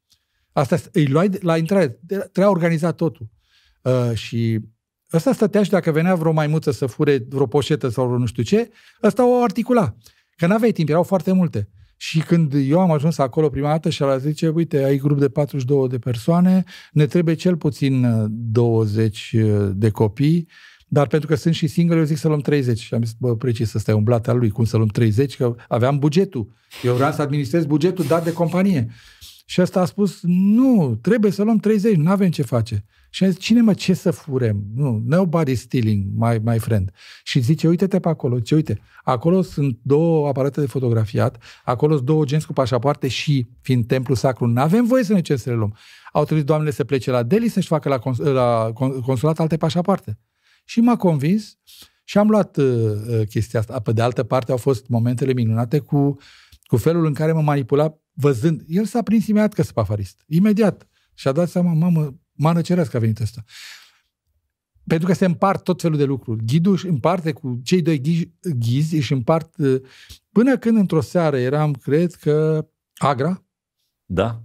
[0.52, 3.28] Asta îi luai de- la intrare, trebuia organizat totul.
[3.82, 4.60] Uh, și
[5.12, 8.42] ăsta stătea și dacă venea vreo maimuță să fure vreo poșetă sau vreo nu știu
[8.42, 8.70] ce,
[9.02, 9.94] ăsta o articula.
[10.36, 11.68] Că n-aveai timp, erau foarte multe.
[11.96, 15.28] Și când eu am ajuns acolo prima dată și ala zice, uite, ai grup de
[15.28, 19.34] 42 de persoane, ne trebuie cel puțin uh, 20
[19.72, 20.48] de copii,
[20.88, 22.80] dar pentru că sunt și single, eu zic să luăm 30.
[22.80, 25.36] Și am zis, bă, precis, ăsta e un blat al lui, cum să luăm 30?
[25.36, 26.48] Că aveam bugetul.
[26.82, 28.88] Eu vreau să administrez bugetul dat de companie.
[29.44, 32.84] Și ăsta a spus, nu, trebuie să luăm 30, nu avem ce face.
[33.16, 34.64] Și am zis, cine mă, ce să furem?
[34.74, 36.90] Nu, nobody stealing, my, my friend.
[37.24, 42.06] Și zice, uite-te pe acolo, ce uite, acolo sunt două aparate de fotografiat, acolo sunt
[42.06, 45.50] două genți cu pașapoarte și, fiind templu sacru, nu avem voie să ne cerem să
[45.50, 45.76] le luăm.
[46.12, 49.56] Au trebuit doamnele să plece la Delhi să-și facă la, cons- la con- consulat alte
[49.56, 50.18] pașapoarte.
[50.64, 51.58] Și m-a convins
[52.04, 53.80] și am luat uh, uh, chestia asta.
[53.80, 56.16] Pe de altă parte au fost momentele minunate cu,
[56.66, 58.62] cu felul în care mă manipula văzând.
[58.66, 60.22] El s-a prins imediat că sunt pafarist.
[60.26, 60.88] Imediat.
[61.14, 63.44] Și a dat seama, mamă, mană cerească a venit ăsta.
[64.86, 66.44] Pentru că se împart tot felul de lucruri.
[66.44, 69.82] Ghidul își împarte cu cei doi ghizi, ghizi își împart uh,
[70.32, 73.44] până când într-o seară eram, cred că, Agra,
[74.04, 74.42] Da?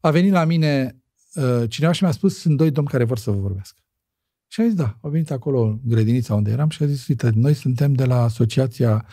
[0.00, 1.02] a venit la mine
[1.34, 3.78] uh, cineva și mi-a spus, sunt doi domni care vor să vă vorbească.
[4.46, 7.30] Și a zis, da, au venit acolo în grădinița unde eram și a zis, uite,
[7.34, 9.06] noi suntem de la asociația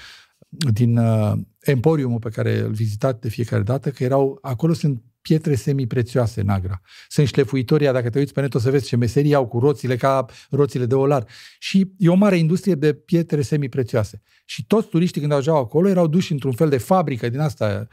[0.49, 5.55] din uh, Emporiumul pe care îl vizitat de fiecare dată, că erau, acolo sunt pietre
[5.55, 6.81] semi-prețioase în Agra.
[7.09, 9.95] Sunt șlefuitoria, dacă te uiți pe net o să vezi ce meserii au cu roțile
[9.95, 11.25] ca roțile de olar.
[11.59, 14.21] Și e o mare industrie de pietre semi-prețioase.
[14.45, 17.87] Și toți turiștii când ajungeau acolo erau duși într-un fel de fabrică din asta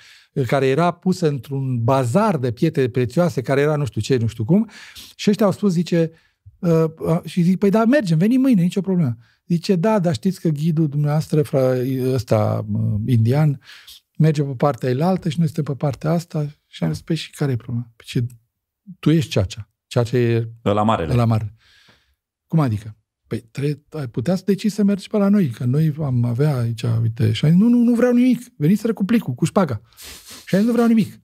[0.47, 4.45] care era pusă într-un bazar de pietre prețioase, care era nu știu ce, nu știu
[4.45, 4.71] cum.
[5.15, 6.11] Și ăștia au spus, zice,
[6.59, 9.17] uh, uh, și zic, păi da, mergem, venim mâine, nicio problemă.
[9.47, 11.73] Zice, da, dar știți că ghidul dumneavoastră, fra,
[12.13, 13.61] ăsta, uh, indian,
[14.19, 16.47] merge pe partea elaltă și noi suntem pe partea asta.
[16.67, 17.93] Și am zis, păi și care e problema?
[17.97, 18.27] Păi ce,
[18.99, 19.71] tu ești ceacea.
[19.87, 21.15] Ceacea e La marele.
[21.15, 21.55] la mare.
[22.47, 22.97] Cum adică?
[23.27, 26.57] Păi trebuie, ai putea să decizi să mergi pe la noi, că noi am avea
[26.57, 29.81] aici, uite, și am zis, nu, nu, nu vreau nimic, veniți cu plicul, cu șpaga.
[30.47, 31.21] Și am zis, nu vreau nimic.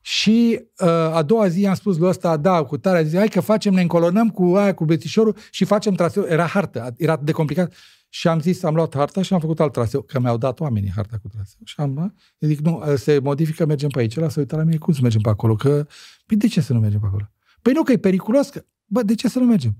[0.00, 3.28] Și uh, a doua zi am spus lui ăsta, da, cu tare, a zis, hai
[3.28, 6.24] că facem, ne încolonăm cu aia, cu bețișorul și facem traseu.
[6.28, 7.72] Era hartă, era de complicat.
[8.08, 10.92] Și am zis, am luat harta și am făcut alt traseu, că mi-au dat oamenii
[10.94, 11.60] harta cu traseu.
[11.64, 14.16] Și am, bă, eu zic, nu, se modifică, mergem pe aici.
[14.16, 15.54] La să uită la mine, cum să mergem pe acolo?
[15.54, 15.86] Că,
[16.26, 17.30] păi de ce să nu mergem pe acolo?
[17.62, 19.76] Păi nu, că e periculos, că, bă, de ce să nu mergem?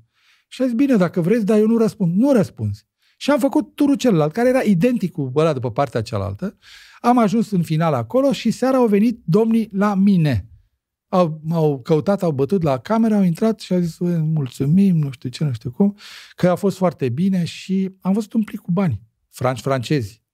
[0.49, 2.17] Și a zis, bine, dacă vreți, dar eu nu răspund.
[2.17, 2.87] Nu răspunzi.
[3.17, 6.57] Și am făcut turul celălalt, care era identic cu ăla după partea cealaltă.
[7.01, 10.49] Am ajuns în final acolo și seara au venit domnii la mine.
[11.09, 15.11] Au, m-au căutat, au bătut la cameră, au intrat și au zis, "Bă, mulțumim, nu
[15.11, 15.97] știu ce, nu știu cum,
[16.35, 19.03] că a fost foarte bine și am văzut un plic cu bani.
[19.31, 20.25] Franci francezi.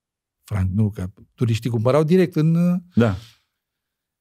[0.45, 2.81] Fran, nu, că turiștii cumpărau direct în...
[2.95, 3.17] Da.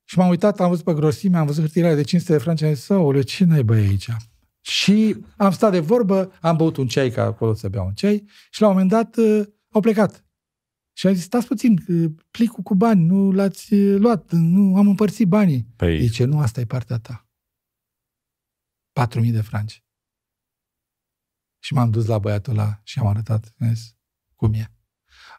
[0.03, 2.61] Și m-am uitat, am văzut pe grosime, am văzut hârtiile alea de 500 de franci,
[2.61, 4.09] am zis, "Aoleu, ce n-ai băi aici?
[4.61, 8.23] Și am stat de vorbă, am băut un ceai, că acolo să beau un ceai,
[8.51, 10.25] și la un moment dat uh, au plecat.
[10.93, 14.87] Și am zis, stați puțin, uh, plicul cu bani, nu l-ați uh, luat, nu am
[14.87, 15.67] împărțit banii.
[15.75, 17.29] Păi, Zice, nu, asta e partea ta.
[19.07, 19.83] 4.000 de franci.
[21.63, 23.95] Și m-am dus la băiatul ăla și am arătat, am zis,
[24.35, 24.71] cum e.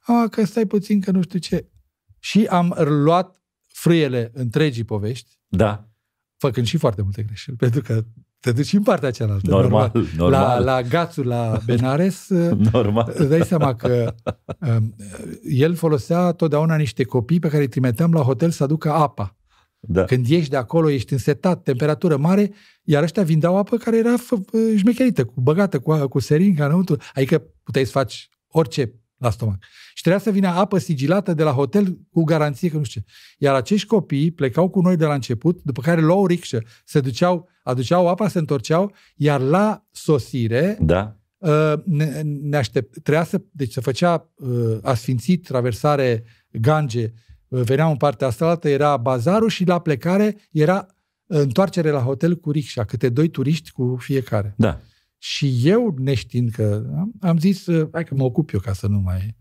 [0.02, 1.70] A, că stai puțin, că nu știu ce.
[2.18, 5.90] Și am luat frâiele întregii povești, da.
[6.36, 8.04] făcând și foarte multe greșeli, pentru că
[8.42, 9.50] te duci în partea cealaltă.
[9.50, 10.30] Normal, normal.
[10.30, 12.28] La, la Gațul, la Benares,
[12.72, 13.12] normal.
[13.14, 14.14] îți dai seama că
[14.58, 14.94] um,
[15.42, 19.36] el folosea totdeauna niște copii pe care îi trimiteam la hotel să aducă apa.
[19.80, 20.04] Da.
[20.04, 22.52] Când ieși de acolo, ești însetat, temperatură mare,
[22.82, 26.96] iar ăștia vindeau apă care era f- șmecherită, cu, băgată cu, cu seringa înăuntru.
[27.14, 29.58] Adică puteai să faci orice la stomac.
[29.94, 33.06] Și trebuia să vină apă sigilată de la hotel cu garanție că nu știu ce.
[33.38, 37.48] Iar acești copii plecau cu noi de la început, după care luau ricșă, se duceau,
[37.62, 41.16] aduceau apa, se întorceau, iar la sosire Da.
[41.38, 47.12] uh, ne, ne aștept, trebuia să, deci se făcea uh, asfințit, traversare Gange,
[47.48, 50.86] uh, veneam în partea asta, era bazarul și la plecare era
[51.26, 54.54] întoarcere la hotel cu ricșa, câte doi turiști cu fiecare.
[54.56, 54.80] Da.
[55.24, 58.86] Și eu, neștiind că am, am zis, uh, hai că mă ocup eu ca să
[58.86, 59.36] nu mai...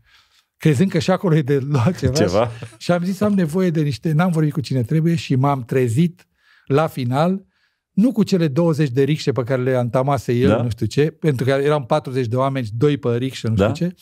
[0.58, 2.14] Crezând că și acolo e de luat ceva.
[2.14, 2.48] Ceva.
[2.50, 4.12] Și, și am zis, am nevoie de niște...
[4.12, 6.28] N-am vorbit cu cine trebuie și m-am trezit
[6.66, 7.46] la final,
[7.92, 10.62] nu cu cele 20 de ricșe pe care le antamase el, Da.
[10.62, 13.74] nu știu ce, pentru că eram 40 de oameni, doi pe ricșă, nu Da.
[13.74, 13.96] știu ce,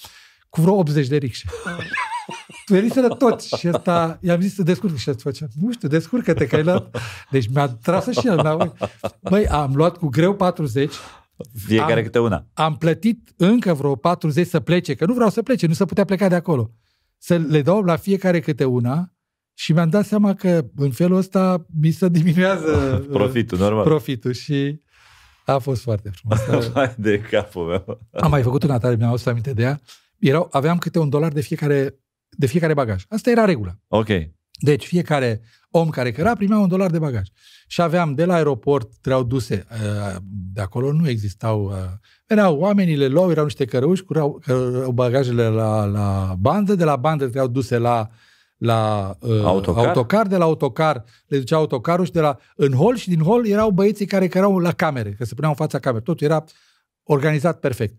[0.49, 1.45] cu vreo 80 de ricșe.
[2.67, 6.55] Veniseră toți și ăsta, i-am zis să descurcă și ăsta făcea, nu știu, descurcă-te că
[6.55, 6.97] ai luat.
[7.29, 8.71] Deci mi-a tras și el înapoi.
[9.21, 10.93] Băi, am luat cu greu 40,
[11.65, 12.47] Fiecare Am- câte una.
[12.53, 16.05] am plătit încă vreo 40 să plece, că nu vreau să plece, nu se putea
[16.05, 16.71] pleca de acolo.
[17.17, 19.13] Să le dau la fiecare câte una
[19.53, 22.71] și mi-am dat seama că în felul ăsta mi se diminuează
[23.01, 23.83] uh, Profitul, normal.
[23.83, 24.81] profitul și
[25.45, 26.69] a fost foarte frumos.
[26.73, 28.07] Hai de capul meu.
[28.11, 29.79] Am mai făcut una tare, mi-am adus aminte de ea.
[30.19, 31.95] Erau, aveam câte un dolar de fiecare,
[32.29, 33.03] de fiecare bagaj.
[33.09, 33.75] Asta era regula.
[33.87, 34.07] Ok.
[34.61, 35.41] Deci fiecare
[35.71, 37.27] om care căra primea un dolar de bagaj.
[37.67, 40.15] Și aveam de la aeroport, trebuiau duse, uh,
[40.53, 41.73] de acolo nu existau, uh,
[42.27, 46.95] veneau oamenii, le luau, erau niște cărăuși, curau cărău bagajele la, la bandă, de la
[46.95, 48.09] bandă trebuiau duse la
[48.59, 49.85] la uh, Autocar?
[49.85, 53.47] autocar, de la autocar le ducea autocarul și de la în hol și din hol
[53.47, 56.03] erau băieții care cărau la camere, că se puneau în fața camerei.
[56.03, 56.43] Totul era
[57.03, 57.95] organizat perfect.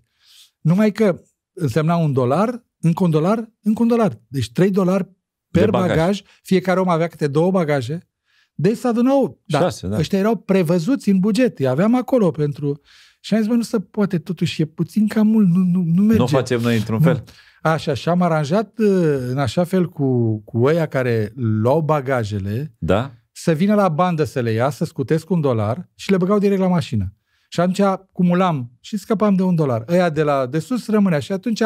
[0.60, 1.22] Numai că
[1.52, 4.20] însemna un dolar, încă un dolar, încă un dolar.
[4.28, 5.08] Deci 3 dolari
[5.50, 5.88] per De bagaj.
[5.96, 6.22] bagaj.
[6.42, 8.08] Fiecare om avea câte două bagaje.
[8.54, 9.40] Deci se adunau.
[9.44, 9.98] Da, Șase, da.
[9.98, 11.58] Ăștia erau prevăzuți în buget.
[11.58, 12.80] Îi aveam acolo pentru...
[13.20, 16.02] Și am zis, bă, nu se poate, totuși e puțin cam mult, nu, nu, nu
[16.02, 16.18] merge.
[16.18, 17.24] Nu facem noi într-un fel.
[17.62, 23.10] Așa, și am aranjat uh, în așa fel cu, cu ăia care luau bagajele Da?
[23.32, 26.60] să vină la bandă să le ia, să scutesc un dolar și le băgau direct
[26.60, 27.14] la mașină.
[27.48, 29.84] Și atunci acumulam și scăpam de un dolar.
[29.88, 31.18] Ăia de la de sus rămânea.
[31.18, 31.62] Și atunci,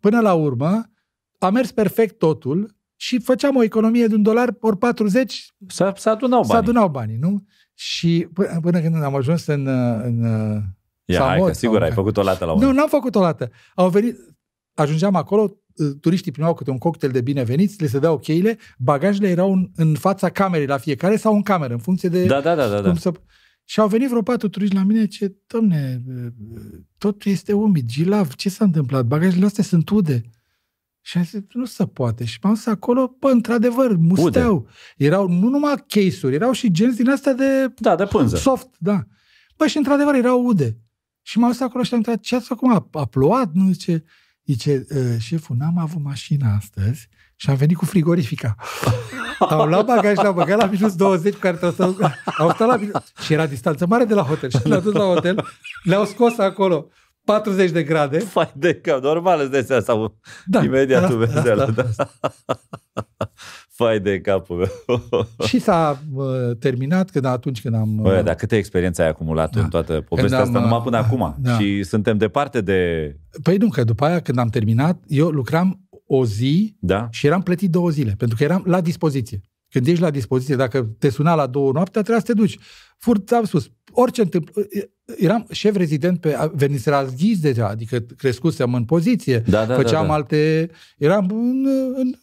[0.00, 0.90] până la urmă,
[1.38, 6.10] a mers perfect totul și făceam o economie de un dolar ori 40, S-a, s-a
[6.10, 6.62] adunau se banii.
[6.68, 7.44] adunau banii, nu?
[7.74, 9.66] Și până, până când am ajuns în,
[10.02, 10.22] în
[11.04, 13.14] Ia, hai, Samot că sigur sau- ai făcut o lată la un nu, n-am făcut
[13.14, 13.50] o dată.
[13.74, 14.16] Au venit,
[14.74, 19.28] ajungeam acolo, uh, turiștii primeau câte un cocktail de bineveniți, le se dau cheile, bagajele
[19.28, 22.54] erau în, în fața camerei la fiecare sau în cameră, în funcție de Da, da,
[22.54, 22.80] da, da.
[22.80, 22.88] da.
[22.88, 23.12] cum să...
[23.64, 26.02] Și au venit vreo patru turiști la mine, ce, domne,
[26.98, 29.04] totul este umid, gilav, ce s-a întâmplat?
[29.04, 30.22] Bagajele astea sunt ude.
[31.02, 32.24] Și am zis, nu se poate.
[32.24, 34.68] Și m-am dus acolo, bă, într-adevăr, musteau.
[34.96, 38.36] Erau nu numai case-uri, erau și genți din astea de Da, de pânză.
[38.36, 39.04] soft, da.
[39.56, 40.78] Bă, și într-adevăr erau ude.
[41.22, 42.74] Și m-am dus acolo și am întrebat, ce ați făcut, mă?
[42.74, 43.50] a, a plouat?
[43.52, 44.04] Nu, zice,
[44.44, 48.54] zice "Uh, șeful, n-am avut mașina astăzi și am venit cu frigorifica.
[49.48, 52.10] Am luat bagaj, l-am băgat la minus 20, cu care trebuie să...
[52.38, 53.12] Au stat la minus...
[53.24, 54.50] Și era distanță mare de la hotel.
[54.50, 55.44] Și le-au dus la hotel,
[55.82, 56.88] le-au scos acolo
[57.32, 58.18] 40 de grade.
[58.18, 60.16] Fai de cap, normal îți dai seama sau
[60.46, 61.84] Da, imediat tu asta- vezi asta- alea, da.
[63.68, 65.26] Fai de capul meu.
[65.46, 66.24] Și s-a uh,
[66.58, 67.96] terminat când atunci când am...
[67.96, 69.60] Bă, dar câte experiență ai acumulat Da.
[69.60, 71.36] în toată povestea am, asta numai uh, până acum.
[71.38, 71.58] da.
[71.58, 73.12] Și suntem departe de...
[73.42, 77.08] Păi nu, că după aia când am terminat, eu lucram o zi Da?
[77.10, 79.40] și eram plătit două zile, pentru că eram la dispoziție.
[79.70, 82.58] Când ești la dispoziție, dacă te suna la două noaptea, trebuia să te duci.
[82.98, 84.66] Furt, am spus, orice întâmplă.
[85.16, 90.08] Eram șef rezident pe Venisera Ghiz deja, adică crescusem în poziție, Da, da, făceam da,
[90.08, 90.14] da.
[90.14, 90.70] alte...
[90.98, 92.14] Eram în, în,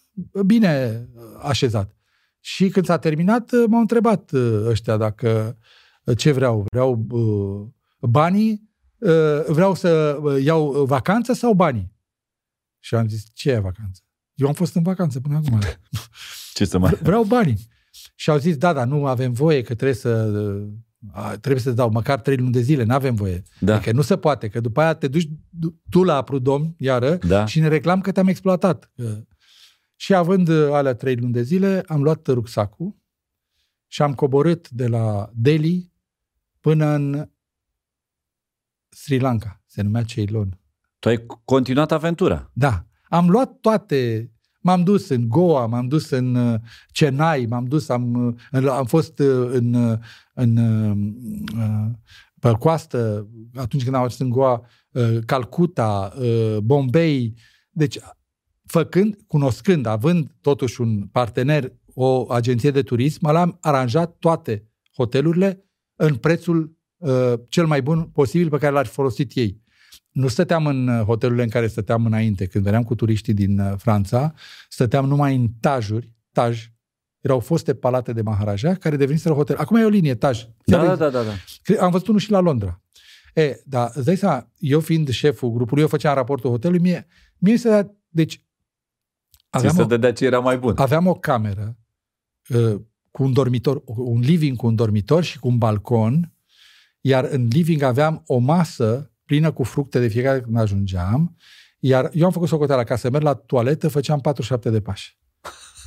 [0.45, 1.06] bine
[1.41, 1.95] așezat.
[2.40, 5.57] Și când s-a terminat, m-au întrebat uh, ăștia dacă
[6.03, 6.65] uh, ce vreau.
[6.69, 7.68] Vreau uh,
[8.10, 11.95] banii, uh, vreau să uh, iau vacanță sau banii?
[12.80, 14.02] Și am zis, ce e vacanță?
[14.34, 15.60] Eu am fost în vacanță până acum.
[16.57, 16.93] Ce să mai...
[17.01, 17.67] Vreau banii.
[18.15, 20.31] Și au zis, da, dar nu avem voie, că trebuie să
[21.11, 23.43] a, trebuie să dau măcar trei luni de zile, nu avem voie.
[23.59, 23.75] Da.
[23.75, 25.29] Adică nu se poate, că după aia te duci
[25.89, 27.45] tu la Prudom, iară, Da.
[27.45, 28.91] și ne reclam că te-am exploatat.
[28.95, 29.23] Că-
[29.95, 32.95] Și având uh, alea trei luni de zile, am luat rucsacul
[33.88, 35.91] și am coborât de la Delhi
[36.59, 37.29] până în
[38.89, 40.59] Sri Lanka, se numea Ceylon.
[40.99, 42.49] Tu ai continuat aventura.
[42.53, 44.31] Da, am luat toate,
[44.68, 46.60] m-am dus în Goa, m-am dus în uh,
[46.91, 49.98] Chennai, m-am dus, am, uh, în- am fost uh, în, uh,
[50.34, 50.98] în uh,
[51.57, 51.85] uh,
[52.39, 54.61] pe coastă, atunci când am ajuns în Goa,
[54.91, 57.34] uh, Calcuta, uh, Bombay.
[57.69, 57.98] Deci,
[58.65, 65.65] făcând, cunoscând, având totuși un partener, o agenție de turism, am aranjat toate hotelurile
[65.95, 69.61] în prețul uh, cel mai bun posibil pe care l-ar fi folosit ei.
[70.18, 74.34] Nu stăteam în hotelurile în care stăteam înainte, când veneam cu turiștii din uh, Franța,
[74.69, 76.72] stăteam numai în tajuri, taj,
[77.19, 79.56] erau foste palate de Maharaja, care deveniseră hotel.
[79.56, 80.48] Acum e o linie, taj.
[80.65, 81.31] Da, da, da, da, da.
[81.84, 82.81] Am văzut unul și la Londra.
[83.34, 87.07] E, da, îți dai seama, eu fiind șeful grupului, eu făceam raportul hotelului, mie,
[87.38, 88.44] mie se dea, deci,
[89.49, 90.73] aveam Ți se o, dădea ce era mai bun.
[90.77, 91.77] Aveam o cameră
[92.49, 92.76] uh,
[93.11, 96.34] cu un dormitor, un living cu un dormitor și cu un balcon,
[97.02, 101.35] iar în living aveam o masă plină cu fructe de fiecare când ajungeam,
[101.79, 105.17] iar eu am făcut socoteala ca să merg la toaletă, făceam 47 de pași.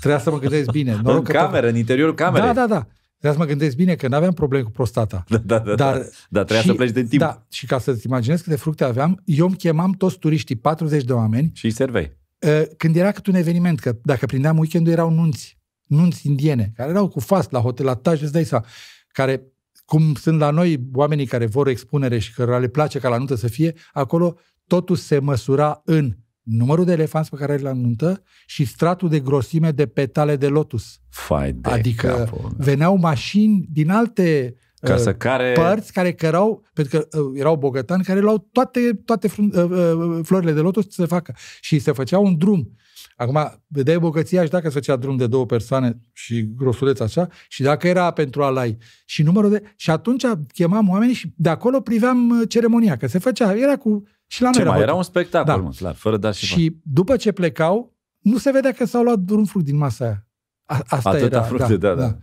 [0.00, 0.98] Trebuia să mă gândesc bine.
[1.02, 1.70] Noroc în cameră, tot...
[1.70, 2.46] în interiorul camerei.
[2.46, 2.86] Da, da, da.
[3.18, 5.24] Trebuia să mă gândesc bine că nu aveam probleme cu prostata.
[5.28, 5.74] Da, da, da.
[5.74, 7.22] Dar, da, trebuia și, să pleci de timp.
[7.22, 11.12] Da, și ca să-ți imaginezi câte fructe aveam, eu îmi chemam toți turiștii, 40 de
[11.12, 11.50] oameni.
[11.54, 12.18] Și îi servei.
[12.38, 16.90] Uh, când era cât un eveniment, că dacă prindeam weekendul erau nunți, nunți indiene, care
[16.90, 18.64] erau cu fast la hotel, la taj, îți dai seama,
[19.08, 19.42] care
[19.90, 23.34] cum sunt la noi oamenii care vor expunere și care le place ca la nuntă
[23.34, 24.36] să fie, acolo
[24.66, 29.70] totul se măsura în numărul de elefanți pe care îl nuntă și stratul de grosime
[29.70, 31.00] de petale de lotus.
[31.08, 32.54] Fai de adică capul.
[32.56, 35.52] veneau mașini din alte ca să uh, care...
[35.52, 40.52] părți care cărau, pentru că uh, erau bogătani care luau toate, toate uh, uh, florile
[40.52, 41.34] de lotus să se facă.
[41.60, 42.76] Și se făcea un drum.
[43.20, 47.62] Acum, vedeai bogăția și dacă se făcea drum de două persoane și grosuleț așa, și
[47.62, 49.62] dacă era pentru alai și numărul de...
[49.76, 54.02] Și atunci chemam oamenii și de acolo priveam uh, ceremonia, că se făcea, era cu...
[54.26, 55.60] Și la Ce noi mai, era un spectacol, da.
[55.60, 59.30] mă, clar, fără da și Și după ce plecau, nu se vedea că s-au luat
[59.30, 60.26] un fruct din masa aia.
[60.64, 62.00] A, asta Atâta era, fructe, da, da.
[62.00, 62.16] da.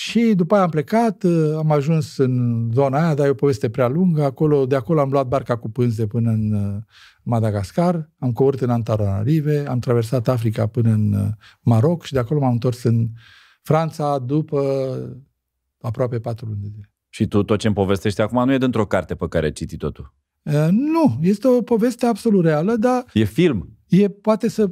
[0.00, 3.70] Și după aia am plecat, uh, am ajuns în zona aia, dar e o poveste
[3.70, 4.24] prea lungă.
[4.24, 6.82] Acolo, de acolo am luat barca cu pânze până în uh,
[7.22, 11.28] Madagascar, am coborât în Antananarive, am traversat Africa până în uh,
[11.60, 13.08] Maroc și de acolo m-am întors în
[13.62, 14.60] Franța după
[15.80, 16.92] aproape patru luni de zile.
[17.08, 19.90] Și tu tot ce îmi povestești acum nu e dintr-o carte pe care ai citit-o
[19.90, 20.14] tu?
[20.42, 23.04] Uh, nu, este o poveste absolut reală, dar...
[23.12, 23.78] E film?
[23.88, 24.70] E, poate să...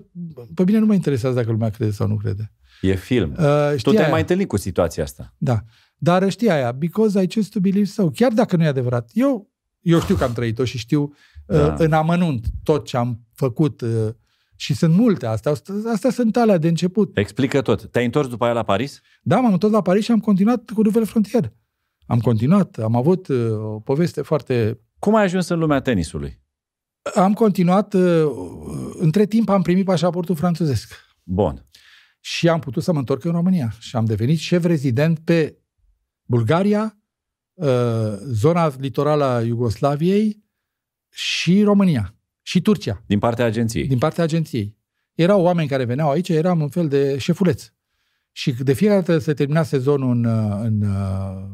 [0.54, 2.52] Pe mine nu mă interesează dacă lumea crede sau nu crede.
[2.80, 3.30] E film.
[3.38, 4.10] Uh, tu te-ai aia.
[4.10, 5.34] mai întâlnit cu situația asta.
[5.38, 5.62] Da.
[5.96, 8.10] Dar știi aia, because I choose to believe so.
[8.10, 9.10] Chiar dacă nu e adevărat.
[9.12, 9.50] Eu,
[9.80, 11.12] eu știu că am trăit-o și știu
[11.46, 11.66] da.
[11.66, 14.08] Uh, în amănunt tot ce am făcut uh,
[14.56, 15.52] și sunt multe astea.
[15.92, 17.18] Astea sunt alea de început.
[17.18, 17.90] Explică tot.
[17.90, 19.00] Te-ai întors după aia la Paris?
[19.22, 21.52] Da, m-am întors la Paris și am continuat cu Nouvelle Frontier.
[22.06, 24.80] Am continuat, am avut uh, o poveste foarte...
[24.98, 26.40] Cum ai ajuns în lumea tenisului?
[27.14, 27.94] Am continuat,
[28.98, 30.94] între timp am primit pașaportul franțuzesc.
[31.22, 31.67] Bun.
[32.30, 33.74] Și am putut să mă întorc în România.
[33.78, 35.58] Și am devenit șef rezident pe
[36.22, 36.98] Bulgaria,
[38.18, 40.44] zona litorală a Iugoslaviei,
[41.10, 43.02] și România și Turcia.
[43.06, 43.86] Din partea agenției.
[43.86, 44.76] Din partea agenției.
[45.14, 47.72] Erau oameni care veneau aici, eram un fel de șefuleț.
[48.32, 50.24] Și de fiecare dată se termina sezonul în,
[50.64, 51.48] în uh,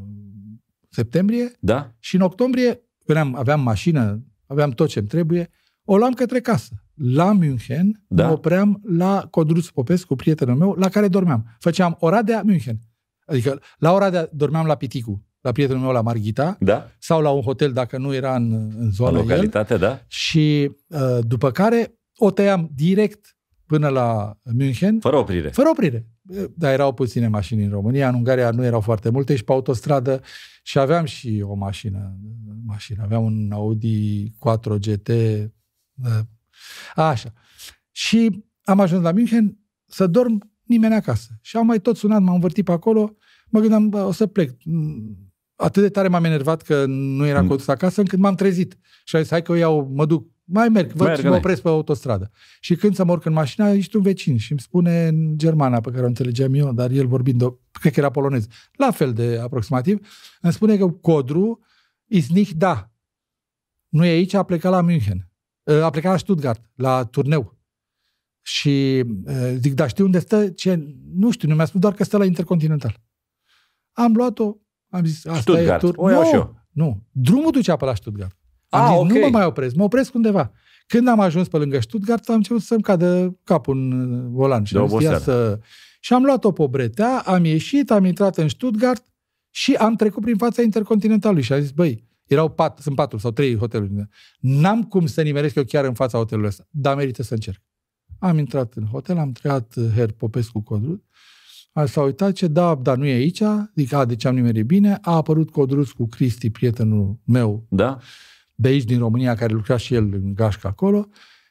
[0.88, 1.94] septembrie da.
[1.98, 5.50] și în octombrie veneam, aveam mașină, aveam tot ce-mi trebuie,
[5.84, 6.83] o luam către casă.
[6.94, 8.26] La München da.
[8.26, 11.56] mă opream la Codruț Popescu, prietenul meu, la care dormeam.
[11.58, 12.78] Făceam Oradea München.
[13.26, 16.90] Adică la Oradea dormeam la Piticu la prietenul meu la Marghita da?
[16.98, 19.78] sau la un hotel dacă nu era în, în zona localitate, el.
[19.78, 20.00] da.
[20.06, 25.00] Și uh, după care o tăiam direct până la München.
[25.00, 25.48] Fără oprire.
[25.48, 26.06] Fără oprire.
[26.54, 30.20] Dar erau puține mașini în România, în Ungaria nu erau foarte multe și pe autostradă
[30.62, 32.18] și aveam și o mașină.
[32.66, 33.02] mașină.
[33.02, 35.10] Aveam un Audi 4 GT.
[36.96, 37.32] Uh, așa.
[37.90, 41.28] Și am ajuns la München să dorm nimeni acasă.
[41.40, 43.16] Și am mai tot sunat, m-am învârtit pe acolo,
[43.48, 44.50] mă gândeam, bă, o să plec
[45.56, 47.48] atât de tare m-am enervat că nu era mm.
[47.48, 48.78] condus acasă, încât m-am trezit.
[49.04, 51.34] Și am zis, hai că o iau, mă duc, mai merg, văd merg, și mă
[51.34, 52.30] opresc pe autostradă.
[52.60, 55.80] Și când să mă urc în mașină, ești un vecin și îmi spune în germana
[55.80, 59.12] pe care o înțelegeam eu, dar el vorbind, o, cred că era polonez, la fel
[59.12, 60.06] de aproximativ,
[60.40, 61.60] îmi spune că codru
[62.06, 62.92] is nicht da.
[63.88, 65.28] Nu e aici, a plecat la München.
[65.64, 67.58] A plecat la Stuttgart, la turneu.
[68.42, 69.04] Și
[69.54, 70.48] zic, da, știi unde stă?
[70.48, 70.96] Ce?
[71.14, 73.00] Nu știu, nu mi-a spus doar că stă la Intercontinental.
[73.92, 74.56] Am luat-o,
[74.88, 75.82] am zis, asta Stuttgart.
[75.82, 75.94] e tur...
[75.96, 76.56] O iau nu, și eu.
[76.70, 78.36] nu, drumul ducea pe la Stuttgart.
[78.68, 79.12] Am ah, zis, okay.
[79.12, 80.52] nu mă mai opresc, mă opresc undeva.
[80.86, 84.64] Când am ajuns pe lângă Stuttgart, am început să-mi cadă capul în volan.
[84.64, 85.58] Și, am zis, să...
[86.00, 89.04] și am luat-o pe bretea, am ieșit, am intrat în Stuttgart
[89.50, 93.30] și am trecut prin fața Intercontinentalului și am zis, băi, erau pat, sunt patru sau
[93.30, 94.08] trei hoteluri.
[94.38, 97.62] N-am cum să nimeresc eu chiar în fața hotelului ăsta, dar merită să încerc.
[98.18, 101.04] Am intrat în hotel, am treat Her Popescu Codru,
[101.72, 103.42] A, s-a uitat ce, da, dar nu e aici,
[103.74, 107.98] zic, a, deci am nimerit bine, a apărut Codrus cu Cristi, prietenul meu, Da?
[108.54, 111.08] de aici din România, care lucra și el în gașcă acolo,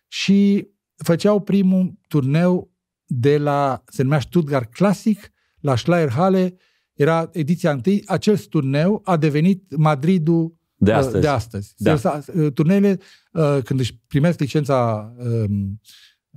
[0.08, 2.72] și făceau primul turneu
[3.06, 6.56] de la, se numea Stuttgart Classic, la Schleierhalle,
[6.94, 11.22] era ediția întâi, acel turneu a devenit Madridul De uh, astăzi.
[11.22, 11.74] De astăzi.
[11.78, 11.96] Da.
[11.96, 12.20] Da.
[12.54, 13.00] Turneele,
[13.32, 15.80] uh, când își primesc licența um,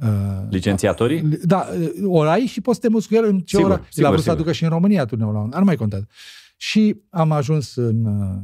[0.02, 0.08] uh,
[0.50, 1.20] Licențiatorii?
[1.42, 1.66] da,
[2.04, 3.84] ori ai și poți să te muți cu el în ce Sigur, oră.
[3.88, 4.36] sigur, L-a vrut să sigur.
[4.40, 6.06] aducă și în România turneul la un an, nu mai contează.
[6.56, 8.04] Și am ajuns în...
[8.04, 8.36] uh,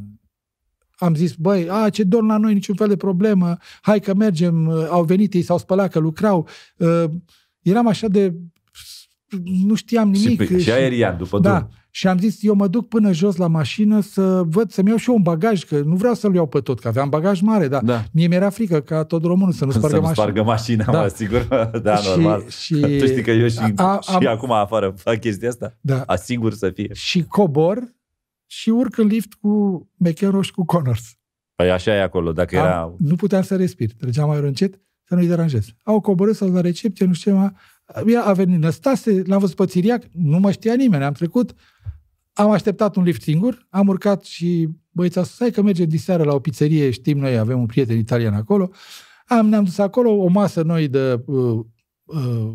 [0.96, 4.66] Am zis, băi, a, ce dorm la noi, niciun fel de problemă, hai că mergem,
[4.66, 6.48] uh, au venit ei, s-au spălat, că lucrau.
[6.76, 7.04] Uh,
[7.62, 8.34] Eram așa de...
[9.66, 10.48] Nu știam Și, nimic.
[10.48, 11.56] pe- și aerian, după Da.
[11.58, 11.70] drum.
[11.94, 15.08] Și am zis, eu mă duc până jos la mașină să văd, să-mi iau și
[15.10, 17.82] eu un bagaj, că nu vreau să-l iau pe tot, că aveam bagaj mare, dar
[17.82, 18.04] Da.
[18.12, 20.22] mie mi-era frică ca tot românul să nu spargă să nu mașina.
[20.22, 21.00] spargă mașina, Da.
[21.00, 21.48] mă, sigur.
[21.82, 22.48] Da, Și- normal.
[22.48, 25.76] și- tu știi că eu și, A- și am- acum afară fac chestia asta?
[25.80, 26.02] Da.
[26.06, 26.90] Asigur să fie.
[26.92, 27.92] și cobor
[28.46, 29.50] și urc în lift cu
[29.96, 31.16] McEnroe și cu Connors.
[31.54, 32.80] Păi așa e acolo, dacă era...
[32.80, 33.90] Am, nu puteam să respir.
[33.98, 35.66] Trăgeam mai încet să nu-i deranjez.
[35.84, 37.52] Au coborât să la recepție, nu știu ce, mă-
[38.12, 41.54] ea a venit Năstase, l-am văzut pe Țiriac, nu mă știa nimeni, am trecut,
[42.32, 46.34] am așteptat un lift singur, am urcat și băieța sus, hai că mergem diseară la
[46.34, 48.70] o pizzerie, știm noi, avem un prieten italian acolo,
[49.26, 51.64] am, ne-am dus acolo, o masă noi de, uh,
[52.04, 52.52] uh,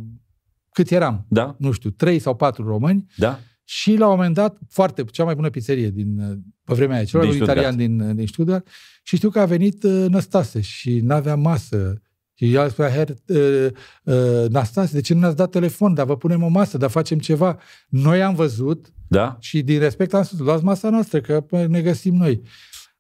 [0.71, 1.55] cât eram, Da?
[1.59, 3.39] nu știu, trei sau patru români, Da?
[3.63, 7.05] și la un moment dat, foarte, cea mai bună pizzerie din, uh, pe vremea aia,
[7.05, 8.67] cel mai Din bun italian din, uh, din Stuttgart,
[9.03, 12.01] și știu că a venit uh, Năstase și n-avea masă.
[12.39, 13.67] Și el spunea, Her, uh,
[14.03, 15.93] uh, Năstase, de ce nu ne-ați dat telefon?
[15.93, 17.57] Dar vă punem o masă, dar facem ceva.
[17.89, 19.37] Noi am văzut Da?
[19.39, 22.41] și din respect am spus, luați masa noastră, că pă, ne găsim noi.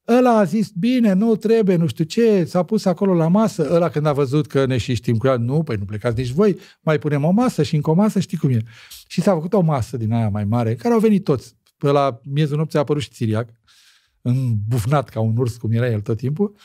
[0.07, 3.67] Ăla a zis, bine, nu trebuie, nu știu ce, s-a pus acolo la masă.
[3.71, 6.31] Ăla când a văzut că ne și știm cu el, nu, păi nu plecați nici
[6.31, 8.59] voi, mai punem o masă și încă o masă, știi cum e.
[9.07, 11.55] Și s-a făcut o masă din aia mai mare, care au venit toți.
[11.77, 13.49] Pe la miezul nopții a apărut și Țiriac,
[14.21, 16.55] îmbufnat ca un urs, cum era el tot timpul.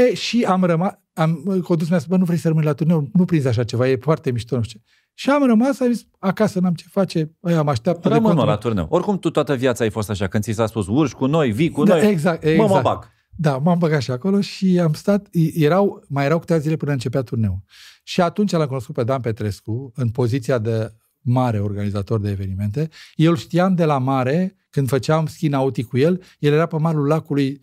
[0.00, 3.08] E, și am rămas, am, Codus mi-a spus, bă, nu vrei să rămâi la turneu,
[3.12, 4.92] nu prinzi așa ceva, e foarte mișto, nu știu ce.
[5.14, 8.08] Și am rămas, am zis, acasă n-am ce face, ăia mă așteaptă.
[8.08, 8.54] de Rămân mă, continuu.
[8.54, 8.86] la turneu.
[8.90, 11.70] Oricum tu toată viața ai fost așa, când ți s-a spus urci cu noi, vii
[11.70, 12.70] cu Da, noi, exact, mă, exact.
[12.70, 13.08] mă bag.
[13.36, 17.22] Da, m-am băgat și acolo și am stat, erau, mai erau câteva zile până începea
[17.22, 17.62] turneul.
[18.02, 22.88] Și atunci l-am cunoscut pe Dan Petrescu în poziția de mare organizator de evenimente.
[23.14, 26.76] Eu îl știam de la mare, când făceam schi nautic cu el, el era pe
[26.76, 27.58] malul lacului, uh,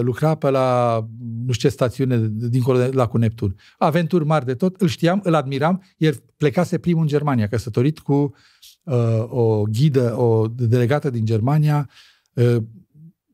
[0.00, 0.98] lucra pe la
[1.46, 3.56] nu știu ce stațiune dincolo de lacul Neptun.
[3.78, 8.34] Aventuri mari de tot, îl știam, îl admiram, el plecase primul în Germania, căsătorit cu
[8.82, 11.88] uh, o ghidă, o delegată din Germania,
[12.32, 12.56] uh,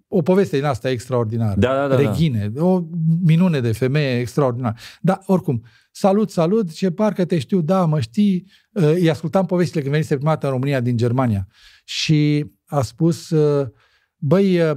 [0.09, 1.59] o poveste din asta extraordinară.
[1.59, 2.11] Da, da, da, da.
[2.11, 2.83] Regine, o
[3.25, 4.77] minune de femeie extraordinară.
[5.01, 8.47] Dar, oricum, salut, salut, ce parcă te știu, da, mă știi.
[8.73, 11.47] Uh, Îi ascultam povestile când venise prima dată în România din Germania.
[11.85, 13.69] Și a spus, uh,
[14.17, 14.71] băi, uh,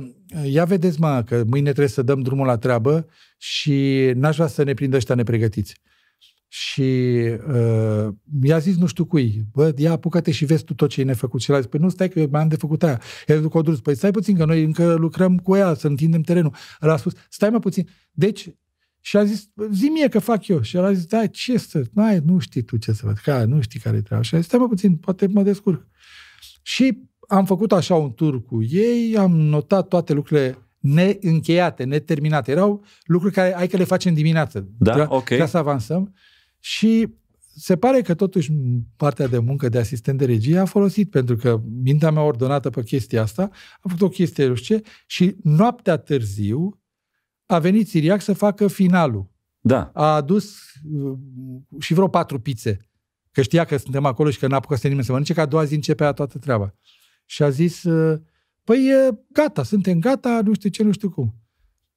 [0.43, 4.63] ia vedeți, mă, că mâine trebuie să dăm drumul la treabă și n-aș vrea să
[4.63, 5.75] ne prindă ăștia nepregătiți.
[6.47, 6.81] Și
[7.47, 8.07] uh,
[8.41, 11.41] mi-a zis nu știu cui, bă, ia apucă-te și vezi tu tot ce e nefăcut.
[11.41, 13.01] Și el a zis, păi nu, stai că eu mai am de făcut aia.
[13.27, 16.21] El a zis, Codrus, păi stai puțin, că noi încă lucrăm cu ea, să întindem
[16.21, 16.55] terenul.
[16.81, 17.89] El a spus, stai mă puțin.
[18.11, 18.49] Deci,
[18.99, 20.61] și a zis, zi mie că fac eu.
[20.61, 23.43] Și el a zis, da, ce să, n nu știi tu ce să faci, că
[23.45, 24.23] nu știi care e treaba.
[24.23, 25.87] Și a zis, stai mă puțin, poate mă descurc.
[26.61, 32.51] Și am făcut așa un tur cu ei, am notat toate lucrurile neîncheiate, neterminate.
[32.51, 34.67] Erau lucruri care ai că le facem dimineață.
[34.77, 35.23] Da, Trebuia- ok.
[35.23, 36.13] Trebuia să avansăm.
[36.59, 37.07] Și
[37.55, 38.51] se pare că totuși
[38.95, 42.83] partea de muncă de asistent de regie a folosit, pentru că mintea mea ordonată pe
[42.83, 46.81] chestia asta a făcut o chestie, nu știu ce, și noaptea târziu
[47.45, 49.29] a venit Siriac să facă finalul.
[49.59, 49.91] Da.
[49.93, 50.55] A adus
[50.91, 51.17] uh,
[51.79, 52.77] și vreo patru pizze,
[53.31, 55.45] că știa că suntem acolo și că n-a apucat să nimeni să mănânce, că a
[55.45, 56.75] doua zi începea toată treaba.
[57.25, 58.19] Și a zis, uh,
[58.63, 61.35] păi e, gata, suntem gata, nu știu ce, nu știu cum.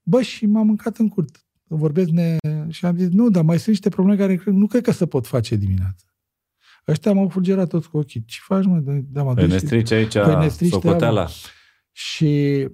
[0.02, 1.46] Bă, și m-am mâncat în curt.
[1.66, 2.36] Vorbesc ne...
[2.68, 5.06] și am zis, nu, dar mai sunt niște probleme care cred- nu cred că se
[5.06, 6.06] pot face dimineața.
[6.88, 8.24] Ăștia m-au fulgerat toți cu ochii.
[8.24, 8.78] Ce faci, mă?
[9.10, 11.28] Da, mă Păi duci ne și- strici aici Păi ne strici socoteala.
[11.92, 12.68] și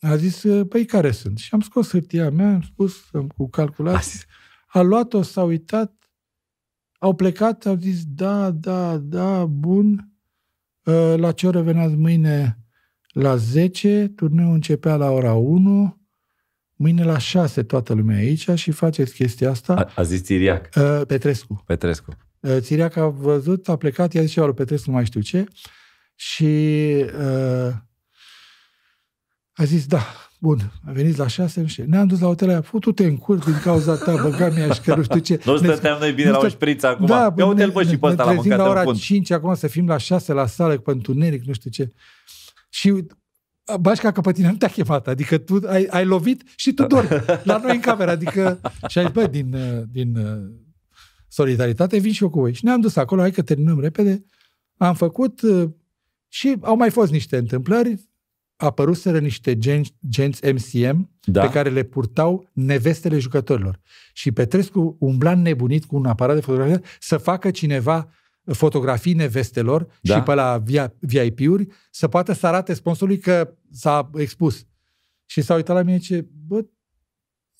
[0.00, 1.38] a zis, păi care sunt?
[1.38, 4.10] Și am scos hârtia mea, am spus am cu A calculație.
[4.10, 4.24] zis,
[4.66, 6.10] A luat-o, s-a uitat,
[6.98, 10.11] au plecat, au zis, da, da, da, bun.
[10.84, 12.56] Uh, La ce oră veneați mâine?
[13.12, 16.00] La 10, turneul începea la ora 1,
[16.74, 19.74] mâine la 6 toată lumea aici și faceți chestia asta.
[19.74, 21.62] A, a zis Țiriac, Uh, Petrescu.
[21.66, 22.16] Petrescu.
[22.40, 25.44] Uh, Țiriac a văzut, a plecat, i-a zis ceva lui Petrescu, nu mai știu ce,
[26.14, 26.44] și
[27.18, 27.72] uh,
[29.52, 30.06] a zis, da,
[30.42, 31.84] Bun, a venit la șase, nu știu.
[31.86, 35.02] Ne-am dus la hotel aia, futu-te în cur din cauza ta, băga mi că nu
[35.02, 35.40] știu ce.
[35.44, 37.06] Nu stăteam noi bine la o șpriță acum.
[37.06, 39.86] Da, Ia uite-l bă și pe ăsta la mâncat la ora 5 acum să fim
[39.86, 41.92] la 6 la sală cu întuneric, nu știu ce.
[42.68, 43.06] Și
[43.80, 47.08] Bașca că pe tine nu te-a chemat, adică tu ai, ai lovit și tu dormi
[47.44, 49.56] la noi în cameră, adică și ai zis, bă, din,
[49.90, 50.18] din
[51.28, 52.52] solidaritate vin și eu cu voi.
[52.52, 54.24] Și ne-am dus acolo, hai că terminăm repede,
[54.76, 55.40] am făcut
[56.28, 58.10] și au mai fost niște întâmplări,
[58.56, 61.40] apăruseră niște genți, genți MCM da.
[61.40, 63.80] pe care le purtau nevestele jucătorilor.
[64.12, 68.08] Și Petrescu umbla nebunit cu un aparat de fotografie să facă cineva
[68.44, 70.14] fotografii nevestelor da.
[70.14, 70.62] și pe la
[71.00, 74.66] VIP-uri să poată să arate sponsorului că s-a expus.
[75.26, 76.64] Și s-a uitat la mine și ce, bă,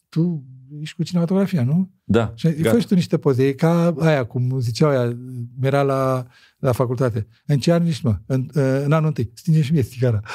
[0.09, 0.45] tu
[0.81, 1.91] ești cu cinematografia, nu?
[2.05, 2.33] Da.
[2.35, 3.47] Și fă tu niște poze.
[3.47, 5.17] E ca aia, cum ziceau aia,
[5.63, 6.27] era la,
[6.59, 7.27] la facultate.
[7.47, 8.17] În ce an ești, mă?
[8.27, 8.49] În,
[8.85, 9.31] în anul întâi.
[9.35, 10.21] Stinge și mie stigara.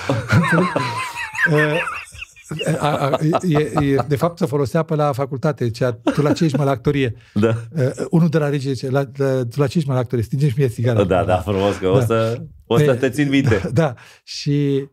[2.79, 5.69] A, a, e, e, de fapt, se folosea pe la facultate.
[5.69, 7.15] Cea, tu la ce ești, mă, la actorie?
[7.33, 7.67] Da.
[7.71, 10.23] Uh, unul de la regie zice, la, la, tu la ce ești, mă, la actorie?
[10.23, 11.03] Stinge și mie țigara.
[11.03, 11.91] Da, da, frumos, că da.
[11.91, 13.61] o să, o să te țin minte.
[13.63, 13.93] Da, da.
[14.23, 14.87] Și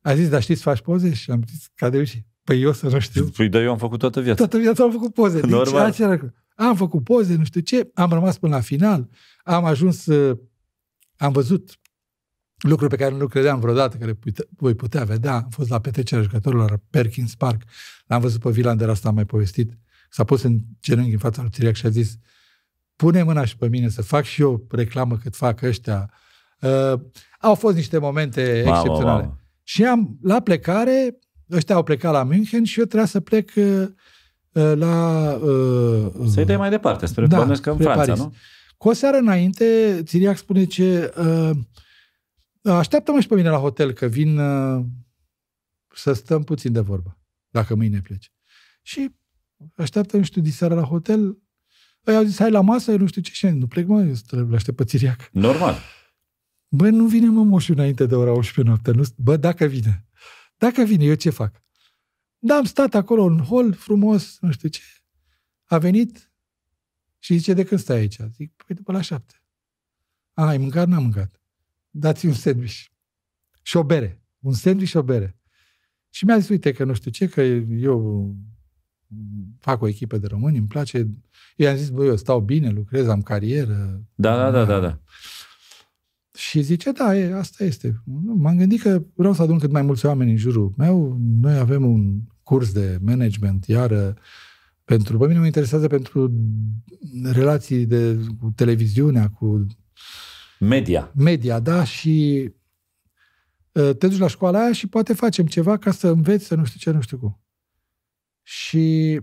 [0.00, 1.14] a zis, dar știți să faci poze?
[1.14, 3.24] Și am zis, ca de și Păi eu să nu știu.
[3.24, 4.36] Păi, dar eu am făcut toată viața.
[4.36, 5.40] Toată viața am făcut poze.
[5.40, 5.84] Deci, Normal.
[5.84, 6.18] Acela,
[6.54, 9.08] am făcut poze, nu știu ce, am rămas până la final,
[9.44, 10.38] am ajuns, uh,
[11.16, 11.78] am văzut
[12.58, 14.18] lucruri pe care nu credeam vreodată că le
[14.56, 15.34] voi putea vedea.
[15.34, 17.62] Am fost la petrecerea jucătorilor la Perkins Park,
[18.06, 19.78] l-am văzut pe Vilander, asta am mai povestit.
[20.10, 22.16] S-a pus în genunchi în fața lui Tiriac și a zis
[22.96, 26.10] pune mâna și pe mine să fac și eu reclamă cât fac ăștia.
[26.60, 27.00] Uh,
[27.40, 29.22] au fost niște momente mamă, excepționale.
[29.22, 29.38] Mamă.
[29.62, 31.18] Și am, la plecare,
[31.50, 33.88] ăștia au plecat la München și eu trebuia să plec uh,
[34.52, 35.32] uh la...
[35.42, 38.18] Uh, Să-i dai mai departe, spre da, că în Franța, Paris.
[38.18, 38.34] nu?
[38.76, 41.50] Cu o seară înainte, Tiriac spune ce uh,
[42.62, 44.84] Așteaptă-mă și pe mine la hotel, că vin uh,
[45.94, 47.18] să stăm puțin de vorbă,
[47.48, 48.32] dacă mâine pleci.
[48.82, 49.14] Și
[49.76, 51.38] așteaptă, nu știu, diseară la hotel,
[52.08, 54.14] Păi au zis, hai la masă, nu știu ce, și nu plec, mă, eu
[54.54, 55.28] aștept pe țiriac.
[55.32, 55.74] Normal.
[56.68, 58.90] Bă, nu vine mă moșul înainte de ora 11 noapte.
[58.90, 60.07] Nu, bă, dacă vine.
[60.58, 61.62] Dacă vine, eu ce fac?
[62.38, 64.82] Da, am stat acolo în hol frumos, nu știu ce.
[65.64, 66.32] A venit
[67.18, 68.18] și zice, de când stai aici?
[68.34, 69.42] Zic, păi după la șapte.
[70.32, 70.88] A, ai mâncat?
[70.88, 71.38] N-am mâncat
[71.98, 72.84] dați un sandwich
[73.62, 74.22] și o bere.
[74.38, 75.36] Un sandwich și o bere.
[76.10, 78.36] Și mi-a zis, uite că nu știu ce, că eu
[79.58, 81.08] fac o echipă de români, îmi place.
[81.56, 84.02] Eu am zis, băi, eu stau bine, lucrez, am carieră.
[84.14, 85.00] Da, da, da, da, da.
[86.38, 88.02] Și zice, da, e, asta este.
[88.24, 91.16] M-am gândit că vreau să adun cât mai mulți oameni în jurul meu.
[91.40, 94.14] Noi avem un curs de management, iar
[94.84, 96.32] pentru, pe mine mă interesează pentru
[97.22, 99.66] relații de, cu televiziunea, cu
[100.58, 101.12] Media.
[101.14, 102.48] Media, da, și
[103.72, 106.64] uh, te duci la școala aia și poate facem ceva ca să înveți să nu
[106.64, 107.40] știu ce, nu știu cum.
[108.42, 109.20] Și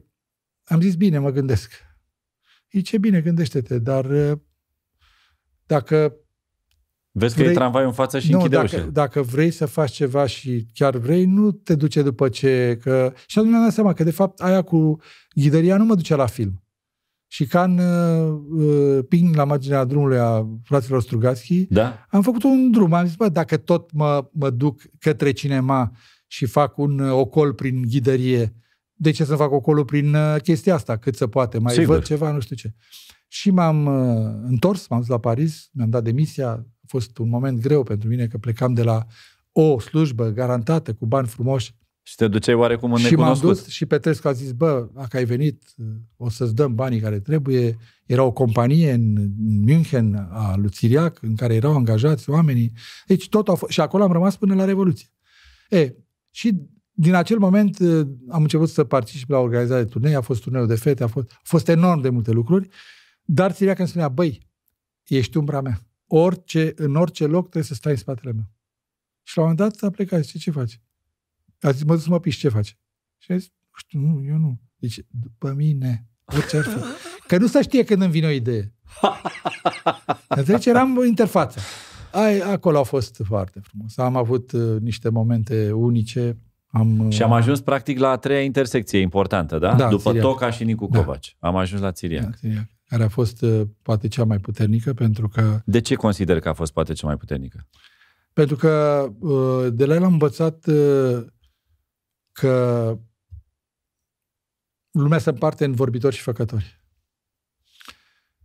[0.63, 1.71] am zis, bine, mă gândesc.
[2.69, 4.39] E ce bine, gândește-te, dar uh,
[5.65, 6.15] dacă
[7.17, 8.85] Vezi că vrei, e tramvai în față și nu, închide dacă, ușa.
[8.85, 12.79] dacă vrei să faci ceva și chiar vrei, nu te duce după ce...
[12.81, 13.13] Că...
[13.25, 14.99] Și atunci mi-am dat seama că, de fapt, aia cu
[15.35, 16.63] ghidăria nu mă duce la film.
[17.27, 22.05] Și ca în uh, uh, ping la marginea drumului a fraților Strugatski, da.
[22.09, 22.93] am făcut un drum.
[22.93, 25.91] Am zis, bă, dacă tot mă, mă duc către cinema
[26.27, 28.55] și fac un uh, ocol prin ghidărie,
[28.93, 31.57] de ce să fac ocolul prin uh, chestia asta, cât se poate?
[31.57, 31.95] Mai Sigur.
[31.95, 32.73] văd ceva, nu știu ce.
[33.27, 36.65] Și m-am uh, întors, m-am dus la Paris, mi-am dat demisia.
[36.85, 39.05] A fost un moment greu pentru mine, că plecam de la
[39.51, 41.75] o slujbă garantată, cu bani frumoși,
[42.07, 45.25] și te duceai oarecum în Și m-am dus și Petrescu a zis, bă, dacă ai
[45.25, 45.63] venit,
[46.17, 47.77] o să-ți dăm banii care trebuie.
[48.05, 52.71] Era o companie în München a lui Țiriac, în care erau angajați oamenii.
[53.07, 53.71] Deci tot a fost.
[53.71, 55.07] Și acolo am rămas până la Revoluție.
[55.69, 55.95] E,
[56.31, 57.79] și din acel moment
[58.29, 61.31] am început să particip la organizarea de turnei, a fost turneul de fete, a fost,
[61.31, 62.67] a fost enorm de multe lucruri,
[63.23, 64.47] dar Țiriac îmi spunea, băi,
[65.07, 65.79] ești umbra mea.
[66.07, 68.49] Orice, în orice loc trebuie să stai în spatele meu.
[69.23, 70.81] Și la un moment dat a plecat și ce faci?
[71.61, 72.77] A zis, mă duc să mă piși, ce faci?
[73.17, 74.59] Și a zis, nu știu, nu, eu nu.
[74.75, 76.79] Deci, după mine, orice ar fi.
[77.27, 78.73] Că nu se știe când îmi vine o idee.
[80.45, 81.59] Deci eram interfață.
[82.11, 83.97] Ai, acolo a fost foarte frumos.
[83.97, 86.37] Am avut uh, niște momente unice.
[86.67, 89.75] Am, uh, și am ajuns practic la a treia intersecție importantă, da?
[89.75, 90.23] da După Țiriac.
[90.23, 90.99] Toca și Nicu da.
[90.99, 91.35] Covaci.
[91.39, 92.23] Am ajuns la Țiriac.
[92.23, 92.67] Da, Țiriac.
[92.95, 95.61] Care a fost uh, poate cea mai puternică pentru că...
[95.65, 97.67] De ce consider că a fost poate cea mai puternică?
[98.33, 101.25] Pentru că uh, de la el am învățat uh,
[102.31, 102.97] că
[104.91, 106.83] lumea se împarte în vorbitori și făcători.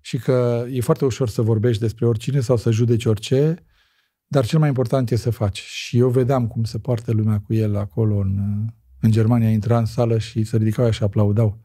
[0.01, 3.65] Și că e foarte ușor să vorbești despre oricine sau să judeci orice,
[4.27, 5.61] dar cel mai important e să faci.
[5.61, 8.67] Și eu vedeam cum se poartă lumea cu el acolo în,
[9.01, 11.65] în Germania intra în sală și se ridicau și aplaudau.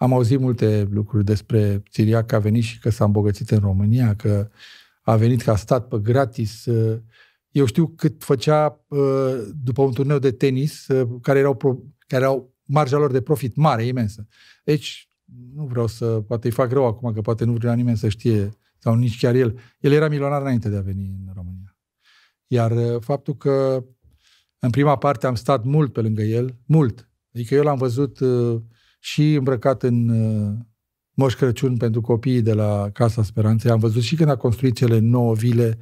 [0.00, 4.16] Am auzit multe lucruri despre Țiriac că a venit și că s-a îmbogățit în România,
[4.16, 4.50] că
[5.02, 6.66] a venit ca stat pe gratis.
[7.50, 8.86] Eu știu cât făcea
[9.62, 10.86] după un turneu de tenis,
[11.22, 11.56] care erau,
[12.06, 14.26] care erau marja lor de profit mare, imensă.
[14.64, 15.10] Deci,
[15.54, 18.50] nu vreau să, poate îi fac rău acum, că poate nu vrea nimeni să știe,
[18.78, 19.58] sau nici chiar el.
[19.80, 21.76] El era milionar înainte de a veni în România.
[22.46, 23.84] Iar faptul că
[24.58, 27.10] în prima parte am stat mult pe lângă el, mult.
[27.34, 28.60] Adică eu l-am văzut uh,
[29.00, 30.52] și îmbrăcat în uh,
[31.14, 33.70] Moș Crăciun pentru copiii de la Casa Speranței.
[33.70, 35.78] Am văzut și când a construit cele nouă vile,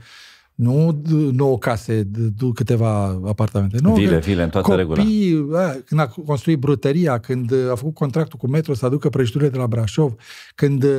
[0.55, 2.11] nu nouă case,
[2.55, 3.79] câteva apartamente.
[3.81, 5.75] Nouă, vile, vile, în toată copii, regula.
[5.85, 9.67] când a construit brutăria, când a făcut contractul cu metro să aducă prăjiturile de la
[9.67, 10.15] Brașov,
[10.55, 10.99] când uh,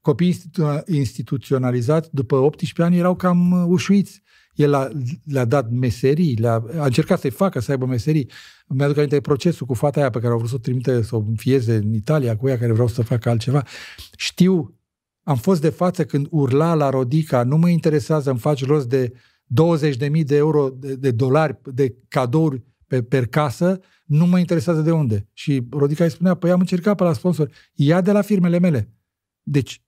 [0.00, 0.40] copiii
[0.86, 4.22] instituționalizați după 18 ani erau cam ușuiți
[4.54, 4.88] el a,
[5.24, 8.30] le-a dat meserii, le-a, a încercat să-i facă să aibă meserii.
[8.66, 11.18] Mi-aduc aminte procesul cu fata aia pe care au vrut să o trimite să o
[11.18, 13.64] înfieze în Italia, cu ea care vreau să facă altceva.
[14.16, 14.78] Știu,
[15.22, 19.12] am fost de față când urla la Rodica, nu mă interesează, îmi faci rost de
[19.12, 24.90] 20.000 de euro, de, de dolari, de cadouri pe, per casă, nu mă interesează de
[24.90, 25.28] unde.
[25.32, 28.92] Și Rodica îi spunea, păi am încercat pe la sponsor, ia de la firmele mele.
[29.42, 29.82] Deci,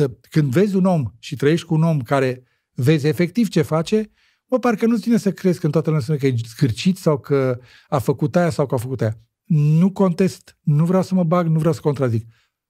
[0.00, 2.47] ă, când vezi un om și trăiești cu un om care
[2.80, 4.10] vezi efectiv ce face,
[4.48, 7.60] bă, parcă nu ține să crezi că în toată lumea că e scârcit sau că
[7.88, 9.18] a făcut aia sau că a făcut aia.
[9.44, 12.28] Nu contest, nu vreau să mă bag, nu vreau să contrazic.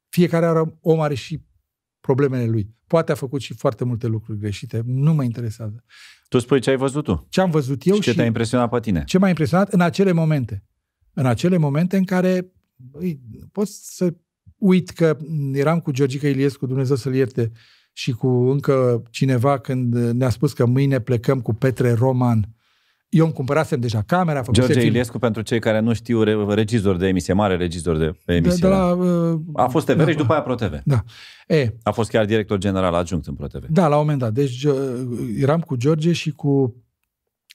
[0.09, 1.45] Fiecare are, om are și
[2.01, 2.77] problemele lui.
[2.87, 5.85] Poate a făcut și foarte multe lucruri greșite, nu mă interesează.
[6.29, 7.27] Tu spui ce ai văzut tu.
[7.29, 9.05] Ce am văzut eu și ce și te-a impresionat pe tine.
[9.05, 10.65] Ce m-a impresionat în acele momente.
[11.13, 13.21] În acele momente în care băi,
[13.53, 14.15] pot să
[14.57, 15.19] uit că
[15.53, 17.53] eram cu Georgica Iliescu, Dumnezeu să-l ierte,
[17.99, 22.49] și cu încă cineva când ne-a spus că mâine plecăm cu Petre Roman.
[23.09, 24.43] Eu îmi cumpărasem deja camera.
[24.51, 24.87] George film.
[24.87, 28.57] Iliescu, pentru cei care nu știu, regizor de emisie, mare regizor de emisie.
[28.61, 30.81] De, de la, uh, a fost TVR da, și după aia ProTV.
[30.85, 31.05] Da.
[31.47, 33.67] E, a fost chiar director general adjunct în ProTV.
[33.69, 34.33] Da, la un moment dat.
[34.33, 34.75] Deci uh,
[35.39, 36.83] eram cu George și cu,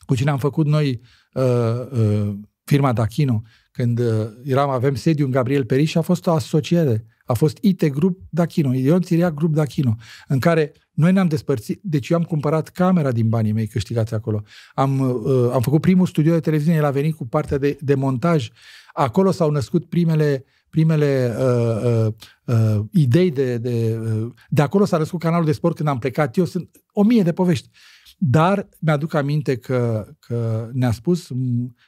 [0.05, 1.01] cu cine am făcut noi
[1.33, 1.43] uh,
[1.91, 2.33] uh,
[2.63, 3.41] firma Dachino,
[3.71, 7.57] când uh, eram, avem sediu în Gabriel Periș și a fost o asociere a fost
[7.61, 9.95] IT Group Dachino, Ion Țiria Group Dachino,
[10.27, 14.43] în care noi ne-am despărțit, deci eu am cumpărat camera din banii mei câștigați acolo.
[14.73, 17.95] Am, uh, am făcut primul studio de televiziune, el a venit cu partea de, de
[17.95, 18.49] montaj.
[18.93, 22.13] Acolo s-au născut primele, primele uh, uh,
[22.45, 23.99] uh, idei de, de...
[24.03, 26.45] Uh, de acolo s-a născut canalul de sport când am plecat eu.
[26.45, 27.69] Sunt o mie de povești.
[28.17, 31.29] Dar mi-aduc aminte că, că ne-a spus...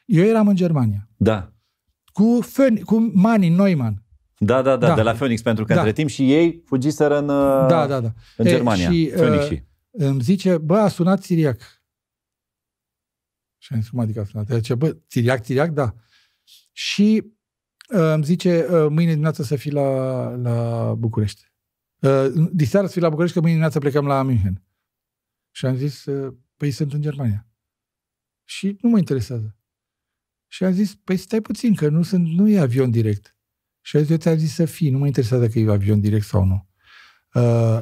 [0.06, 1.10] Eu eram în Germania.
[1.18, 1.54] Da.
[2.14, 4.05] Cu, Fön, cu Mani Neumann
[4.38, 5.80] da, da, da, da, de la Phoenix, pentru că da.
[5.80, 7.28] între timp și ei fugiseră în,
[7.68, 8.14] da, da, da.
[8.38, 8.92] în e, Germania.
[8.92, 9.64] Și, Phoenix uh, și.
[9.92, 11.62] Îmi zice, bă, a sunat Siriac.
[13.58, 14.50] Și am zis, cum adică a sunat?
[14.50, 15.96] El zice, bă, Siriac, Siriac, da.
[16.72, 17.34] Și
[17.90, 21.52] uh, îmi zice, uh, mâine dimineață să fii la, la București.
[22.00, 24.64] Uh, diseară să fii la București, că mâine dimineață plecăm la München.
[25.52, 27.48] Și am zis, uh, păi sunt în Germania.
[28.44, 29.58] Și nu mă interesează.
[30.48, 33.35] Și am zis, păi stai puțin, că nu, sunt, nu e avion direct.
[33.86, 36.68] Și eu ți-am zis să fii, nu mă interesează că e avion direct sau nu.
[37.34, 37.80] Uh,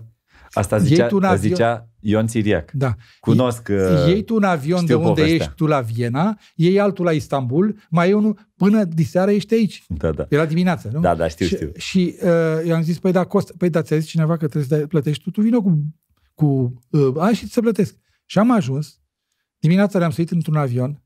[0.52, 1.54] Asta zicea, un avion...
[1.54, 2.72] zicea Ion Țiriac.
[2.72, 2.96] Da.
[3.20, 5.36] Cunosc uh, Iei tu un avion de unde povestea.
[5.36, 9.84] ești tu la Viena, iei altul la Istanbul, mai e unul, până diseară ești aici.
[9.88, 10.26] Da, da.
[10.30, 11.00] Era dimineața, nu?
[11.00, 11.72] Da, da, știu, și, știu.
[11.78, 14.88] Și uh, i-am zis, păi da, cost, păi da, ți-a zis cineva că trebuie să
[14.88, 15.96] plătești tu, tu vină cu,
[16.34, 17.96] cu uh, aia și să plătesc.
[18.26, 19.00] Și am ajuns,
[19.60, 21.04] dimineața le-am suit într-un avion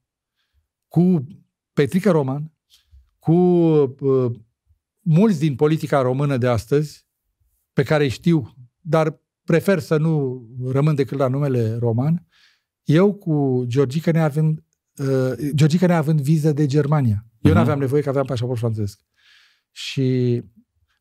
[0.88, 1.28] cu
[1.74, 2.52] Petrica Roman,
[3.20, 4.32] cu uh,
[5.08, 7.08] mulți din politica română de astăzi,
[7.74, 12.28] pe care îi știu, dar prefer să nu rămân decât la numele roman,
[12.84, 14.64] eu cu Georgica neavând,
[14.98, 17.26] uh, Georgica neavând viză de Germania.
[17.42, 17.56] Eu uh-huh.
[17.56, 18.98] nu aveam nevoie că aveam pașaport francez.
[19.72, 20.36] Și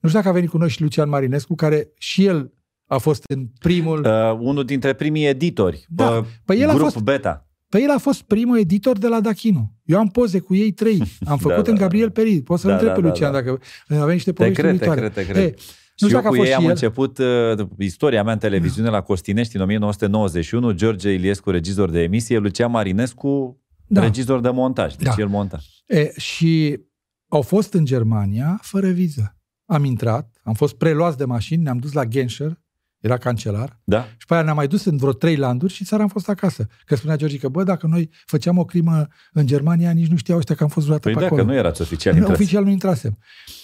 [0.00, 2.52] nu știu dacă a venit cu noi și Lucian Marinescu, care și el
[2.86, 4.04] a fost în primul...
[4.04, 5.86] Uh, unul dintre primii editori.
[5.88, 6.10] Da.
[6.10, 7.45] Uh, păi el a fost, beta.
[7.68, 9.72] Păi el a fost primul editor de la Dachino.
[9.84, 11.02] Eu am poze cu ei trei.
[11.26, 12.12] Am făcut da, în da, Gabriel da.
[12.12, 12.42] Peri.
[12.42, 13.44] Poți să-l da, întreb da, pe Lucian da, da.
[13.44, 13.62] dacă
[14.02, 15.36] avem niște povești te cred, te cred, te cred.
[15.36, 15.54] Hey,
[15.98, 16.68] nu și eu cu ei am el.
[16.68, 22.38] început uh, istoria mea în televiziune la Costinești în 1991, George Iliescu, regizor de emisie,
[22.38, 24.00] Lucian Marinescu, da.
[24.00, 24.94] regizor de montaj.
[24.94, 25.14] Deci da.
[25.18, 25.58] el monta.
[25.86, 26.80] E, și
[27.28, 29.36] au fost în Germania fără viză.
[29.64, 32.60] Am intrat, am fost preluați de mașini, ne-am dus la Genscher,
[33.00, 33.80] era cancelar.
[33.84, 34.02] Da.
[34.16, 36.66] Și pe aia ne-am mai dus în vreo trei landuri și țara am fost acasă.
[36.84, 40.38] Că spunea George că, bă, dacă noi făceam o crimă în Germania, nici nu știau
[40.38, 41.42] ăștia că am fost vreodată păi pe da, acolo.
[41.42, 42.40] că nu erați oficial intrați.
[42.40, 43.18] Oficial nu intrasem.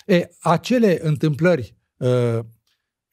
[0.06, 2.38] E, acele întâmplări uh,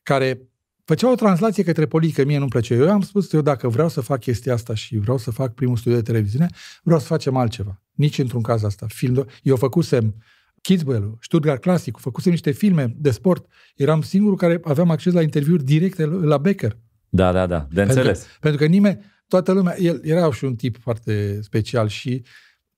[0.04, 0.42] care
[0.86, 2.76] făceau o translație către politică, mie nu-mi plăcea.
[2.76, 5.78] Eu am spus, eu dacă vreau să fac chestia asta și vreau să fac primul
[5.78, 6.48] studiu de televiziune,
[6.84, 7.82] vreau să facem altceva.
[7.92, 8.86] Nici într-un caz asta.
[8.90, 10.16] Film, eu făcusem
[10.62, 13.46] Kidswell, Stuttgart Classic, făcusem niște filme de sport.
[13.76, 16.78] Eram singurul care aveam acces la interviuri directe la Becker.
[17.10, 18.20] Da, da, da, de înțeles.
[18.20, 22.24] Pentru că, pentru că nimeni, toată lumea, el era și un tip foarte special și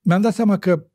[0.01, 0.85] mi-am dat seama că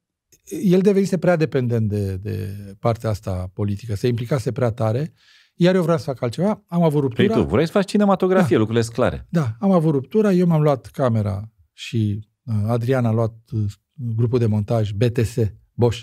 [0.63, 2.49] el devenise prea dependent de, de
[2.79, 5.13] partea asta politică, se implicase prea tare,
[5.55, 7.35] iar eu vreau să fac altceva, am avut ruptura.
[7.35, 8.59] Păi tu vrei să faci cinematografie, da.
[8.59, 9.27] lucrurile sunt clare.
[9.29, 13.65] Da, am avut ruptura, eu m-am luat camera și uh, Adrian a luat uh,
[13.95, 15.37] grupul de montaj BTS,
[15.73, 16.03] Bosch.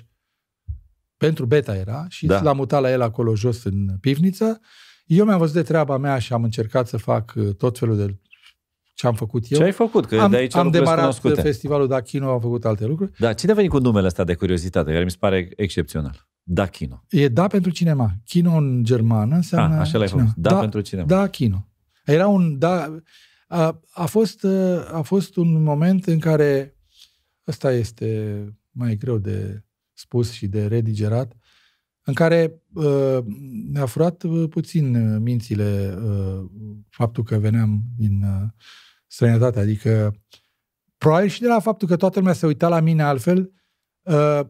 [1.26, 2.42] Pentru beta era și da.
[2.42, 4.60] l-am mutat la el acolo jos în pivniță.
[5.06, 8.18] Eu mi-am văzut de treaba mea și am încercat să fac uh, tot felul de
[8.94, 9.58] ce am făcut eu.
[9.58, 10.06] Ce ai făcut?
[10.06, 11.42] Că am, de aici am demarat cunoscute.
[11.42, 13.12] festivalul Dachino, am făcut alte lucruri.
[13.20, 16.28] Da, cine a venit cu numele ăsta de curiozitate, care mi se pare excepțional?
[16.44, 17.04] Dachino.
[17.10, 18.12] E da pentru cinema.
[18.26, 19.76] Kino în germană înseamnă...
[19.76, 20.28] A, așa l-ai cinema.
[20.28, 20.44] făcut.
[20.44, 21.08] Da, da pentru cinema.
[21.08, 21.68] Da, Kino.
[22.06, 22.58] Era un...
[22.58, 22.96] Da,
[23.48, 24.46] a, a, fost,
[24.92, 26.76] a fost un moment în care
[27.48, 28.38] ăsta este
[28.72, 29.64] mai greu de
[30.04, 31.34] spus și de redigerat,
[32.06, 33.18] în care uh,
[33.72, 36.46] ne-a furat uh, puțin mințile uh,
[36.90, 38.50] faptul că veneam din uh,
[39.08, 39.60] străinătate.
[39.60, 40.16] Adică,
[40.98, 43.52] probabil și de la faptul că toată lumea se uita la mine altfel,
[44.02, 44.42] uh,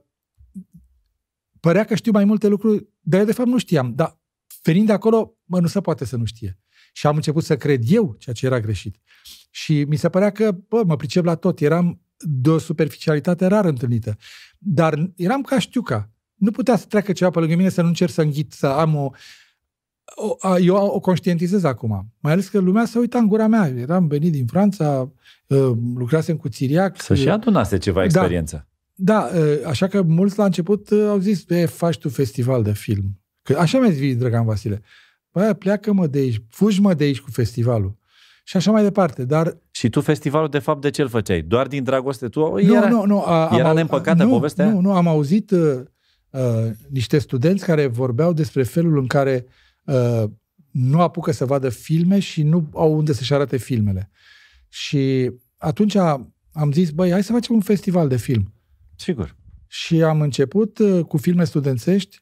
[1.59, 3.93] părea că știu mai multe lucruri, dar eu de fapt nu știam.
[3.95, 4.19] Dar
[4.63, 6.59] venind de acolo, mă, nu se poate să nu știe.
[6.93, 8.97] Și am început să cred eu ceea ce era greșit.
[9.51, 11.59] Și mi se părea că, bă, mă pricep la tot.
[11.59, 14.17] Eram de o superficialitate rar întâlnită.
[14.57, 16.09] Dar eram ca știuca.
[16.35, 18.95] Nu putea să treacă ceva pe lângă mine să nu încerc să înghit, să am
[18.95, 19.09] o...
[20.15, 22.13] o eu o conștientizez acum.
[22.19, 23.67] Mai ales că lumea se uita în gura mea.
[23.67, 25.11] Eram venit din Franța,
[25.49, 27.01] ă, lucrasem cu Țiriac.
[27.01, 28.05] Să și adunase ceva da.
[28.05, 28.67] experiență.
[28.95, 32.73] Da, da, așa că mulți la început ă, au zis, e, faci tu festival de
[32.73, 33.21] film.
[33.41, 34.81] Că așa mi-a zis Drăgan Vasile.
[35.31, 37.97] Bă, pleacă-mă de aici, fugi-mă de aici cu festivalul.
[38.43, 39.57] Și așa mai departe, dar...
[39.71, 41.41] Și tu festivalul, de fapt, de ce îl făceai?
[41.41, 42.27] Doar din dragoste?
[42.29, 43.21] Tu, nu, era, nu, nu.
[43.21, 44.69] A, era am, neîmpăcată nu, povestea?
[44.69, 45.79] Nu, nu, am auzit uh,
[46.29, 49.45] uh, niște studenți care vorbeau despre felul în care
[49.83, 50.23] uh,
[50.71, 54.11] nu apucă să vadă filme și nu au unde să-și arate filmele.
[54.69, 55.95] Și atunci
[56.53, 58.53] am zis, băi, hai să facem un festival de film.
[58.95, 59.35] Sigur.
[59.67, 62.21] Și am început uh, cu filme studențești.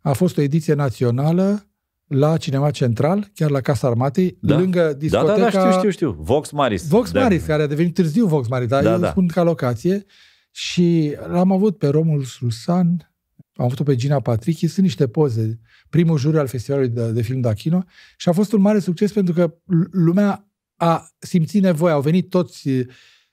[0.00, 1.67] A fost o ediție națională
[2.08, 4.58] la Cinema Central, chiar la Casa Armatei, Da.
[4.58, 5.36] lângă discoteca...
[5.36, 6.16] Da, da, da, știu, știu, știu.
[6.18, 6.88] Vox Maris.
[6.88, 7.20] Vox Da.
[7.20, 9.10] Maris, care a devenit târziu Vox Maris, dar Da, eu da.
[9.10, 10.04] spun ca locație.
[10.50, 13.12] Și l-am avut pe Romul Rusan,
[13.56, 15.60] am avut-o pe Gina Patrichi, sunt niște poze.
[15.90, 17.84] Primul juriu al festivalului de, de film Dachino
[18.16, 22.28] și a fost un mare succes pentru că l- lumea a simțit nevoia, au venit
[22.30, 22.68] toți.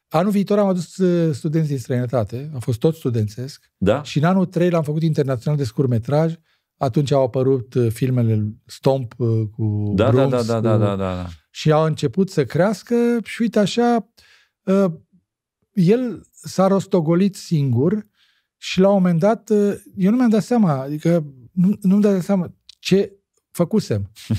[0.07, 4.03] Anul viitor am adus uh, studenți din străinătate, a fost tot studențesc Da?
[4.03, 6.33] și în anul 3 l-am făcut internațional de scurtmetraj.
[6.77, 10.77] Atunci au apărut uh, filmele Stomp uh, cu Da, da, Brooms, da, da, da, cu-
[10.77, 11.27] da, da, da.
[11.49, 14.09] și a început să crească și uite așa,
[14.63, 14.91] uh,
[15.73, 18.05] el s-a rostogolit singur
[18.57, 22.21] și la un moment dat, uh, eu nu mi-am dat seama, adică nu, nu-mi dat
[22.21, 23.11] seama ce
[23.51, 24.11] făcusem.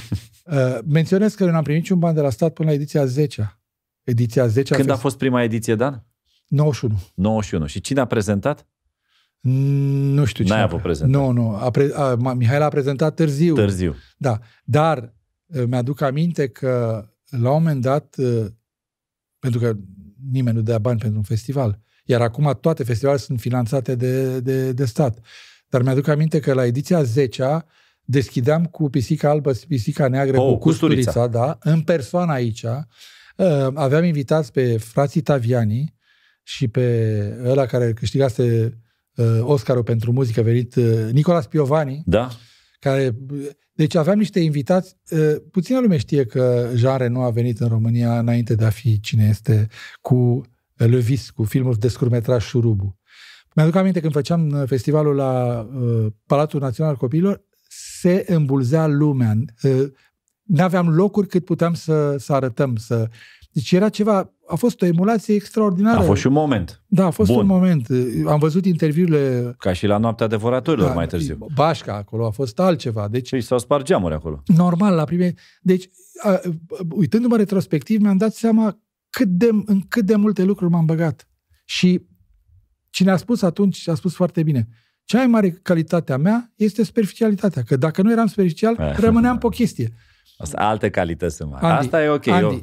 [0.52, 3.60] Uh, Menționez că eu n-am primit niciun ban de la stat până la ediția 10
[4.02, 6.06] Ediția 10 Când a fost prima ediție, Dan?
[6.46, 6.94] 91.
[7.14, 7.66] 91.
[7.66, 8.66] Și cine a prezentat?
[9.50, 10.50] Nu știu ce.
[10.52, 11.24] N-ai avut prezentare.
[11.24, 11.48] Nu, nu.
[11.56, 13.54] A pre, a, Ma- Mihail a prezentat târziu.
[13.54, 13.94] Târziu.
[14.16, 15.14] Da, dar
[15.46, 18.46] uh, mi-aduc aminte că la un moment dat, uh,
[19.38, 19.76] pentru că
[20.32, 24.72] nimeni nu dea bani pentru un festival, iar acum toate festivalele sunt finanțate de, de,
[24.72, 25.18] de stat.
[25.68, 27.64] Dar mi-aduc aminte că la ediția 10
[28.04, 31.12] deschideam cu pisica albă, pisica neagră, Oh, cu Custurița.
[31.12, 32.62] custurița, da, în persoană aici.
[32.62, 35.94] Uh, Aveam invitați pe frații Taviani
[36.42, 38.72] și pe ăla care câștigase uh,
[39.40, 42.28] Oscarul pentru muzică venit, uh, Nicolas Piovani, Da?
[42.78, 43.16] care,
[43.72, 48.18] deci aveam niște invitați, uh, puțină lume știe că Jean Reno a venit în România
[48.18, 49.68] înainte de a fi cine este
[50.00, 50.42] cu
[50.76, 52.98] Le Vis, cu filmul de scurmetraj Șurubu.
[53.54, 59.36] Mi-aduc aminte când făceam uh, festivalul la uh, Palatul Național al Copiilor, se îmbulzea lumea.
[59.62, 59.86] Uh,
[60.42, 62.76] n-aveam locuri cât puteam să, să arătăm.
[62.76, 63.08] Să...
[63.56, 65.98] Deci era ceva, a fost o emulație extraordinară.
[65.98, 66.82] A fost și un moment.
[66.86, 67.40] Da, a fost Bun.
[67.40, 67.86] un moment.
[68.26, 71.46] Am văzut interviurile Ca și la noaptea devoratorilor da, mai târziu.
[71.54, 73.08] Bașca acolo, a fost altceva.
[73.08, 74.42] Deci Și s-au spart geamuri acolo.
[74.46, 75.34] normal la prime.
[75.60, 75.88] Deci,
[76.22, 76.40] a, a,
[76.90, 78.78] uitându-mă retrospectiv, mi-am dat seama
[79.10, 81.28] cât de, în cât de multe lucruri m-am băgat.
[81.64, 82.06] Și
[82.90, 84.68] cine a spus atunci, a spus foarte bine.
[85.04, 87.62] Cea mai mare calitate a mea este superficialitatea.
[87.62, 88.96] Că dacă nu eram superficial, Eh.
[88.98, 89.92] rămâneam pe o chestie.
[90.38, 91.64] Asta, alte calități sunt mari.
[91.64, 92.26] Andy, Asta e ok.
[92.26, 92.62] Andy, eu,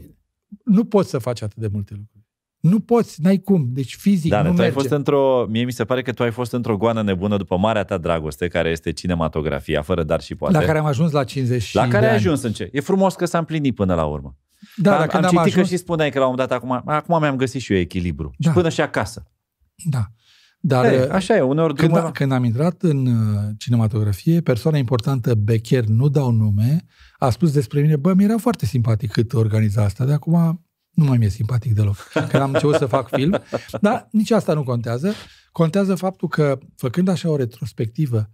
[0.63, 2.23] nu poți să faci atât de multe lucruri.
[2.59, 3.67] Nu poți, n-ai cum.
[3.69, 4.73] Deci fizic da, nu tu ai merge.
[4.73, 7.83] fost într-o, mie mi se pare că tu ai fost într-o goană nebună după marea
[7.83, 10.57] ta dragoste, care este cinematografia, fără dar și poate.
[10.57, 12.19] La care am ajuns la 50 la de care ai ani.
[12.19, 12.69] ajuns în ce?
[12.71, 14.37] E frumos că s-a împlinit până la urmă.
[14.75, 15.69] Da, am, dar când am am, citit ajuns...
[15.69, 18.33] că și spuneai că la un moment dat acum, acum mi-am găsit și eu echilibru.
[18.37, 18.49] Da.
[18.49, 19.25] Și până și acasă.
[19.89, 20.05] Da.
[20.59, 22.11] Dar Ei, așa e, uneori când, drumul...
[22.11, 23.13] când am intrat în uh,
[23.57, 26.85] cinematografie, persoana importantă, Becher, nu dau nume,
[27.23, 31.03] a spus despre mine, bă, mi era foarte simpatic cât organiza asta, de acum nu
[31.03, 31.95] mai mi-e simpatic deloc.
[32.13, 33.41] Când am început să fac film,
[33.81, 35.13] dar nici asta nu contează.
[35.51, 38.31] Contează faptul că, făcând așa o retrospectivă,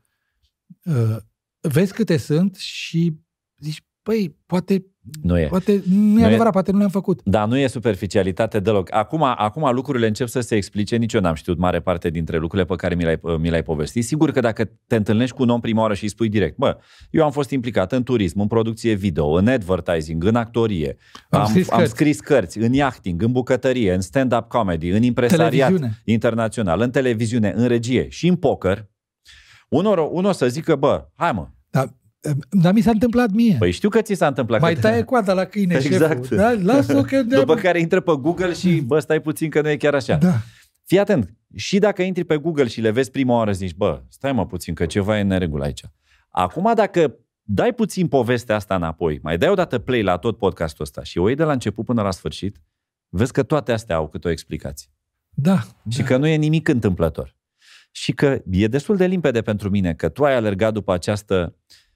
[0.83, 1.17] uh,
[1.59, 3.19] vezi câte sunt și
[3.57, 4.85] zici, păi, poate
[5.21, 5.45] Nu e.
[5.47, 7.21] Poate nu e e- adevărat, poate nu le-am făcut.
[7.23, 8.93] Da, nu e superficialitate deloc.
[8.95, 12.67] Acum, acum lucrurile încep să se explice, nici eu n-am știut mare parte dintre lucrurile
[12.67, 14.03] pe care mi le-ai, mi le-ai povestit.
[14.05, 16.77] Sigur că dacă te întâlnești cu un om prima oară și îi spui direct, bă,
[17.09, 20.97] eu am fost implicat în turism, în producție video, în advertising, în actorie,
[21.29, 21.93] Am am, scris am cărți.
[21.93, 26.01] scris cărți, în yachting, în bucătărie, în stand-up comedy, în impresariat Televiziune.
[26.05, 28.87] internațional, în televiziune, în regie și în poker,
[29.69, 31.47] unul, unul o să zică, bă, hai mă,
[32.21, 33.55] Dar, dar mi s-a întâmplat mie.
[33.59, 34.61] păi știu că ți s-a întâmplat.
[34.61, 36.23] Mai că- taie coada la câine Exact.
[36.23, 36.37] șeful.
[36.37, 36.51] Da?
[36.51, 37.23] Lasă-o că...
[37.23, 40.15] După care intră pe Google și, bă, stai puțin că nu e chiar așa.
[40.15, 40.33] Da.
[40.85, 44.31] Fii atent, și dacă intri pe Google și le vezi prima oară, zici, bă, stai
[44.31, 45.81] mă puțin, că ceva e în neregulă aici.
[46.29, 50.83] Acum, dacă dai puțin povestea asta înapoi, mai dai o dată play la tot podcastul
[50.83, 52.61] ăsta și o iei de la început până la sfârșit,
[53.09, 54.89] vezi că toate astea au câte o explicație.
[55.29, 55.59] Da.
[55.89, 57.37] Și că nu e nimic întâmplător.
[57.91, 61.35] Și că e destul de limpede pentru mine că tu ai alergat după această...
[61.35, 61.88] Ai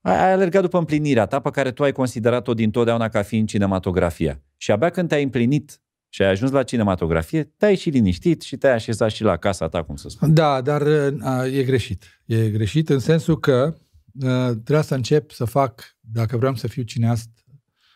[0.00, 4.42] ai alergat după împlinirea ta pe care tu ai considerat-o dintotdeauna ca fiind cinematografia.
[4.56, 8.72] Și abia când te-ai împlinit și ai ajuns la cinematografie, te-ai și liniștit și te-ai
[8.74, 10.34] așezat și la casa ta, cum să spun.
[10.34, 10.82] Da, dar
[11.20, 12.04] a, e greșit.
[12.24, 13.74] E greșit în sensul că
[14.22, 17.28] a, trebuia să încep să fac, dacă vreau să fiu cineast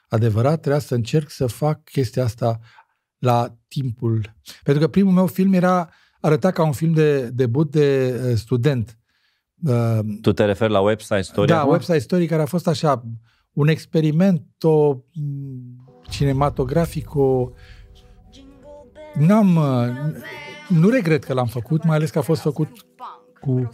[0.08, 2.60] adevărat, trebuia să încerc să fac chestia asta
[3.18, 4.34] la timpul...
[4.62, 5.90] Pentru că primul meu film era
[6.20, 8.98] arăta ca un film de debut de uh, student.
[9.62, 11.72] Uh, Tu te referi la website story da, acum?
[11.72, 13.02] website story care a fost așa
[13.52, 14.96] un experiment o,
[16.10, 17.50] cinematografic, o...
[19.14, 19.86] N-am, uh,
[20.68, 22.68] nu regret că l-am făcut, mai ales că a fost făcut
[23.40, 23.70] cu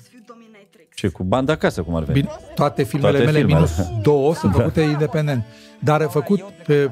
[0.94, 2.20] Ce, cu banda acasă, cum ar veni?
[2.20, 3.66] Bine, toate filmele Toate mele, filmele.
[3.66, 5.44] minus două, sunt făcute independent.
[5.81, 6.90] Dar făcut pe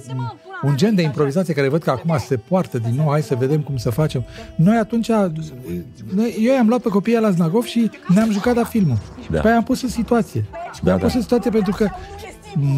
[0.62, 3.60] un gen de improvizație care văd că acum se poartă din nou, hai să vedem
[3.60, 4.24] cum să facem.
[4.56, 5.09] Noi atunci,
[6.14, 8.98] noi, eu i-am luat pe copiii la Znagov și ne-am jucat la filmul.
[9.30, 9.40] Da.
[9.40, 10.44] Pe aia am pus în situație.
[10.82, 11.05] Da, am da.
[11.05, 11.89] pus în situație pentru că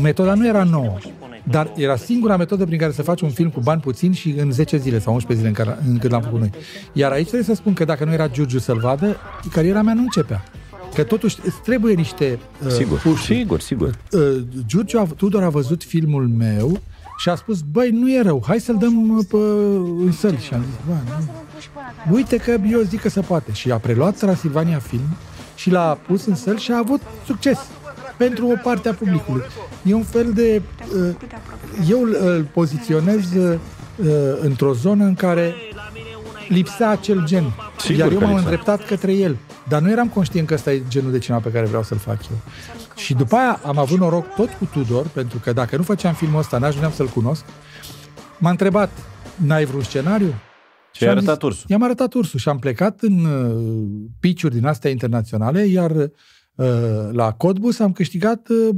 [0.02, 0.96] metoda nu era nouă.
[1.44, 4.50] Dar era singura metodă prin care să faci un film cu bani puțini și în
[4.52, 6.50] 10 zile sau 11 zile în care, încât l-am făcut noi.
[6.92, 9.16] Iar aici trebuie să spun că dacă nu era Giurgiu să-l vadă,
[9.52, 10.44] cariera mea nu începea.
[10.94, 13.20] Că totuși îți trebuie niște uh, Sigur, push-uri.
[13.20, 13.98] sigur, sigur.
[14.12, 14.20] Uh,
[14.66, 16.80] Giurgiu a, Tudor a văzut filmul meu
[17.20, 19.36] și a spus, băi, nu e rău, hai să-l dăm uh, pe,
[20.04, 20.38] în săli.
[20.38, 22.14] Și am zis, bă, nu.
[22.14, 23.52] Uite că eu zic că se poate.
[23.52, 25.16] Și a preluat Transilvania Film
[25.54, 27.58] și l-a pus în săli și a avut succes
[28.16, 29.42] pentru o parte a publicului.
[29.82, 30.62] E un fel de...
[30.96, 31.14] Uh,
[31.88, 33.58] eu îl, îl poziționez uh,
[34.40, 35.54] într-o zonă în care
[36.48, 37.52] lipsea acel gen.
[37.78, 38.50] Sigur Iar eu că m-am lipsea.
[38.50, 39.36] îndreptat către el.
[39.68, 42.18] Dar nu eram conștient că ăsta e genul de cinema pe care vreau să-l fac
[42.30, 42.36] eu.
[43.04, 46.38] Și după aia am avut noroc tot cu Tudor, pentru că dacă nu făceam filmul
[46.38, 47.44] ăsta, n-ajungeam să-l cunosc.
[48.38, 48.90] M-a întrebat,
[49.36, 50.34] n-ai vreun scenariu?
[50.92, 51.64] Și ai am arătat zis- ursul.
[51.68, 56.08] I-am arătat ursul și am plecat în uh, pitch-uri din astea internaționale, iar uh,
[57.12, 58.68] la Codbus am câștigat uh,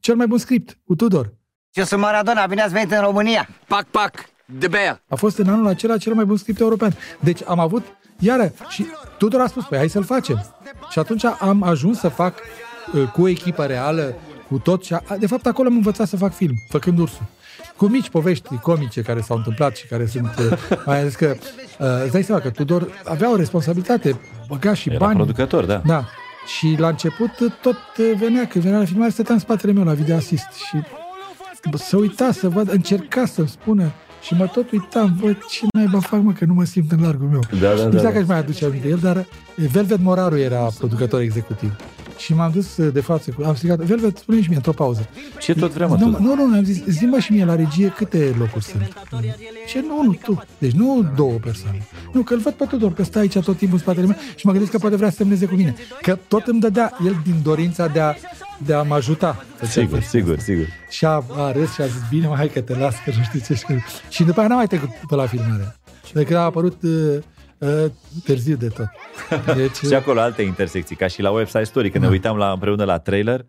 [0.00, 1.34] cel mai bun script cu Tudor.
[1.72, 3.48] Eu sunt Maradona, bine ați venit în România.
[3.66, 4.12] Pac, pac,
[4.58, 5.02] de bea.
[5.08, 6.94] A fost în anul acela cel mai bun script european.
[7.20, 7.84] Deci am avut,
[8.18, 8.86] iară, și
[9.18, 10.44] Tudor a spus, păi hai să-l facem.
[10.90, 12.65] Și atunci am ajuns să fac uh,
[13.12, 14.14] cu o echipă reală,
[14.48, 17.22] cu tot și a, de fapt acolo am învățat să fac film, făcând ursul.
[17.76, 21.34] Cu mici povești comice care s-au întâmplat și care sunt, uh, mai ales că
[21.78, 25.14] uh, îți dai seama că Tudor avea o responsabilitate, băga și Era bani.
[25.16, 25.82] producător, da.
[25.86, 26.04] Da.
[26.56, 29.84] Și la început uh, tot uh, venea, când venea la filmare, stătea în spatele meu
[29.84, 30.76] la video assist și
[31.70, 33.92] bă, să uita să văd, încerca să-mi spună
[34.22, 37.28] și mă tot uitam, bă, ce naiba fac, mă, că nu mă simt în largul
[37.28, 37.40] meu.
[37.60, 38.18] Da, da, nu da, știu dacă da.
[38.18, 41.76] își mai aduce aminte el, dar Velvet Moraru era producător executiv.
[42.16, 45.08] Și m-am dus uh, de față, cu, am strigat, Velvet, spune și mie într-o pauză.
[45.40, 46.22] Ce tot vrem, mă, nu, tu?
[46.22, 48.92] nu, nu, am zis, zi și mie la regie câte locuri sunt.
[49.66, 50.42] Ce nu, nu, tu.
[50.58, 51.86] Deci nu două persoane.
[52.12, 54.46] Nu, că îl văd pe Tudor, că stă aici tot timpul în spatele meu și
[54.46, 55.74] mă gândesc că poate vrea să semneze cu mine.
[56.02, 58.14] Că tot îmi dădea el din dorința de a,
[58.58, 59.44] de a mă ajuta.
[59.62, 60.66] Sigur, sigur, sigur.
[60.90, 63.22] Și a, a râs și a zis, bine, mai hai că te las, că nu
[63.22, 63.54] știu ce.
[63.54, 63.64] Și,
[64.08, 65.76] și după aia n-am mai trecut pe la filmare.
[66.12, 67.22] Decât a apărut uh, uh,
[68.24, 68.86] târziu de tot.
[69.56, 72.84] Deci, Și acolo alte intersecții, ca și la website story, când ne uitam la, împreună
[72.84, 73.46] la trailer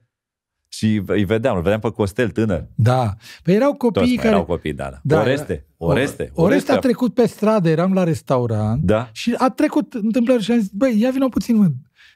[0.68, 2.68] și îi vedeam, îl vedeam pe Costel tânăr.
[2.76, 3.14] da.
[3.44, 4.28] Păi erau copii Toți mai care...
[4.30, 5.00] erau copii, da, da.
[5.04, 6.32] Da, Oreste, era- Oreste.
[6.34, 10.60] Oreste a trecut pe stradă, eram la restaurant Da, și a trecut întâmplări și am
[10.60, 11.68] zis, băi, ia vină puțin, mă.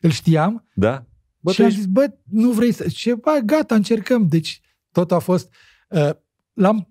[0.02, 1.06] Îl știam da.
[1.40, 2.86] Bă, și tu am ești- zis, bă, nu vrei să...
[2.94, 4.28] Ce, bă, gata, încercăm.
[4.28, 4.62] Deci
[4.92, 5.50] totul a fost...
[5.90, 6.10] Uh,
[6.54, 6.91] l-am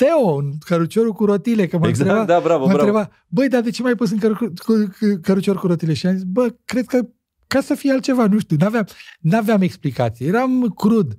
[0.00, 2.86] Teo, în căruciorul cu rotile, că mă Exact, întreba, da, bravo, mă bravo.
[2.86, 5.92] întreba, băi, dar de ce mai pus în căru- cu, cu, cărucior cu rotile?
[5.94, 7.00] Și am zis, bă, cred că
[7.46, 8.86] ca să fie altceva, nu știu, n-aveam,
[9.20, 11.16] n-aveam explicații, eram crud.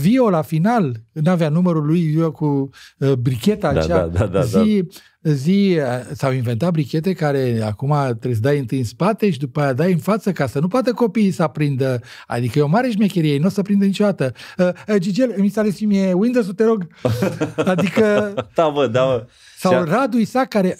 [0.00, 2.68] Vio la final, n-avea numărul lui eu cu
[2.98, 4.86] uh, bricheta Da, aceea, da, da, da, zi,
[5.32, 9.60] zi, uh, s-au inventat brichete care acum trebuie să dai întâi în spate și după
[9.60, 12.00] aia dai în față ca să nu poată copiii să aprindă.
[12.26, 14.32] Adică e o mare șmecherie, ei nu o să prindă niciodată.
[14.58, 16.86] Uh, uh, Gigel, mi s-a ales mie Windows-ul, te rog.
[17.56, 19.26] Adică Da, bă, da, bă.
[19.58, 20.78] sau Și-a- Radu Isaac, care,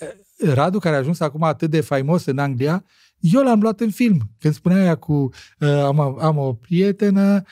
[0.53, 2.85] Radu, care a ajuns acum atât de faimos în Anglia,
[3.21, 4.19] eu l-am luat în film.
[4.41, 7.43] Când spunea aia cu uh, am, am o prietenă uh,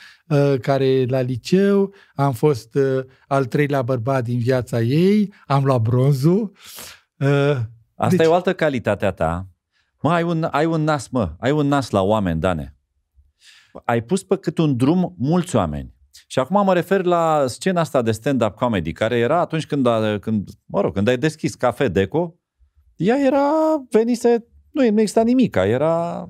[0.61, 6.51] care la liceu, am fost uh, al treilea bărbat din viața ei, am luat bronzul.
[7.17, 7.57] Uh,
[7.95, 9.47] Asta Deci- e o altă calitate a ta.
[10.01, 11.35] Mă, ai un, ai un nas, mă.
[11.39, 12.75] Ai un nas la oameni, Dane.
[13.85, 15.95] Ai pus pe cât un drum mulți oameni.
[16.27, 20.19] Și acum mă refer la scena asta de stand-up comedy, care era atunci când, a,
[20.19, 22.35] când mă rog, când ai deschis Cafe Deco,
[22.95, 23.49] ea era,
[23.89, 26.29] venise, nu, nu exista nimica, era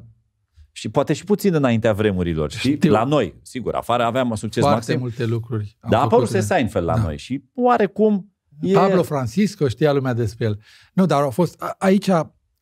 [0.78, 2.52] și poate și puțin înaintea vremurilor.
[2.52, 2.92] Și Știu.
[2.92, 5.78] la noi, sigur, afară aveam succes foarte maxim, multe lucruri.
[5.80, 6.44] am dar a apărut făcut.
[6.44, 7.02] Seinfeld la Da.
[7.02, 8.74] noi și oarecum e...
[8.74, 10.60] Pablo Francisco, știa lumea despre el.
[10.94, 12.10] Nu, dar au fost, a- aici,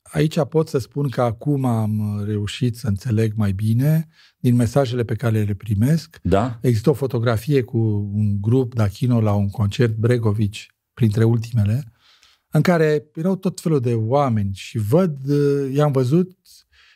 [0.01, 5.15] aici pot să spun că acum am reușit să înțeleg mai bine din mesajele pe
[5.15, 6.19] care le primesc.
[6.23, 6.57] Da?
[6.61, 7.77] Există o fotografie cu
[8.13, 11.83] un grup Dachino la un concert Bregovici, printre ultimele,
[12.49, 16.37] în care erau tot felul de oameni și văd, uh, i-am văzut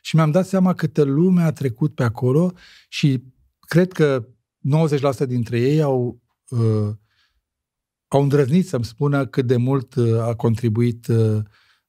[0.02, 2.54] și mi-am dat seama câtă lume a trecut pe acolo
[2.90, 3.24] și
[3.60, 4.28] cred că
[5.24, 6.90] 90% dintre ei au, uh,
[8.08, 11.38] au îndrăznit să-mi spună cât de mult uh, a contribuit uh,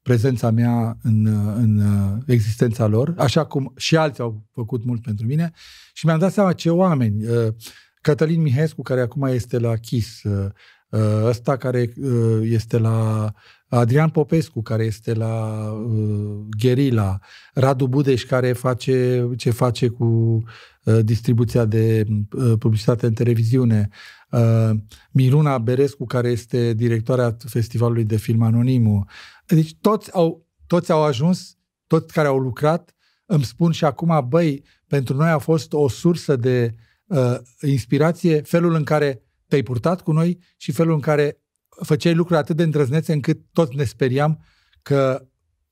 [0.03, 5.03] prezența mea în, uh, în uh, existența lor, așa cum și alții au făcut mult
[5.03, 5.53] pentru mine
[5.93, 7.27] și mi-am dat seama ce oameni.
[7.27, 7.55] Uh,
[8.01, 10.51] Cătălin Mihescu, care acum este la KIS, uh,
[10.89, 13.32] uh, ăsta care uh, este la
[13.71, 17.19] Adrian Popescu, care este la uh, Gherila,
[17.55, 23.89] Radu Budeș, care face ce face cu uh, distribuția de uh, publicitate în televiziune,
[24.31, 24.71] uh,
[25.11, 29.05] Miruna Berescu, care este directoarea Festivalului de Film Anonimu.
[29.47, 32.95] Deci toți au, toți au ajuns, toți care au lucrat,
[33.27, 36.75] îmi spun și acum, băi, pentru noi a fost o sursă de
[37.07, 41.40] uh, inspirație felul în care te-ai purtat cu noi și felul în care
[41.82, 44.44] făceai lucruri atât de îndrăznețe încât toți ne speriam
[44.82, 45.27] că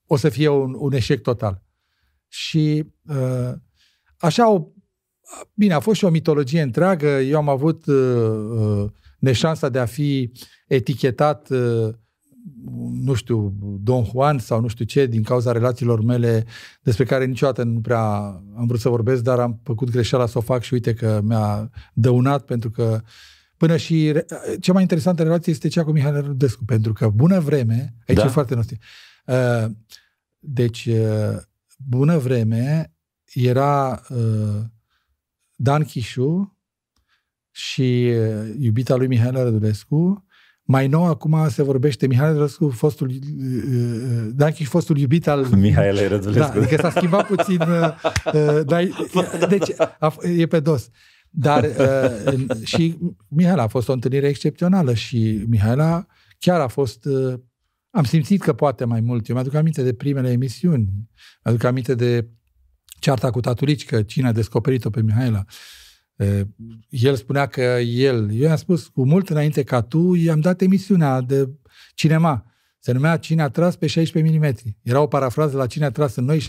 [0.06, 1.62] o să fie un, un eșec total.
[2.28, 3.52] Și uh,
[4.16, 4.66] așa o...
[5.55, 7.06] Bine, a fost și o mitologie întreagă.
[7.06, 7.97] Eu am avut uh,
[8.59, 10.32] uh, neșansa de a fi
[10.66, 11.94] etichetat uh,
[12.93, 16.47] nu știu, Don Juan sau nu știu ce, din cauza relațiilor mele
[16.82, 18.01] despre care niciodată nu prea
[18.56, 21.70] am vrut să vorbesc, dar am făcut greșeala să o fac și uite că mi-a
[21.93, 23.01] dăunat pentru că
[23.59, 24.26] până și re-
[24.60, 28.24] cea mai interesantă relație este cea cu Mihai Rudescu, pentru că bună vreme, aici Da.
[28.24, 28.76] e foarte nostru.
[29.26, 29.64] Uh,
[30.39, 31.36] deci, uh,
[31.76, 32.93] bună vreme
[33.32, 34.60] era uh,
[35.55, 36.56] Dan Chișu
[37.51, 40.22] și uh, iubita lui Mihai Rădulescu.
[40.62, 43.16] Mai nou, acum se vorbește Mihai Rădulescu, fostul, uh,
[43.72, 45.47] uh, Dan Chișu, fostul iubit al...
[45.56, 46.52] Mihaela Rădulescu.
[46.52, 47.60] Da, adică s-a schimbat puțin.
[47.60, 47.94] Uh,
[48.35, 48.89] uh, dar,
[49.48, 50.89] deci, a, f- e pe dos.
[51.40, 52.98] Dar uh, în- și
[53.28, 56.06] Mihaela a fost o întâlnire excepțională și Mihaela
[56.39, 57.05] chiar a fost...
[57.05, 57.35] Uh,
[57.90, 59.28] am simțit că poate mai mult.
[59.28, 60.89] Eu mi-aduc aminte de primele emisiuni.
[61.44, 62.28] Mi-aduc aminte de
[63.01, 65.44] cearta cu Tatulicică, cine a descoperit-o pe Mihaela.
[66.16, 66.40] Uh,
[66.89, 71.20] El spunea că el, eu i-am spus cu mult înainte ca tu, i-am dat emisiunea
[71.20, 71.51] de
[71.94, 72.48] cinema.
[72.79, 74.75] Se numea Cine a tras pe 16 mm.
[74.83, 76.45] Era o parafrază la Cine a tras în noi 16-22.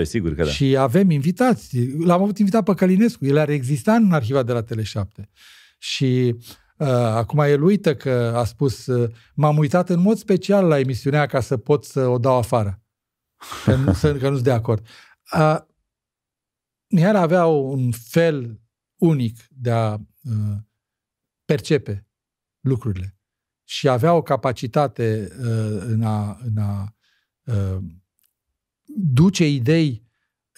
[0.00, 0.50] 16-22, sigur că da.
[0.50, 1.78] Și avem invitați.
[1.98, 3.24] L-am avut invitat pe Călinescu.
[3.24, 5.24] El ar exista în arhiva de la Tele7.
[5.78, 6.36] Și
[6.76, 11.26] uh, acum el uită că a spus uh, m-am uitat în mod special la emisiunea
[11.26, 12.82] ca să pot să o dau afară.
[13.64, 14.86] Că, nu, să, că nu-s de acord.
[15.36, 15.58] Uh,
[16.88, 18.60] Mihai avea un fel
[19.00, 20.56] unic de a uh,
[21.44, 22.06] percepe
[22.60, 23.16] lucrurile
[23.72, 26.94] și avea o capacitate uh, în a, în a
[27.44, 27.78] uh,
[29.12, 30.02] duce idei,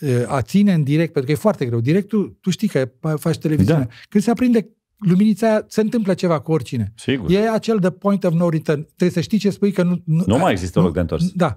[0.00, 1.80] uh, a ține în direct, pentru că e foarte greu.
[1.80, 3.84] Directul, tu știi că faci televiziune.
[3.84, 3.94] Da.
[4.08, 4.68] Când se aprinde
[4.98, 6.92] luminița aia, se întâmplă ceva cu oricine.
[6.96, 7.30] Sigur.
[7.30, 8.82] E acel the point of no return.
[8.82, 10.02] Trebuie să știi ce spui că nu...
[10.04, 11.30] Nu mai există loc de întors.
[11.32, 11.56] Da.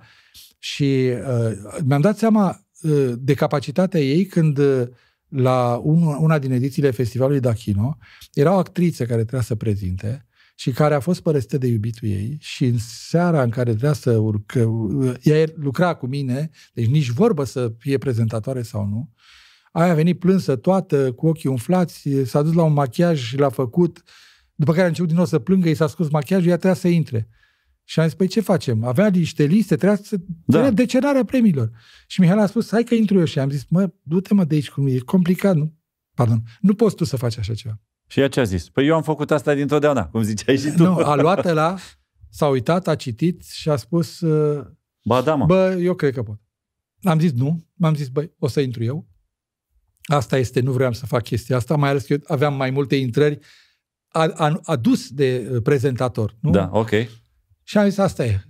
[0.59, 4.88] Și uh, mi-am dat seama uh, de capacitatea ei când uh,
[5.27, 7.97] la un, una din edițiile Festivalului Dachino
[8.34, 10.27] era o actriță care trebuia să prezinte
[10.59, 14.11] și care a fost părăsită de iubitul ei și în seara în care trebuia să
[14.11, 19.09] urcă, uh, ea lucra cu mine, deci nici vorbă să fie prezentatoare sau nu,
[19.71, 23.49] aia a venit plânsă toată, cu ochii umflați, s-a dus la un machiaj și l-a
[23.49, 24.03] făcut
[24.59, 26.88] După care a început din nou să plângă, i s-a scos machiajul, ea trebuia să
[26.88, 27.29] intre.
[27.84, 28.84] Și am zis, păi ce facem?
[28.84, 30.17] Avea niște liste, trebuia să...
[30.17, 30.25] Da.
[30.45, 31.71] Trebuia decenarea premiilor.
[32.07, 33.25] Și Mihai a spus, hai că intru eu.
[33.25, 35.55] Și am zis, mă, du-te mă de aici, cum e complicat.
[35.55, 35.73] Nu,
[36.13, 37.79] pardon, nu poți tu să faci așa ceva.
[38.07, 38.69] Și ea ce a zis?
[38.69, 40.84] Păi eu am făcut asta dintotdeauna, cum ziceai și tu.
[40.84, 41.75] Nu, a luat la,
[42.29, 44.65] s-a uitat, a citit și a spus, uh,
[45.03, 45.45] Ba da, mă.
[45.45, 46.39] bă, eu cred că pot.
[47.03, 49.07] Am zis nu, m-am zis, băi, o să intru eu.
[50.03, 52.95] Asta este, nu vreau să fac chestia asta, mai ales că eu aveam mai multe
[52.95, 53.39] intrări
[54.07, 56.35] a- a- adus de uh, prezentator.
[56.39, 56.49] Nu?
[56.51, 56.89] Da, ok.
[57.63, 58.41] Și am zis, asta e.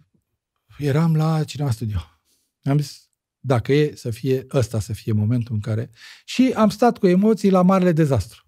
[0.77, 1.97] Eram la Cinema Studio.
[2.63, 3.09] Am zis,
[3.39, 5.89] dacă e să fie ăsta, să fie momentul în care...
[6.25, 8.47] Și am stat cu emoții la marele dezastru.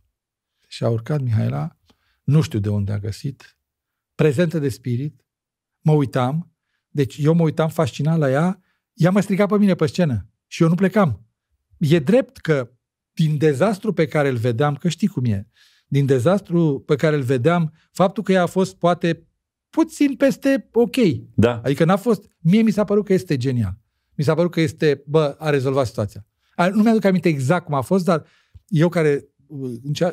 [0.72, 1.78] Și a urcat Mihaela,
[2.24, 3.58] nu știu de unde a găsit,
[4.16, 5.26] prezentă de spirit,
[5.82, 6.54] mă uitam,
[6.90, 8.62] deci eu mă uitam fascinat la ea,
[8.94, 11.26] ea mă striga pe mine pe scenă și eu nu plecam.
[11.78, 12.72] E drept că
[13.14, 15.48] din dezastru pe care îl vedeam, că știi cum e,
[15.88, 19.28] din dezastru pe care îl vedeam, faptul că ea a fost poate
[19.70, 20.96] puțin peste ok.
[21.36, 21.62] Da.
[21.64, 23.78] Adică n-a fost, mie mi s-a părut că este genial.
[24.16, 26.26] Mi s-a părut că este, bă, a rezolvat situația.
[26.56, 28.26] A, nu mi-aduc aminte exact cum a fost, dar
[28.68, 29.39] eu care uh, încer-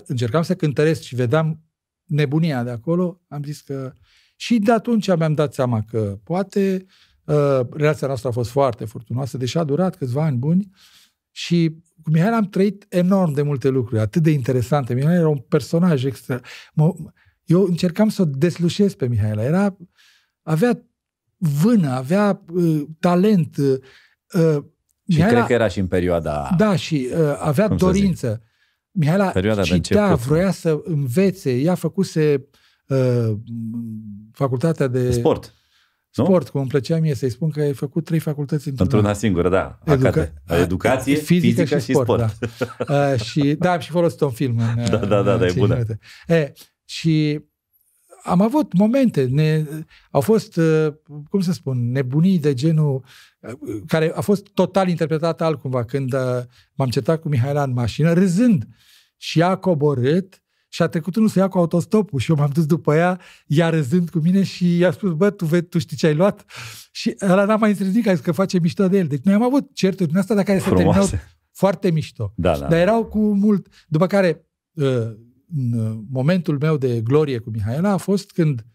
[0.07, 1.61] încercam să cântăresc și vedeam
[2.05, 3.93] nebunia de acolo, am zis că...
[4.37, 6.87] Și de atunci mi-am dat seama că poate
[7.25, 10.71] uh, relația noastră a fost foarte furtunoasă, deși a durat câțiva ani buni
[11.31, 14.95] și cu Mihai am trăit enorm de multe lucruri, atât de interesante.
[14.95, 16.41] Mihai era un personaj extra.
[16.75, 16.95] Mă,
[17.45, 19.45] eu încercam să o deslușesc pe Mihaela.
[19.45, 19.77] Era,
[20.43, 20.83] avea
[21.37, 23.57] vână, avea uh, talent.
[23.57, 23.79] Uh,
[24.57, 24.65] uh,
[25.09, 26.55] Și cred că era și în perioada...
[26.57, 28.43] Da, și uh, avea Cum să dorință.
[28.99, 30.27] Mihaela Perioada de citea, început.
[30.27, 31.53] vroia să învețe.
[31.57, 32.49] Ea făcuse
[32.89, 33.33] uh,
[34.33, 35.55] facultatea de Sport.
[36.15, 36.25] Nu?
[36.25, 38.95] sport, cum îmi plăcea mie să-i spun că ai făcut trei facultăți într-un an.
[38.95, 39.79] Într-una singură, da.
[39.85, 40.33] Educa- Educa-
[40.63, 42.19] Educație, fizică, fizică și sport.
[42.19, 42.31] Da.
[43.13, 44.59] Uh, și, da, am și folosit un film.
[44.77, 45.73] În, Da, da, da, în da, e cinci bună.
[45.75, 45.99] minute.
[46.27, 46.53] E,
[46.85, 47.41] și
[48.27, 49.65] am avut momente, ne,
[50.11, 50.93] au fost, uh,
[51.29, 53.05] cum să spun, nebunii de genul
[53.41, 53.53] uh,
[53.87, 56.21] care a fost total interpretată altcumva când uh,
[56.75, 58.67] m-am certat cu Mihaela în mașină, râzând.
[59.17, 62.51] Și ea a coborât și a trecut unul să ia cu autostopul și eu m-am
[62.53, 65.97] dus după ea, ea râzând cu mine și i-a spus, bă, tu, vezi, tu știi
[65.97, 66.45] ce ai luat?
[66.93, 69.07] Și ăla n-a mai înțeles nimic, a zis că face mișto de el.
[69.07, 71.37] Deci noi am avut certuri din asta, dar care se terminau Frumoase.
[71.53, 72.33] foarte mișto.
[72.37, 72.67] Da, da.
[72.67, 73.67] Dar erau cu mult...
[73.89, 75.26] După care, uh, în uh,
[76.11, 78.67] momentul meu de glorie cu Mihaela a fost când,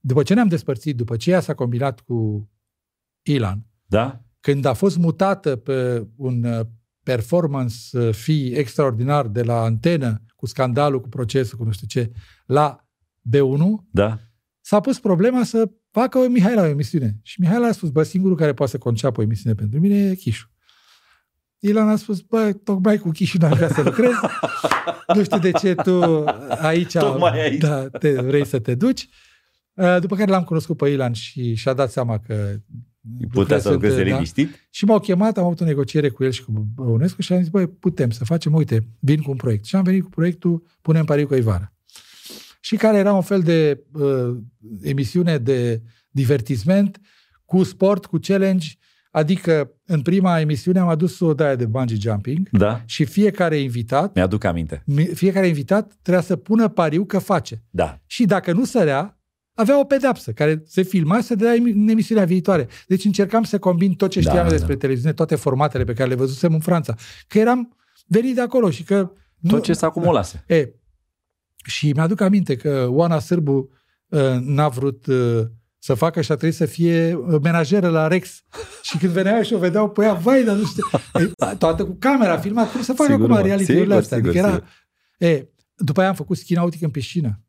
[0.00, 2.50] după ce ne-am despărțit, după ce ea s-a combinat cu
[3.22, 4.20] Ilan, Da?
[4.40, 6.66] când a fost mutată pe un uh,
[7.02, 12.10] performance uh, fee extraordinar de la antenă, cu scandalul, cu procesul, cu nu știu ce,
[12.46, 12.88] la
[13.36, 14.18] B1, Da?
[14.60, 17.18] s-a pus problema să facă o Mihaela o emisiune.
[17.22, 20.14] Și Mihaela a spus, bă, singurul care poate să conceapă o emisiune pentru mine e
[20.14, 20.50] Chișu.
[21.58, 24.12] Ilan a spus, bă, tocmai cu Chișu n-am vrea să lucrez.
[25.14, 27.60] nu știu de ce tu aici, Tocmai aici.
[27.60, 29.08] Da, te, vrei să te duci.
[29.74, 32.34] Uh, După care l-am cunoscut pe Ilan și și-a dat seama că
[33.18, 34.14] Putea lucrurile să sunt, lucreze da.
[34.14, 34.68] liniștit?
[34.70, 37.48] Și m-au chemat, am avut o negociere cu el și cu Băunescu și am zis,
[37.48, 39.64] băi, putem să facem, uite, vin cu un proiect.
[39.64, 41.72] Și am venit cu proiectul Punem pariu cu Ivara.
[42.60, 44.36] Și care era un fel de uh,
[44.82, 47.00] emisiune de divertisment
[47.44, 48.68] cu sport, cu challenge,
[49.16, 52.82] adică în prima emisiune am adus o daie de bungee jumping Da?
[52.84, 54.82] și fiecare invitat, Mi-aduc aminte.
[54.86, 57.62] mi- fiecare invitat trebuia să pună pariu că face.
[57.70, 57.98] Da.
[58.06, 59.20] Și dacă nu sărea,
[59.54, 62.68] avea o pedeapsă care se filma și se dea în emisiunea viitoare.
[62.86, 64.50] Deci încercam să combin tot ce Da, știam da.
[64.50, 66.94] despre televiziune, toate formatele pe care le văzusem în Franța.
[67.28, 67.76] Că eram
[68.06, 69.10] venit de acolo și că...
[69.48, 70.44] Tot ce s-a acumulase.
[70.48, 70.68] E,
[71.64, 73.70] și mi-aduc aminte că Oana Sârbu
[74.08, 75.42] uh, n-a vrut uh,
[75.78, 78.42] să facă și a trebuit să fie uh, menajeră la Rex.
[78.82, 80.84] Și când venea și o vedeau pe ea, vai, dar nu știu.
[81.14, 83.42] E, toată cu camera filmat, cum să facă Sigur, acum mă.
[83.42, 84.16] reality-urile Sigur, astea.
[84.16, 84.68] sigur, adică era, sigur.
[85.18, 87.40] e, după aia am făcut schi nautic în piscină.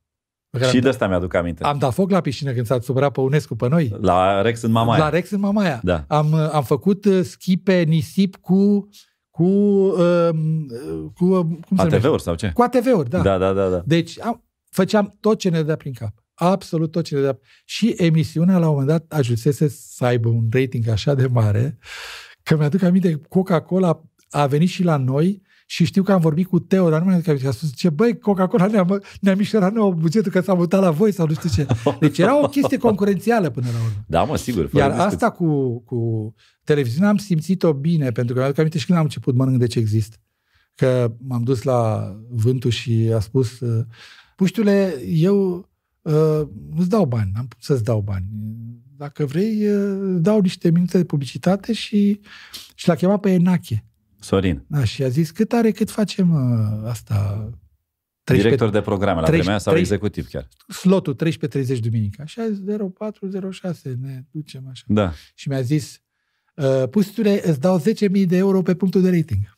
[0.50, 1.64] Pe care Și am, de asta mi-aduc aminte.
[1.64, 3.96] am dat foc la piscină când s-a supărat pe UNESCO pe noi.
[4.02, 5.04] La Rex în Mamaia.
[5.04, 5.80] La Rex în Mamaia.
[5.84, 6.06] Da.
[6.08, 8.90] Am, uh, am făcut uh, schi pe nisip cu
[9.30, 10.30] cu, uh,
[11.16, 11.96] cu uh, cum se numește?
[11.96, 12.52] ATV-uri sau ce?
[12.54, 13.22] Cu ATV-uri, da.
[13.22, 13.70] Da, da, da.
[13.70, 13.82] da.
[13.86, 16.14] Deci am, făceam tot ce ne dea prin cap.
[16.40, 17.40] Absolut tot ce ne dea.
[17.66, 21.78] Și emisiunea la un moment dat ajunsese să aibă un rating așa de mare
[22.44, 26.48] că mi-aduc aminte că Coca-Cola a venit și la noi și știu că am vorbit
[26.48, 27.48] cu Teo, dar nu mi-aduc aminte.
[27.48, 30.92] A spus, ce băi, Coca-Cola ne-a, mă- ne-a mișorat nouă bugetul că s-a mutat la
[30.92, 31.68] voi sau nu știu ce.
[32.00, 34.04] Deci era o chestie concurențială până la urmă.
[34.08, 34.68] Da, mă, sigur.
[34.68, 35.16] fără Iar discuție.
[35.16, 36.34] asta cu, cu
[36.64, 39.80] televiziunea am simțit-o bine, pentru că mi-aduc aminte și când am început mănânc de ce
[39.80, 40.20] exist.
[40.76, 43.86] Că m-am dus la vântul și a spus, uh,
[44.36, 45.70] puștule, eu
[46.08, 48.26] uh, nu-ți dau bani, n-am putut să-ți dau bani.
[48.98, 52.20] Dacă vrei, uh, dau niște minute de publicitate și,
[52.76, 53.86] și l-a chemat pe Enache.
[54.20, 54.64] Sorin.
[54.68, 57.50] Da, și a zis, cât are, cât facem uh, asta
[58.36, 60.48] Director de programe la 13 vremea sau 13 executiv chiar.
[60.74, 61.16] slotul
[61.76, 62.26] 13.30 duminica.
[62.26, 62.60] Și a zis
[62.94, 64.84] 0406, ne ducem așa.
[64.88, 65.14] Da.
[65.36, 66.02] Și mi-a zis,
[66.56, 69.58] uh, Pustule, îți dau 10.000 de euro pe punctul de rating.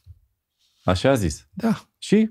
[0.84, 1.48] Așa a zis.
[1.54, 2.30] Da, Și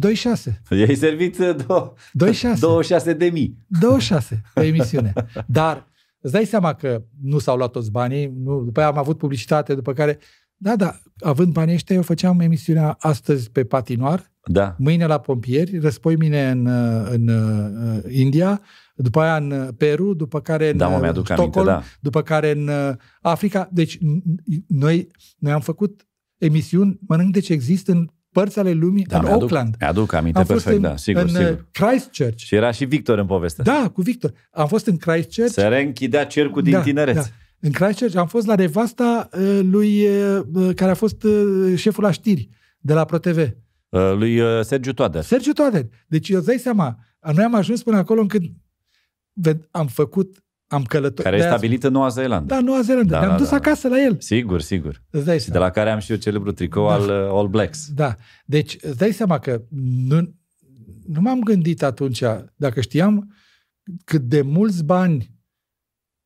[0.00, 0.52] 2,6.
[0.70, 1.92] i-ai servit uh, două-
[2.26, 2.58] 2,6.
[2.60, 3.58] 26 de mii.
[3.66, 5.12] 26 pe emisiune.
[5.46, 5.86] Dar
[6.20, 9.74] îți dai seama că nu s-au luat toți banii, nu, după aia am avut publicitate,
[9.74, 10.18] după care,
[10.56, 14.74] da, da, având banii ăștia, eu făceam emisiunea astăzi pe patinoar, Da.
[14.78, 18.60] mâine la pompieri, răspoi mine în, uh, în uh, India,
[18.94, 21.96] după aia în uh, Peru, după care în Da, mă, uh, mi-aduc Stockholm, aminte, da.
[22.00, 23.68] după care în uh, Africa.
[23.72, 24.22] Deci n-
[24.66, 25.08] noi,
[25.38, 26.06] noi am făcut
[26.38, 28.08] emisiuni, mănânc de ce există în
[28.40, 29.74] părți ale lumii, Da, în mi-aduc, Auckland.
[29.80, 31.66] mi-aduc aminte Am fost perfect, în, da, sigur, în uh, sigur.
[31.72, 32.36] Christchurch.
[32.36, 33.64] Și era și Victor în povestea.
[33.64, 34.32] Da, cu Victor.
[34.50, 35.52] Am fost în Christchurch.
[35.52, 37.14] Se reînchidea cercul din da, tinereț.
[37.14, 37.22] Da.
[37.60, 42.04] În Christchurch am fost la nevasta uh, lui uh, uh, care a fost uh, șeful
[42.04, 42.48] la știri
[42.78, 43.38] de la ProTV.
[43.88, 45.22] Uh, Lui uh, Sergiu Toader.
[45.22, 45.86] Sergiu Toader.
[46.06, 46.96] Deci eu îți dai seama,
[47.34, 48.42] noi am ajuns până acolo încât
[49.48, 51.22] ved- am făcut, am călătorit.
[51.22, 52.54] care e stabilit în Noua Zeelandă.
[52.54, 53.10] Da, Noua Zeelandă.
[53.12, 53.56] Da, Ne-am da, dus da.
[53.56, 54.16] acasă la el.
[54.20, 55.02] Sigur, sigur.
[55.10, 55.66] Îți dai Și de seama.
[55.66, 56.92] la care am și eu celebrul tricou Da.
[56.92, 57.88] al uh, All Blacks.
[57.94, 58.14] Da.
[58.44, 59.62] Deci îți dai seama că
[60.08, 60.34] nu,
[61.06, 62.22] nu m-am gândit atunci,
[62.56, 63.34] dacă știam
[64.04, 65.34] cât de mulți bani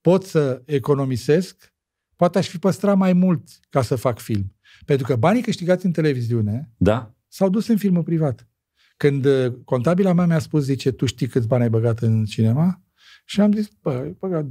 [0.00, 1.74] pot să economisesc,
[2.16, 4.54] poate aș fi păstrat mai mult ca să fac film.
[4.84, 7.14] Pentru că banii câștigați în televiziune Da?
[7.28, 8.48] s-au dus în filmul privat.
[8.96, 12.82] Când uh, contabila mea mi-a spus, zice, tu știi câți bani ai băgat în cinema?
[13.30, 14.50] Și am zis, bă, ai băgat 2-300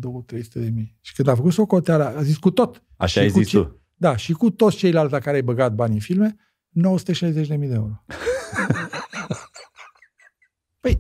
[0.54, 0.98] de mii.
[1.02, 2.84] Și când a făcut socoteala, a zis cu tot.
[2.98, 3.82] Așa Și ai cu zis ce- tu.
[3.96, 6.36] Da, și cu toți ceilalți la care ai băgat bani în filme,
[6.70, 8.04] 960 de mii de euro.
[10.80, 11.00] Păi,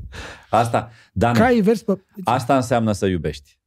[0.49, 2.03] Asta, Dan, cai vers pe...
[2.23, 3.60] asta înseamnă să iubești.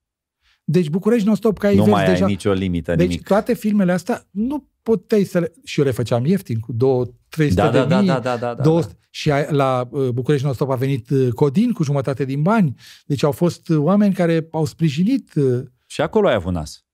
[0.65, 2.25] Deci București non-stop, cai nu vers mai deja.
[2.25, 3.27] ai nicio limită, deci nimic.
[3.27, 5.53] toate filmele astea nu puteai să le...
[5.65, 8.37] Și eu le făceam ieftin, cu 2 300 Da, de da, da, mii, da, da,
[8.37, 8.63] da, da.
[8.63, 12.75] 200, Și a- la uh, București non-stop a venit uh, Codin cu jumătate din bani.
[13.07, 15.35] Deci au fost uh, oameni care au sprijinit.
[15.35, 16.85] uh, Și acolo ai avut nas.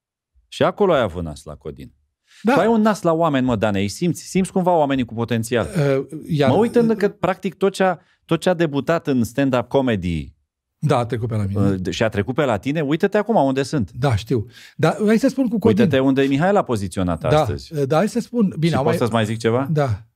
[0.49, 1.93] Și acolo ai avut nas la Codin.
[2.43, 5.15] Da, Tu ai un nas la oameni, mă, Dane, îi simți, simți cumva oamenii cu
[5.15, 5.67] potențial.
[5.99, 9.25] uh, iar, Mă uit în că, practic, tot ce, a, tot ce a debutat în
[9.25, 10.35] stand-up comedy
[10.81, 11.61] Da, a trecut pe la mine.
[11.61, 13.93] uh, și a trecut pe la tine, uite-te acum unde sunt.
[13.93, 14.47] Da, știu.
[14.77, 15.83] Dar hai să spun cu Codin.
[15.83, 17.75] Uite-te unde e Mihai a poziționat da, astăzi.
[17.75, 18.55] uh, da, hai să spun.
[18.59, 19.07] Bine, și au poți mai...
[19.07, 19.69] să-ți mai zic ceva?
[19.71, 20.07] Da,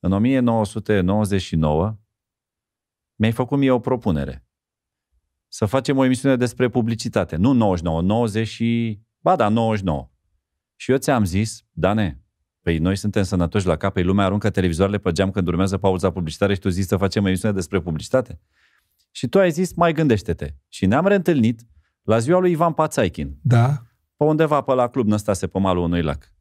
[0.00, 1.96] În 1999
[3.14, 4.46] mi-ai făcut mie o propunere.
[5.48, 7.36] Să facem o emisiune despre publicitate.
[7.36, 9.00] Nu 99, 90 și...
[9.20, 10.10] Ba da, 99.
[10.76, 12.22] Și eu ți-am zis, Dane,
[12.60, 16.10] păi noi suntem sănătoși la cap, păi lumea aruncă televizoarele pe geam când urmează pauza
[16.10, 18.40] publicitară și tu zici să facem o emisiune despre publicitate?
[19.18, 20.54] Și tu ai zis, mai gândește-te.
[20.68, 21.60] Și ne-am reîntâlnit
[22.02, 23.82] la ziua lui Ivan Pațaichin, da.
[24.16, 26.32] pe undeva pe la club năstase pe malul unui lac.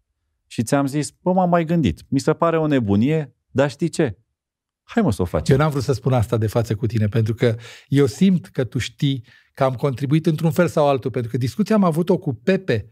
[0.47, 2.01] Și ți-am zis, bă, m-am mai gândit.
[2.09, 4.17] Mi se pare o nebunie, dar știi ce?
[4.83, 5.55] Hai mă să o facem.
[5.55, 7.55] Eu n-am vrut să spun asta de față cu tine, pentru că
[7.87, 9.23] eu simt că tu știi
[9.53, 12.89] că am contribuit într-un fel sau altul, pentru că discuția am avut-o cu Pepe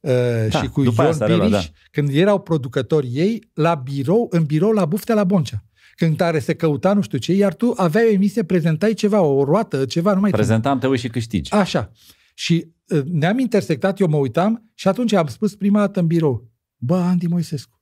[0.00, 0.10] uh,
[0.48, 1.72] Da, și cu după aia Ion s-a reluat, Biriș, da.
[1.90, 5.64] când erau producători ei, la birou, în birou la Buftea la Boncea.
[6.02, 9.44] Când tare se căuta nu știu ce, iar tu aveai o emisie, prezentai ceva, o
[9.44, 10.38] roată, ceva, nu mai țin.
[10.38, 11.52] Prezentam, te uiți și câștigi.
[11.52, 11.92] Așa.
[12.34, 16.50] Și uh, ne-am intersectat, eu mă uitam și atunci am spus prima dată în birou,
[16.76, 17.80] bă, Andy Moisescu.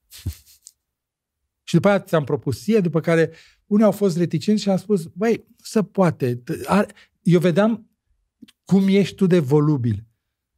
[1.68, 3.30] și după aia ți-am propus ție, după care
[3.66, 6.42] unii au fost reticenți și am spus, băi, să poate.
[6.66, 6.92] Ar-
[7.22, 7.90] Eu vedeam
[8.64, 10.06] cum ești tu de volubil.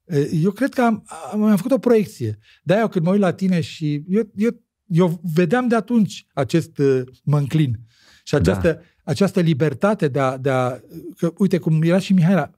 [0.05, 2.39] Uh, Eu cred că am, am, am făcut o proiecție.
[2.63, 4.62] De-aia când mă uit la tine și eu, eu,
[4.93, 7.79] eu vedeam de atunci acest uh, mă înclin.
[8.25, 8.81] Și această, da.
[9.05, 10.71] această libertate de a, de a...
[11.17, 12.51] Că, uite, cum era și Mihaela,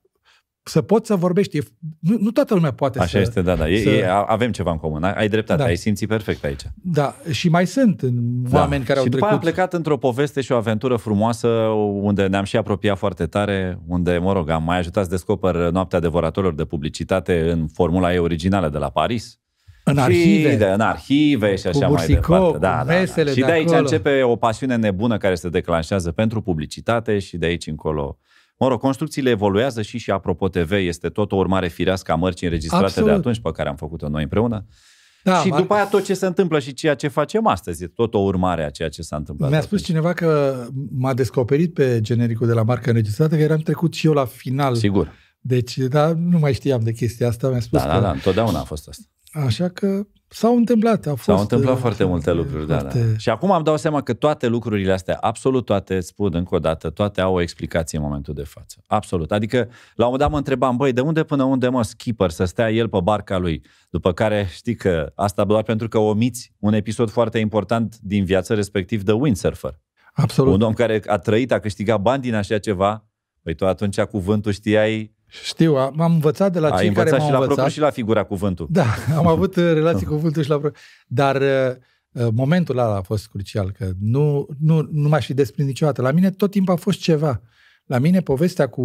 [0.66, 1.56] să poți să vorbești.
[1.56, 1.62] E,
[1.98, 3.19] nu, nu toată lumea poate Așa să...
[3.19, 3.69] este, da, da.
[3.69, 5.02] E, să- e, avem ceva în comun.
[5.02, 5.69] Ai dreptate, Da.
[5.69, 6.62] ai simțit perfect aici.
[6.74, 8.02] Da, și mai sunt
[8.52, 9.55] oameni care și au după aia am trecut...
[9.55, 11.48] plecat într-o poveste și o aventură frumoasă
[12.01, 16.01] unde ne-am și apropiat foarte tare, unde, mă rog, am mai ajutat să descoper noaptea
[16.01, 19.39] devoratorilor de publicitate în formula ei originală de la Paris.
[19.85, 20.56] În Și arhive.
[20.56, 22.52] de, în arhive și Cu așa mai Bursicou, departe.
[22.52, 22.98] cu Da, da, da.
[22.98, 23.78] mesele Și de de aici acolo.
[23.81, 28.19] începe o pasiune nebună care se declanșează pentru publicitate și de aici încolo
[28.59, 32.47] Mă rog, construcțiile evoluează și și Apropo TV este tot o urmare firească a mărcii
[32.47, 33.09] înregistrate Absolut.
[33.09, 34.66] de atunci pe care am făcut-o noi împreună.
[35.23, 37.86] Da, și m-a- după aia tot ce se întâmplă și ceea ce facem astăzi e
[37.86, 39.51] tot o urmare a ceea ce s-a întâmplat.
[39.51, 39.86] Mi-a spus atunci.
[39.90, 40.56] cineva că
[40.90, 44.74] m-a descoperit pe genericul de la marca înregistrată, că eram trecut și eu la final.
[44.74, 45.12] Sigur.
[45.40, 47.93] Deci, da, nu mai știam de chestia asta, mi-a spus Da, că...
[47.93, 49.05] da, da, întotdeauna a fost asta.
[49.35, 51.06] Așa că s-au întâmplat.
[51.06, 53.16] Au S-au fost, întâmplat uh, foarte multe lucruri, da, foarte- da.
[53.16, 56.59] Și acum am dau seama că toate lucrurile astea, absolut toate, îți spun încă o
[56.59, 58.82] dată, toate au o explicație în momentul de față.
[58.86, 59.32] Absolut.
[59.32, 59.56] Adică,
[59.94, 62.70] la un moment dat mă întrebam, băi, de unde până unde, mă, skipper, să stea
[62.70, 63.62] el pe barca lui?
[63.90, 68.55] După care, știi că asta doar pentru că omiți un episod foarte important din viață,
[68.55, 69.81] respectiv The Windsurfer.
[70.12, 70.55] Absolut.
[70.55, 73.09] Un om care a trăit, a câștigat bani din așa ceva,
[73.43, 77.19] păi tu atunci cuvântul știai, Știu, am am învățat de la ai cei care învățat
[77.19, 77.55] m-au și la învățat.
[77.55, 78.66] propriu și la figura cuvântul.
[78.70, 78.86] Da,
[79.19, 80.70] am avut uh, relații cu cuvântul și la pro-
[81.06, 85.69] Dar uh, uh, momentul ăla a fost crucial, că nu, nu, nu m-aș fi desprins
[85.69, 86.02] niciodată.
[86.02, 87.40] La mine tot timpul a fost ceva.
[87.85, 88.82] La mine povestea cu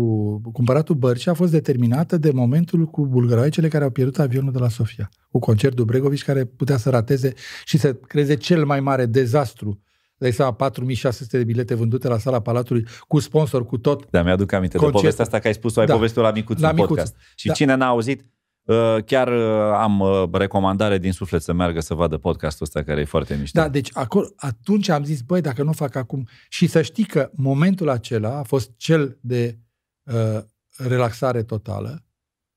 [0.52, 4.70] cumpăratul Bărcii a fost determinată de momentul cu bulgăroaicele care au pierdut avionul de la
[4.70, 5.10] Sofia.
[5.32, 7.34] Cu concertul Bregovici care putea să rateze
[7.66, 9.82] și să creeze cel mai mare dezastru.
[10.20, 14.10] Dai seama, 4600 de bilete vândute la sala Palatului, cu sponsor, cu tot.
[14.10, 14.92] Da, mi-aduc aminte Concertul.
[14.92, 15.94] de povestea asta că ai spus-o, ai Da.
[15.94, 16.94] povestit-o la Micuțu La în Micuțu.
[16.94, 17.16] podcast.
[17.36, 17.54] Și Da.
[17.54, 18.26] cine n-a auzit,
[18.64, 23.02] uh, chiar uh, am uh, recomandare din suflet să meargă să vadă podcastul ăsta care
[23.02, 23.60] e foarte mișto.
[23.60, 26.28] Da, deci acolo, atunci am zis, băi, dacă nu o fac acum...
[26.50, 29.60] Și să știi că momentul acela a fost cel de
[30.04, 30.40] uh,
[30.78, 32.06] relaxare totală,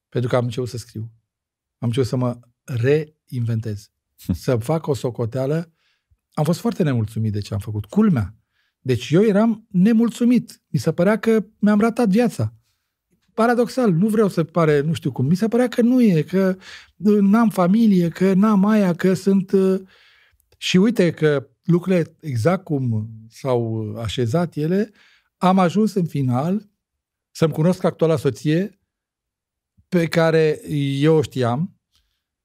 [0.09, 1.01] pentru că am început să scriu.
[1.79, 3.91] Am început să mă reinventez.
[4.45, 5.73] să fac o socoteală.
[6.33, 7.85] Am fost foarte nemulțumit de ce am făcut.
[7.85, 8.37] Culmea.
[8.81, 10.63] Deci eu eram nemulțumit.
[10.69, 12.55] Mi se părea că mi-am ratat viața.
[13.35, 16.57] Paradoxal, nu vreau să pare, nu știu cum, mi se părea că nu e, că
[16.97, 19.53] uh, n-am familie, că n-am aia, că sunt...
[19.53, 19.81] uh,
[20.57, 24.93] și uite că lucrurile exact cum s-au așezat ele,
[25.37, 26.71] am ajuns în final
[27.31, 28.81] să-mi cunosc actuala soție
[29.89, 30.61] pe care
[30.99, 31.81] eu o știam.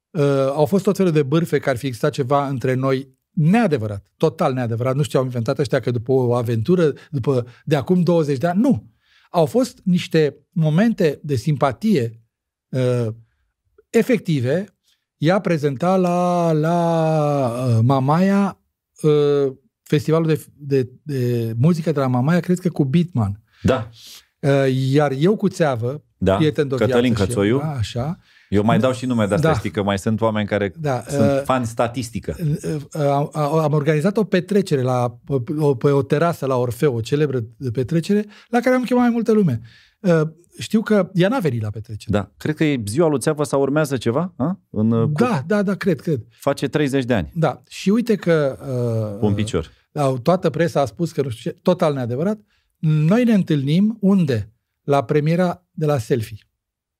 [0.09, 0.21] Uh,
[0.53, 4.53] au fost tot felul de bârfe că ar fi existat ceva între noi neadevărat, total
[4.53, 4.95] neadevărat.
[4.95, 8.59] Nu știu, au inventat ăștia că după o aventură, după de acum 20 de ani,
[8.59, 8.91] nu.
[9.29, 12.21] Au fost niște momente de simpatie
[12.69, 13.07] uh,
[13.89, 14.65] efective.
[15.17, 18.59] Ea prezenta la, la uh, Mamaia
[19.01, 19.53] uh,
[19.83, 23.43] festivalul de, de, de muzică de la Mamaia, cred că cu Bitman.
[23.61, 23.89] Da,
[24.39, 26.35] Uh, iar eu cu țeavă, da.
[26.35, 27.53] prieten de o Cătălin viață și Cățoiu.
[27.53, 29.57] Eu, da, așa, Eu mai dau și nume de astea, Da.
[29.57, 32.35] știi că mai sunt oameni care da, sunt uh, fani statistică.
[32.91, 33.29] am,
[33.59, 35.19] am organizat o petrecere la,
[35.59, 37.39] o, pe o terasă la Orfeu, o celebră
[37.73, 39.61] petrecere, la care am chemat mai multă lume.
[39.99, 40.21] Uh,
[40.59, 42.17] Știu că ea n-a venit la petrecere.
[42.17, 44.33] Da, cred că e ziua lui Țeavă sau urmează ceva?
[44.37, 44.59] A?
[44.69, 46.21] În, uh, cu- da, da, da, cred, cred.
[46.29, 47.61] Face 30 de ani, Da.
[47.69, 48.57] Și uite că
[49.13, 49.71] uh, cu un picior.
[49.91, 52.39] da, toată presa a spus că nu știu ce, total neadevărat.
[52.79, 54.53] Noi ne întâlnim unde?
[54.83, 56.37] La premiera de la Selfie.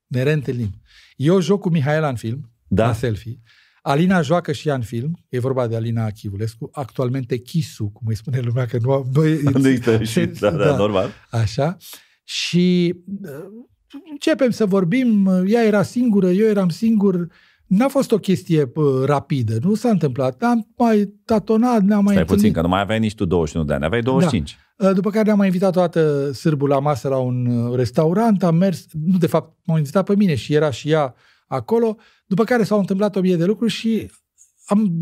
[0.06, 0.70] Ne reîntâlnim.
[1.18, 2.86] Eu joc cu Mihaela în film, Da.
[2.86, 3.40] la Selfie.
[3.82, 8.14] Alina joacă și ea în film, e vorba de Alina Achivulescu, actualmente Chisu, cum îi
[8.16, 9.10] spune lumea, că nu am...
[9.12, 10.76] Noi, Nu există și, da, da, Da.
[10.76, 11.10] normal.
[11.30, 11.76] Așa.
[12.24, 13.30] Și uh,
[14.10, 17.26] începem să vorbim, uh, ea era singură, eu eram singur,
[17.68, 20.42] n-a fost o chestie uh, rapidă, nu s-a întâmplat.
[20.42, 22.54] Am mai tatonat, ne-am mai Stai puțin, întâlnit.
[22.54, 24.58] că nu mai aveai nici tu 21 de ani, aveai 25.
[24.76, 28.54] Uh, După care ne-am mai invitat toată sârbul la masă la un uh, restaurant, am
[28.54, 31.14] mers, nu de fapt m-au invitat pe mine și era și ea
[31.46, 31.96] acolo,
[32.26, 34.10] după care s-au întâmplat o mie de lucruri și
[34.66, 34.92] am,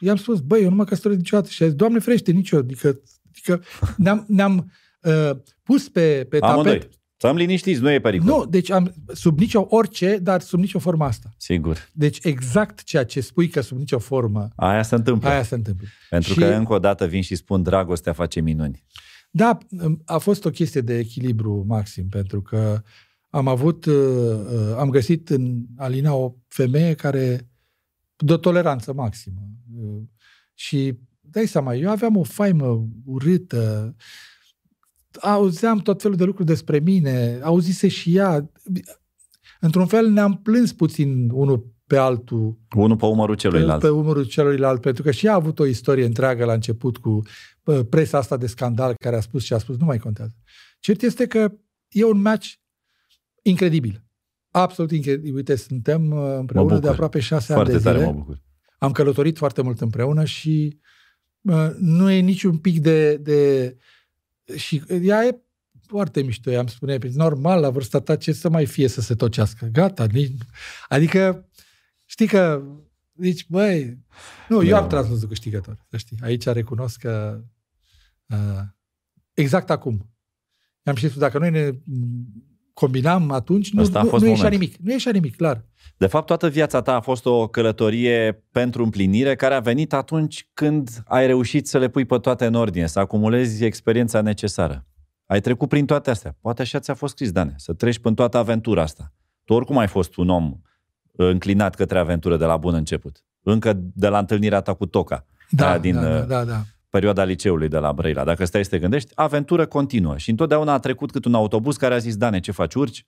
[0.00, 2.58] i-am spus, băi, eu nu mă căsătoresc niciodată și a zis, Doamne frește, nici eu,
[2.58, 3.00] adică,
[3.30, 3.62] adică
[3.96, 4.70] ne-am, ne-am
[5.02, 5.30] uh,
[5.62, 6.88] pus pe, pe Amândoi.
[7.24, 7.36] Tapet.
[7.36, 8.26] Stăm liniștiți, nu e pericol.
[8.26, 11.34] Nu, deci am, sub nicio orice, dar sub nicio formă asta.
[11.36, 11.88] Sigur.
[11.92, 15.28] Deci exact ceea ce spui că sub nicio formă, Aia se întâmplă.
[15.28, 15.86] aia se întâmplă.
[16.10, 18.84] Pentru Și- că încă o dată vin și spun dragostea face minuni.
[19.30, 19.58] Da,
[20.04, 22.82] a fost o chestie de echilibru maxim, pentru că
[23.30, 27.48] am avut, uh, uh, am găsit în Alina o femeie care,
[28.16, 29.40] de o toleranță maximă.
[29.76, 30.02] Uh,
[30.54, 33.94] Și dai seama, eu aveam o faimă urâtă,
[35.20, 38.50] auzeam tot felul de lucruri despre mine, auzise și ea.
[39.60, 43.80] Într-un fel ne-am plâns puțin unul pe altul Unul pe umărul celuilalt.
[43.80, 47.22] pe umărul celuilalt, pentru că și ea a avut o istorie întreagă la început cu
[47.64, 50.34] bă, presa asta de scandal care a spus și a spus, nu mai contează.
[50.80, 51.52] Cert este că
[51.88, 52.52] e un match
[53.42, 54.04] incredibil.
[54.50, 55.34] Absolut incredibil.
[55.34, 56.84] Uite, suntem uh, împreună bucur.
[56.84, 58.10] de aproape șase Foarte ani de tare zile.
[58.10, 58.42] mă bucur.
[58.78, 60.78] Am călătorit foarte mult împreună și
[61.40, 63.76] uh, nu e niciun pic de, de...
[64.56, 65.38] Și ea e
[65.86, 69.14] foarte mișto, i-am spune, "Păi, normal, la vârsta ta, ce să mai fie să se
[69.14, 69.66] tocească?
[69.72, 70.32] Gata, nici...
[70.88, 71.48] Adică,
[72.04, 72.62] știi că,
[73.20, 73.98] zici, băi,
[74.48, 74.78] nu, eu Da.
[74.78, 76.16] am tras văzut câștigător, să știi.
[76.22, 77.44] Aici recunosc că
[78.26, 78.60] uh,
[79.34, 80.08] exact acum.
[80.82, 81.70] I-am și spus, dacă noi ne
[82.74, 84.66] combinam atunci, nu, Ăsta a nu, fost nu ieșea momentul.
[84.68, 84.86] nimic.
[84.86, 85.64] Nu ieșea nimic, clar.
[85.96, 90.48] De fapt, toată viața ta a fost o călătorie pentru împlinire care a venit atunci
[90.54, 94.86] când ai reușit să le pui pe toate în ordine, să acumulezi experiența necesară.
[95.26, 96.36] Ai trecut prin toate astea.
[96.40, 99.12] Poate așa ți-a fost scris, Dane, să treci până toată aventura asta.
[99.44, 100.56] Tu oricum ai fost un om uh,
[101.28, 103.24] înclinat către aventură de la bun început.
[103.42, 106.62] Încă de la întâlnirea ta cu Toca, Da, aia din da, da, uh, da, da.
[106.94, 108.24] Perioada liceului de la Brăila.
[108.24, 110.16] Dacă stai să te gândești, aventură continuă.
[110.16, 113.06] Și întotdeauna a trecut cât un autobuz care a zis, Dane, ce faci, urci?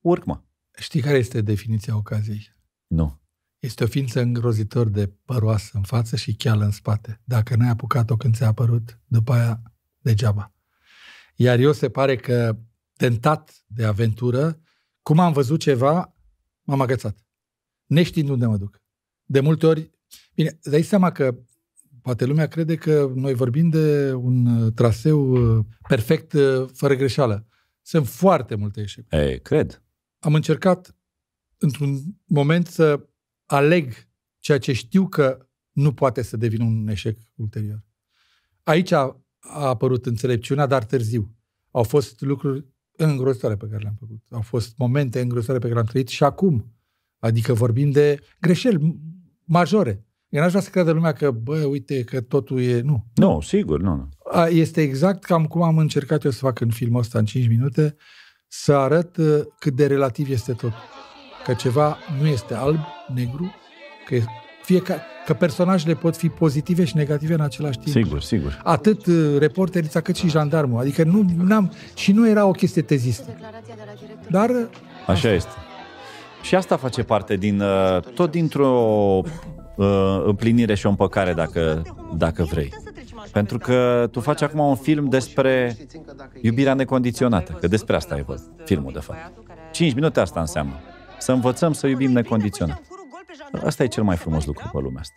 [0.00, 0.40] Urc, mă.
[0.78, 2.56] Știi care este definiția ocaziei?
[2.86, 3.20] Nu.
[3.58, 7.20] Este o ființă îngrozitor de păroasă în față și cheală în spate.
[7.24, 9.62] Dacă n-ai apucat-o când ți-a apărut, după aia
[9.98, 10.52] degeaba.
[11.34, 12.58] Iar eu se pare că,
[12.96, 14.60] tentat de aventură,
[15.02, 16.16] cum am văzut ceva,
[16.62, 17.26] m-am agățat.
[17.86, 18.82] Neștiind unde mă duc.
[19.24, 19.90] De multe ori,
[20.34, 21.34] bine, dai seama că
[22.06, 27.46] poate lumea crede că noi vorbim de un uh, traseu uh, perfect, uh, fără greșeală.
[27.82, 29.22] Sunt foarte multe eșecuri.
[29.22, 29.82] Ei, cred.
[30.18, 30.96] Am încercat
[31.58, 33.08] într-un moment să
[33.46, 33.92] aleg
[34.38, 37.84] ceea ce știu că nu poate să devină un eșec ulterior.
[38.62, 41.36] Aici a, a apărut înțelepciunea, dar târziu.
[41.70, 42.66] Au fost lucruri
[42.96, 44.22] îngrozitoare pe care le-am făcut.
[44.30, 46.74] Au fost momente îngrozitoare pe care le-am trăit și acum.
[47.18, 49.00] Adică vorbim de greșeli
[49.44, 50.05] majore.
[50.36, 52.80] Eu n-aș vrea să creadă lumea că, bă, uite, că totul e...
[52.80, 53.04] Nu.
[53.14, 54.08] Nu, sigur, nu, nu.
[54.32, 57.48] A, Este exact cam cum am încercat eu să fac în filmul ăsta în 5
[57.48, 57.96] minute,
[58.48, 60.72] să arăt uh, cât de relativ este tot.
[61.44, 62.78] Că ceva nu este alb,
[63.14, 63.54] negru,
[64.06, 64.24] că, e-
[64.62, 68.04] fiecare, că personajele pot fi pozitive și negative în același timp.
[68.04, 68.60] Sigur, sigur.
[68.64, 70.80] Atât uh, reporterița cât și jandarmul.
[70.80, 73.36] Adică nu am și nu era o chestie tezistă.
[74.30, 74.66] Dar uh,
[75.06, 75.52] Așa este.
[76.42, 79.22] Și asta face parte din, uh, tot dintr-o
[79.76, 81.82] uh, împlinire și o împăcare, dacă,
[82.16, 82.72] dacă vrei.
[83.32, 85.76] Pentru că tu faci acum un film despre
[86.40, 89.32] iubirea necondiționată, că despre asta e vorba, filmul, de fapt.
[89.72, 90.74] 5 minute asta înseamnă.
[91.18, 92.82] Să învățăm să iubim necondiționat.
[93.64, 95.14] Asta e cel mai frumos lucru pe lumea asta.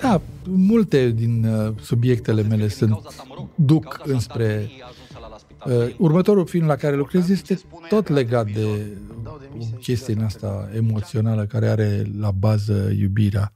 [0.00, 3.00] da, multe din uh, subiectele mele sunt
[3.54, 4.70] duc înspre
[5.66, 8.64] Uh, următorul film la care lucrez este tot legat de
[9.58, 13.52] o chestie în asta emoțională care are la bază iubirea.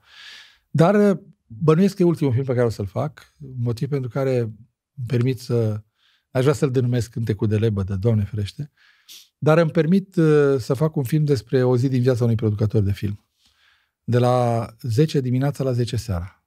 [0.77, 4.39] Dar uh, bănuiesc că e ultimul film pe care o să-l fac, motiv pentru care
[4.39, 5.83] îmi permit să...
[6.31, 8.71] Aș vrea să-l denumesc Cântecul de lebădă, Doamne ferește,
[9.39, 12.83] dar îmi permit uh, să fac un film despre o zi din viața unui producător
[12.83, 13.25] de film.
[14.05, 16.45] De la 10 dimineața la 10 seara.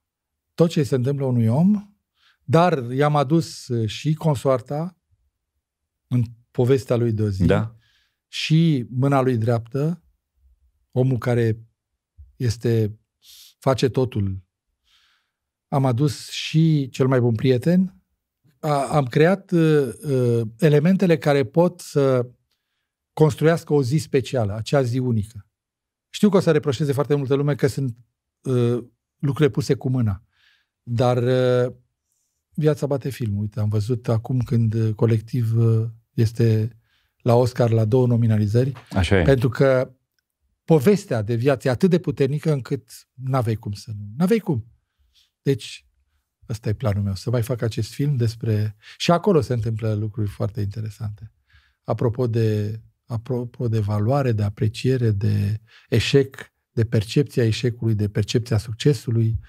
[0.54, 1.96] Tot ce se întâmplă unui om,
[2.44, 4.98] dar i-am adus uh, și consoarta
[6.08, 7.76] în povestea lui de o zi Da?
[8.28, 10.04] și mâna lui dreaptă,
[10.92, 11.60] omul care
[12.36, 13.00] este,
[13.58, 14.38] face totul.
[15.68, 18.02] Am adus și cel mai bun prieten.
[18.60, 22.30] A, am creat uh, uh, elementele care pot să
[23.14, 25.48] construiască o zi specială, acea zi unică.
[26.10, 27.98] Știu că o să reproșeze foarte multă lume că sunt
[28.42, 28.84] uh,
[29.18, 30.24] lucrurile puse cu mâna.
[30.84, 31.74] Dar uh,
[32.54, 33.38] viața bate film.
[33.38, 36.78] Uite, am văzut acum când uh, colectiv uh, este
[37.22, 39.24] la Oscar la două nominalizări, Așa e.
[39.24, 39.92] pentru că
[40.68, 44.06] povestea de viață e atât de puternică încât n-avei cum să nu.
[44.18, 44.66] N-avei cum.
[45.42, 45.88] Deci,
[46.50, 48.76] ăsta e planul meu, să mai fac acest film despre...
[48.98, 51.32] Și acolo se întâmplă lucruri foarte interesante.
[51.84, 59.40] Apropo de, apropo de valoare, de apreciere, de eșec, de percepția eșecului, de percepția succesului.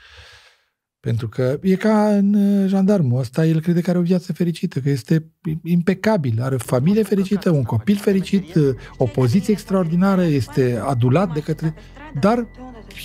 [1.01, 4.81] Pentru că e ca în uh, jandarmul ăsta, el crede că are o viață fericită,
[4.81, 10.83] că este impecabil, are o familie fericită, un copil fericit, uh, o poziție extraordinară, este
[10.85, 11.75] adulat de către...
[12.21, 12.49] Dar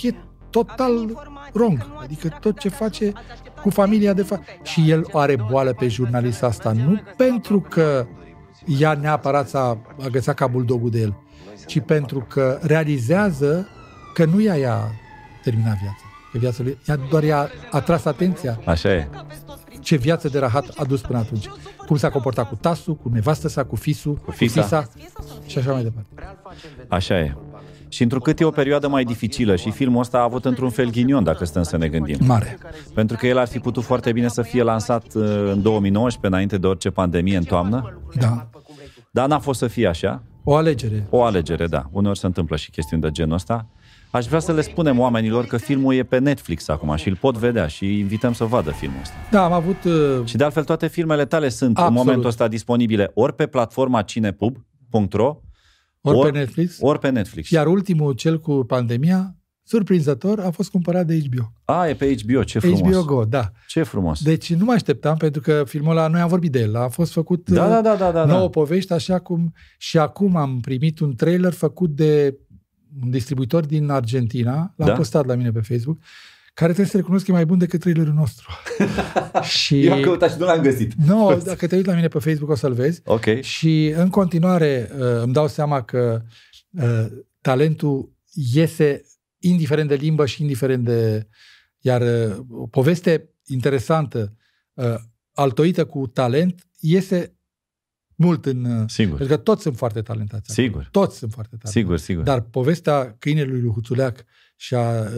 [0.02, 0.10] e
[0.50, 1.22] total
[1.52, 1.92] wrong.
[2.02, 3.12] Adică tot ce face
[3.62, 4.44] cu familia de fapt.
[4.62, 8.06] Și el are boală pe jurnalista asta, nu pentru că
[8.78, 11.16] ea neapărat s-a agățat ca buldogul de el,
[11.66, 13.68] ci pentru că realizează
[14.14, 14.90] că nu ea i-a
[15.42, 16.13] terminat viața.
[16.34, 19.08] Că viața lui, ea doar i-a atras atenția Așa e.
[19.80, 21.48] ce viață de rahat a dus până atunci.
[21.86, 24.62] Cum s-a comportat cu tasul, cu nevastă sa, cu fisul, cu fisa.
[24.62, 24.88] fisa
[25.46, 26.08] și așa mai departe.
[26.88, 27.34] Așa e.
[27.88, 31.24] Și întrucât e o perioadă mai dificilă și filmul ăsta a avut într-un fel ghinion,
[31.24, 32.16] dacă stăm să ne gândim.
[32.26, 32.58] Mare.
[32.94, 36.58] Pentru că el ar fi putut foarte bine să fie lansat uh, în 2019, înainte
[36.58, 38.48] de orice pandemie în toamnă, Da.
[39.10, 40.22] dar n-a fost să fie așa.
[40.44, 41.06] O alegere.
[41.10, 41.88] O alegere, da.
[41.90, 43.66] Uneori se întâmplă și chestiuni de genul ăsta.
[44.14, 47.36] Aș vrea să le spunem oamenilor că filmul e pe Netflix acum și îl pot
[47.36, 49.14] vedea și invităm să vadă filmul ăsta.
[49.30, 49.84] Da, am avut...
[49.84, 51.98] Uh, Și de altfel toate filmele tale sunt Absolut.
[51.98, 55.40] în momentul ăsta disponibile ori pe platforma cinepub.ro
[56.00, 56.76] ori, ori- pe Netflix.
[56.80, 57.50] ori pe Netflix.
[57.50, 61.52] Iar ultimul, cel cu pandemia, surprinzător, a fost cumpărat de HBO.
[61.64, 62.80] A, e pe HBO, ce frumos.
[62.80, 63.50] HBO Go, da.
[63.66, 64.22] Ce frumos.
[64.22, 67.12] Deci nu mă așteptam, pentru că filmul ăla, noi am vorbit de el, a fost
[67.12, 68.48] făcut Da, uh, da, da, da, da, nouă da.
[68.48, 72.38] povești, așa cum și acum am primit un trailer făcut de
[73.02, 74.94] un distribuitor din Argentina, l-am Da?
[74.94, 75.98] postat la mine pe Facebook,
[76.54, 78.48] care trebuie să recunosc că e mai bun decât trailerul nostru.
[79.58, 79.86] și...
[79.86, 80.92] Eu am căutat și nu l-am găsit.
[80.94, 83.00] Nu, dacă te uiți la mine pe Facebook o să-l vezi.
[83.04, 83.40] Ok.
[83.40, 86.22] Și în continuare uh, îmi dau seama că
[86.70, 87.06] uh,
[87.40, 88.12] talentul
[88.52, 89.02] iese
[89.38, 91.28] indiferent de limbă și indiferent de...
[91.80, 94.36] Iar uh, o poveste interesantă,
[94.74, 94.94] uh,
[95.32, 97.36] altoită cu talent, iese
[98.16, 98.64] mult în...
[98.64, 99.16] uh, Sigur.
[99.16, 100.50] Pentru că toți sunt foarte talentați.
[100.50, 100.66] acolo.
[100.66, 100.88] Sigur.
[100.90, 101.72] Toți sunt foarte talentați.
[101.72, 102.22] Sigur, sigur.
[102.22, 104.24] Dar povestea câinelui lui Huțuleac
[104.56, 105.08] și a uh,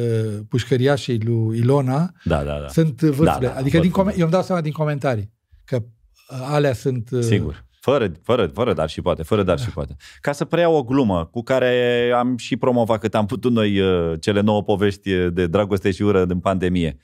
[0.48, 2.68] pușcăriașei lui Ilona Da, da, da.
[2.68, 3.46] sunt vârfurile.
[3.46, 5.32] Da, da, adică văd din cum come- eu îmi dau seama din comentarii
[5.64, 5.82] că
[6.28, 7.10] alea sunt...
[7.10, 7.64] uh, Sigur.
[7.80, 9.96] Fără, fără, fără dar și poate, fără dar și poate.
[10.20, 14.20] Ca să preiau o glumă cu care am și promovat cât am putut noi uh,
[14.20, 16.96] cele nouă povești de dragoste și ură din pandemie.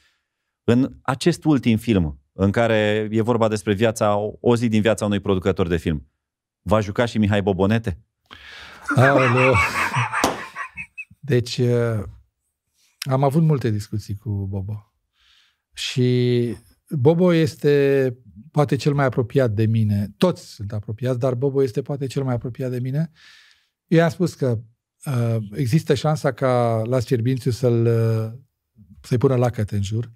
[0.64, 5.20] În acest ultim film, în care e vorba despre viața, o zi din viața unui
[5.20, 6.10] producător de film,
[6.62, 7.98] va juca și Mihai Bobonete?
[8.96, 9.54] Aoleu.
[11.20, 12.02] Deci, uh,
[13.00, 14.92] am avut multe discuții cu Bobo.
[15.72, 16.56] Și
[16.88, 18.16] Bobo este
[18.50, 20.12] poate cel mai apropiat de mine.
[20.16, 23.10] Toți sunt apropiați, dar Bobo este poate cel mai apropiat de mine.
[23.86, 24.58] Eu i-am spus că
[25.04, 28.40] uh, există șansa ca la Fierbințiu să-l, uh,
[29.00, 30.12] să-i pună lacăte în jur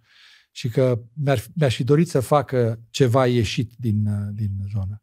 [0.57, 5.03] și că mi-ar, mi-aș fi dorit să facă ceva ieșit din, uh, din zonă.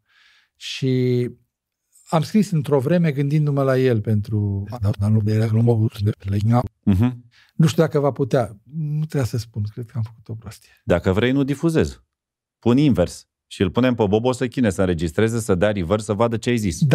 [0.56, 1.30] Și
[2.08, 4.64] am scris într-o vreme gândindu-mă la el pentru...
[6.90, 7.12] Uh-huh.
[7.54, 8.60] Nu știu dacă va putea.
[8.72, 10.70] Nu trebuia să spun, cred că am făcut o prostie.
[10.84, 12.02] Dacă vrei, nu difuzez.
[12.58, 13.28] Pun invers.
[13.46, 16.50] Și îl punem pe Bobo să chine, să înregistreze, să dea reverse, să vadă ce
[16.50, 16.84] ai zis.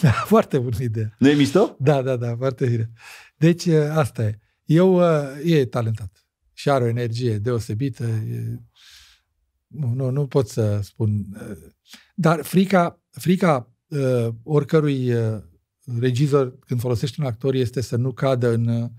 [0.00, 1.14] Da, foarte bună idee.
[1.18, 1.76] Nu e mișto?
[1.78, 2.90] Da, da, da, foarte bine.
[3.36, 4.38] Deci, uh, asta e.
[4.64, 6.21] Eu, uh, e talentat
[6.52, 8.04] și are o energie deosebită.
[8.04, 8.60] E...
[9.66, 11.24] Nu, nu, nu pot să spun.
[11.34, 11.56] uh,
[12.14, 15.42] Dar frica, frica uh, oricărui uh,
[16.00, 18.90] regizor când folosește un actor este să nu cadă în, uh,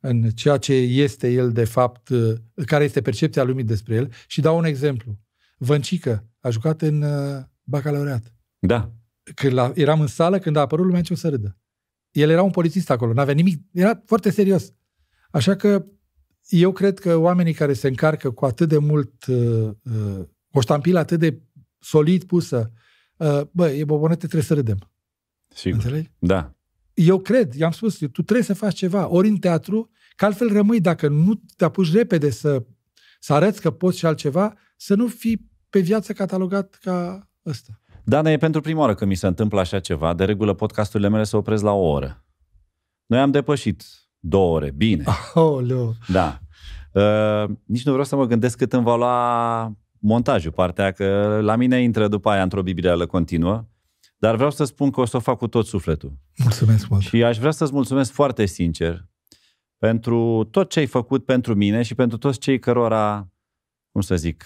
[0.00, 2.34] în ceea ce este el de fapt, uh,
[2.66, 4.12] care este percepția lumii despre el.
[4.26, 5.18] Și dau un exemplu.
[5.56, 8.34] Văncică a jucat în uh, bacalaureat.
[8.58, 8.92] Da.
[9.34, 11.58] Când la, eram în sală, când a apărut, lumea început să râdă.
[12.10, 14.72] El era un polițist acolo, n-avea nimic, era foarte serios.
[15.30, 15.86] Așa că
[16.48, 20.98] eu cred că oamenii care se încarcă cu atât de mult, uh, uh, o ștampilă
[20.98, 21.40] atât de
[21.78, 22.72] solid pusă,
[23.16, 24.90] uh, bă, e bobonete, trebuie să râdem.
[25.48, 25.78] Sigur.
[25.78, 26.10] Înțelegi?
[26.18, 26.52] Da.
[26.94, 30.80] Eu cred, i-am spus, tu trebuie să faci ceva, ori în teatru, că altfel rămâi,
[30.80, 32.64] dacă nu te apuci repede să,
[33.20, 37.80] să arăți că poți și altceva, să nu fii pe viață catalogat ca ăsta.
[38.04, 40.14] Dana, e pentru prima oară când mi se întâmplă așa ceva.
[40.14, 42.24] De regulă, podcasturile mele se opresc la o oră.
[43.06, 43.82] Noi am depășit
[44.28, 44.70] două ore.
[44.70, 45.04] Bine.
[45.34, 45.94] Aoleu.
[46.08, 46.40] Da.
[46.92, 51.56] Uh, nici nu vreau să mă gândesc cât îmi va lua montajul, partea că la
[51.56, 53.66] mine intră după aia într-o biblială continuă,
[54.18, 56.12] dar vreau să spun că o să o fac cu tot sufletul.
[56.42, 57.02] Mulțumesc mult.
[57.02, 59.06] Și aș vrea să-ți mulțumesc foarte sincer
[59.78, 63.28] pentru tot ce ai făcut pentru mine și pentru toți cei cărora,
[63.92, 64.44] cum să zic,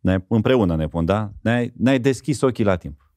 [0.00, 1.32] ne, împreună ne pun, da?
[1.42, 3.12] Ne-ai, ne-ai deschis ochii la timp.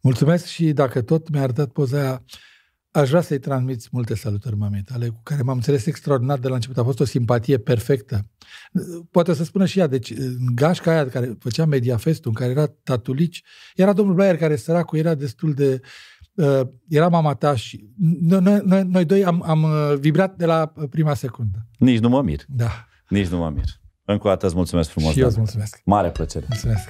[0.00, 2.24] Mulțumesc și dacă tot mi-a arătat poza aia,
[2.94, 6.54] aș vrea să-i transmiți multe salutări mamei tale, cu care m-am înțeles extraordinar de la
[6.54, 6.78] început.
[6.78, 8.26] A fost o simpatie perfectă.
[9.10, 12.50] Poate o să spună și ea, deci în gașca aia care făcea Mediafestul, în care
[12.50, 13.42] era tatulici,
[13.74, 15.80] era domnul Blaier care săracul era destul de...
[16.34, 17.88] Uh, era mama ta și
[18.20, 21.66] noi, noi, noi, noi doi am, am uh, vibrat de la prima secundă.
[21.78, 22.40] Nici nu mă mir.
[22.48, 22.86] Da.
[23.08, 23.64] Nici nu mă mir.
[24.04, 25.12] Încă o dată îți mulțumesc frumos.
[25.12, 25.44] și eu îți Dan.
[25.44, 25.80] mulțumesc.
[25.84, 26.46] Mare plăcere.
[26.48, 26.88] Mulțumesc.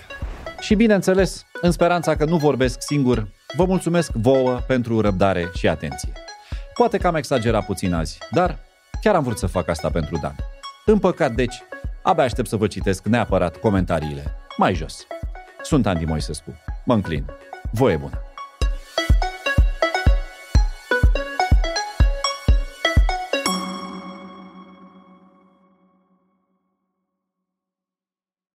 [0.60, 6.12] Și bineînțeles, în speranța că nu vorbesc singur, vă mulțumesc vouă pentru răbdare și atenție.
[6.74, 8.58] Poate că am exagerat puțin azi, dar
[9.00, 10.36] chiar am vrut să fac asta pentru Dan.
[10.84, 11.62] În păcat, deci,
[12.02, 15.06] abia aștept să vă citesc neapărat comentariile mai jos.
[15.62, 16.50] Sunt Andy Moisescu.
[16.84, 17.24] Mă înclin.
[17.70, 18.33] Voie bună!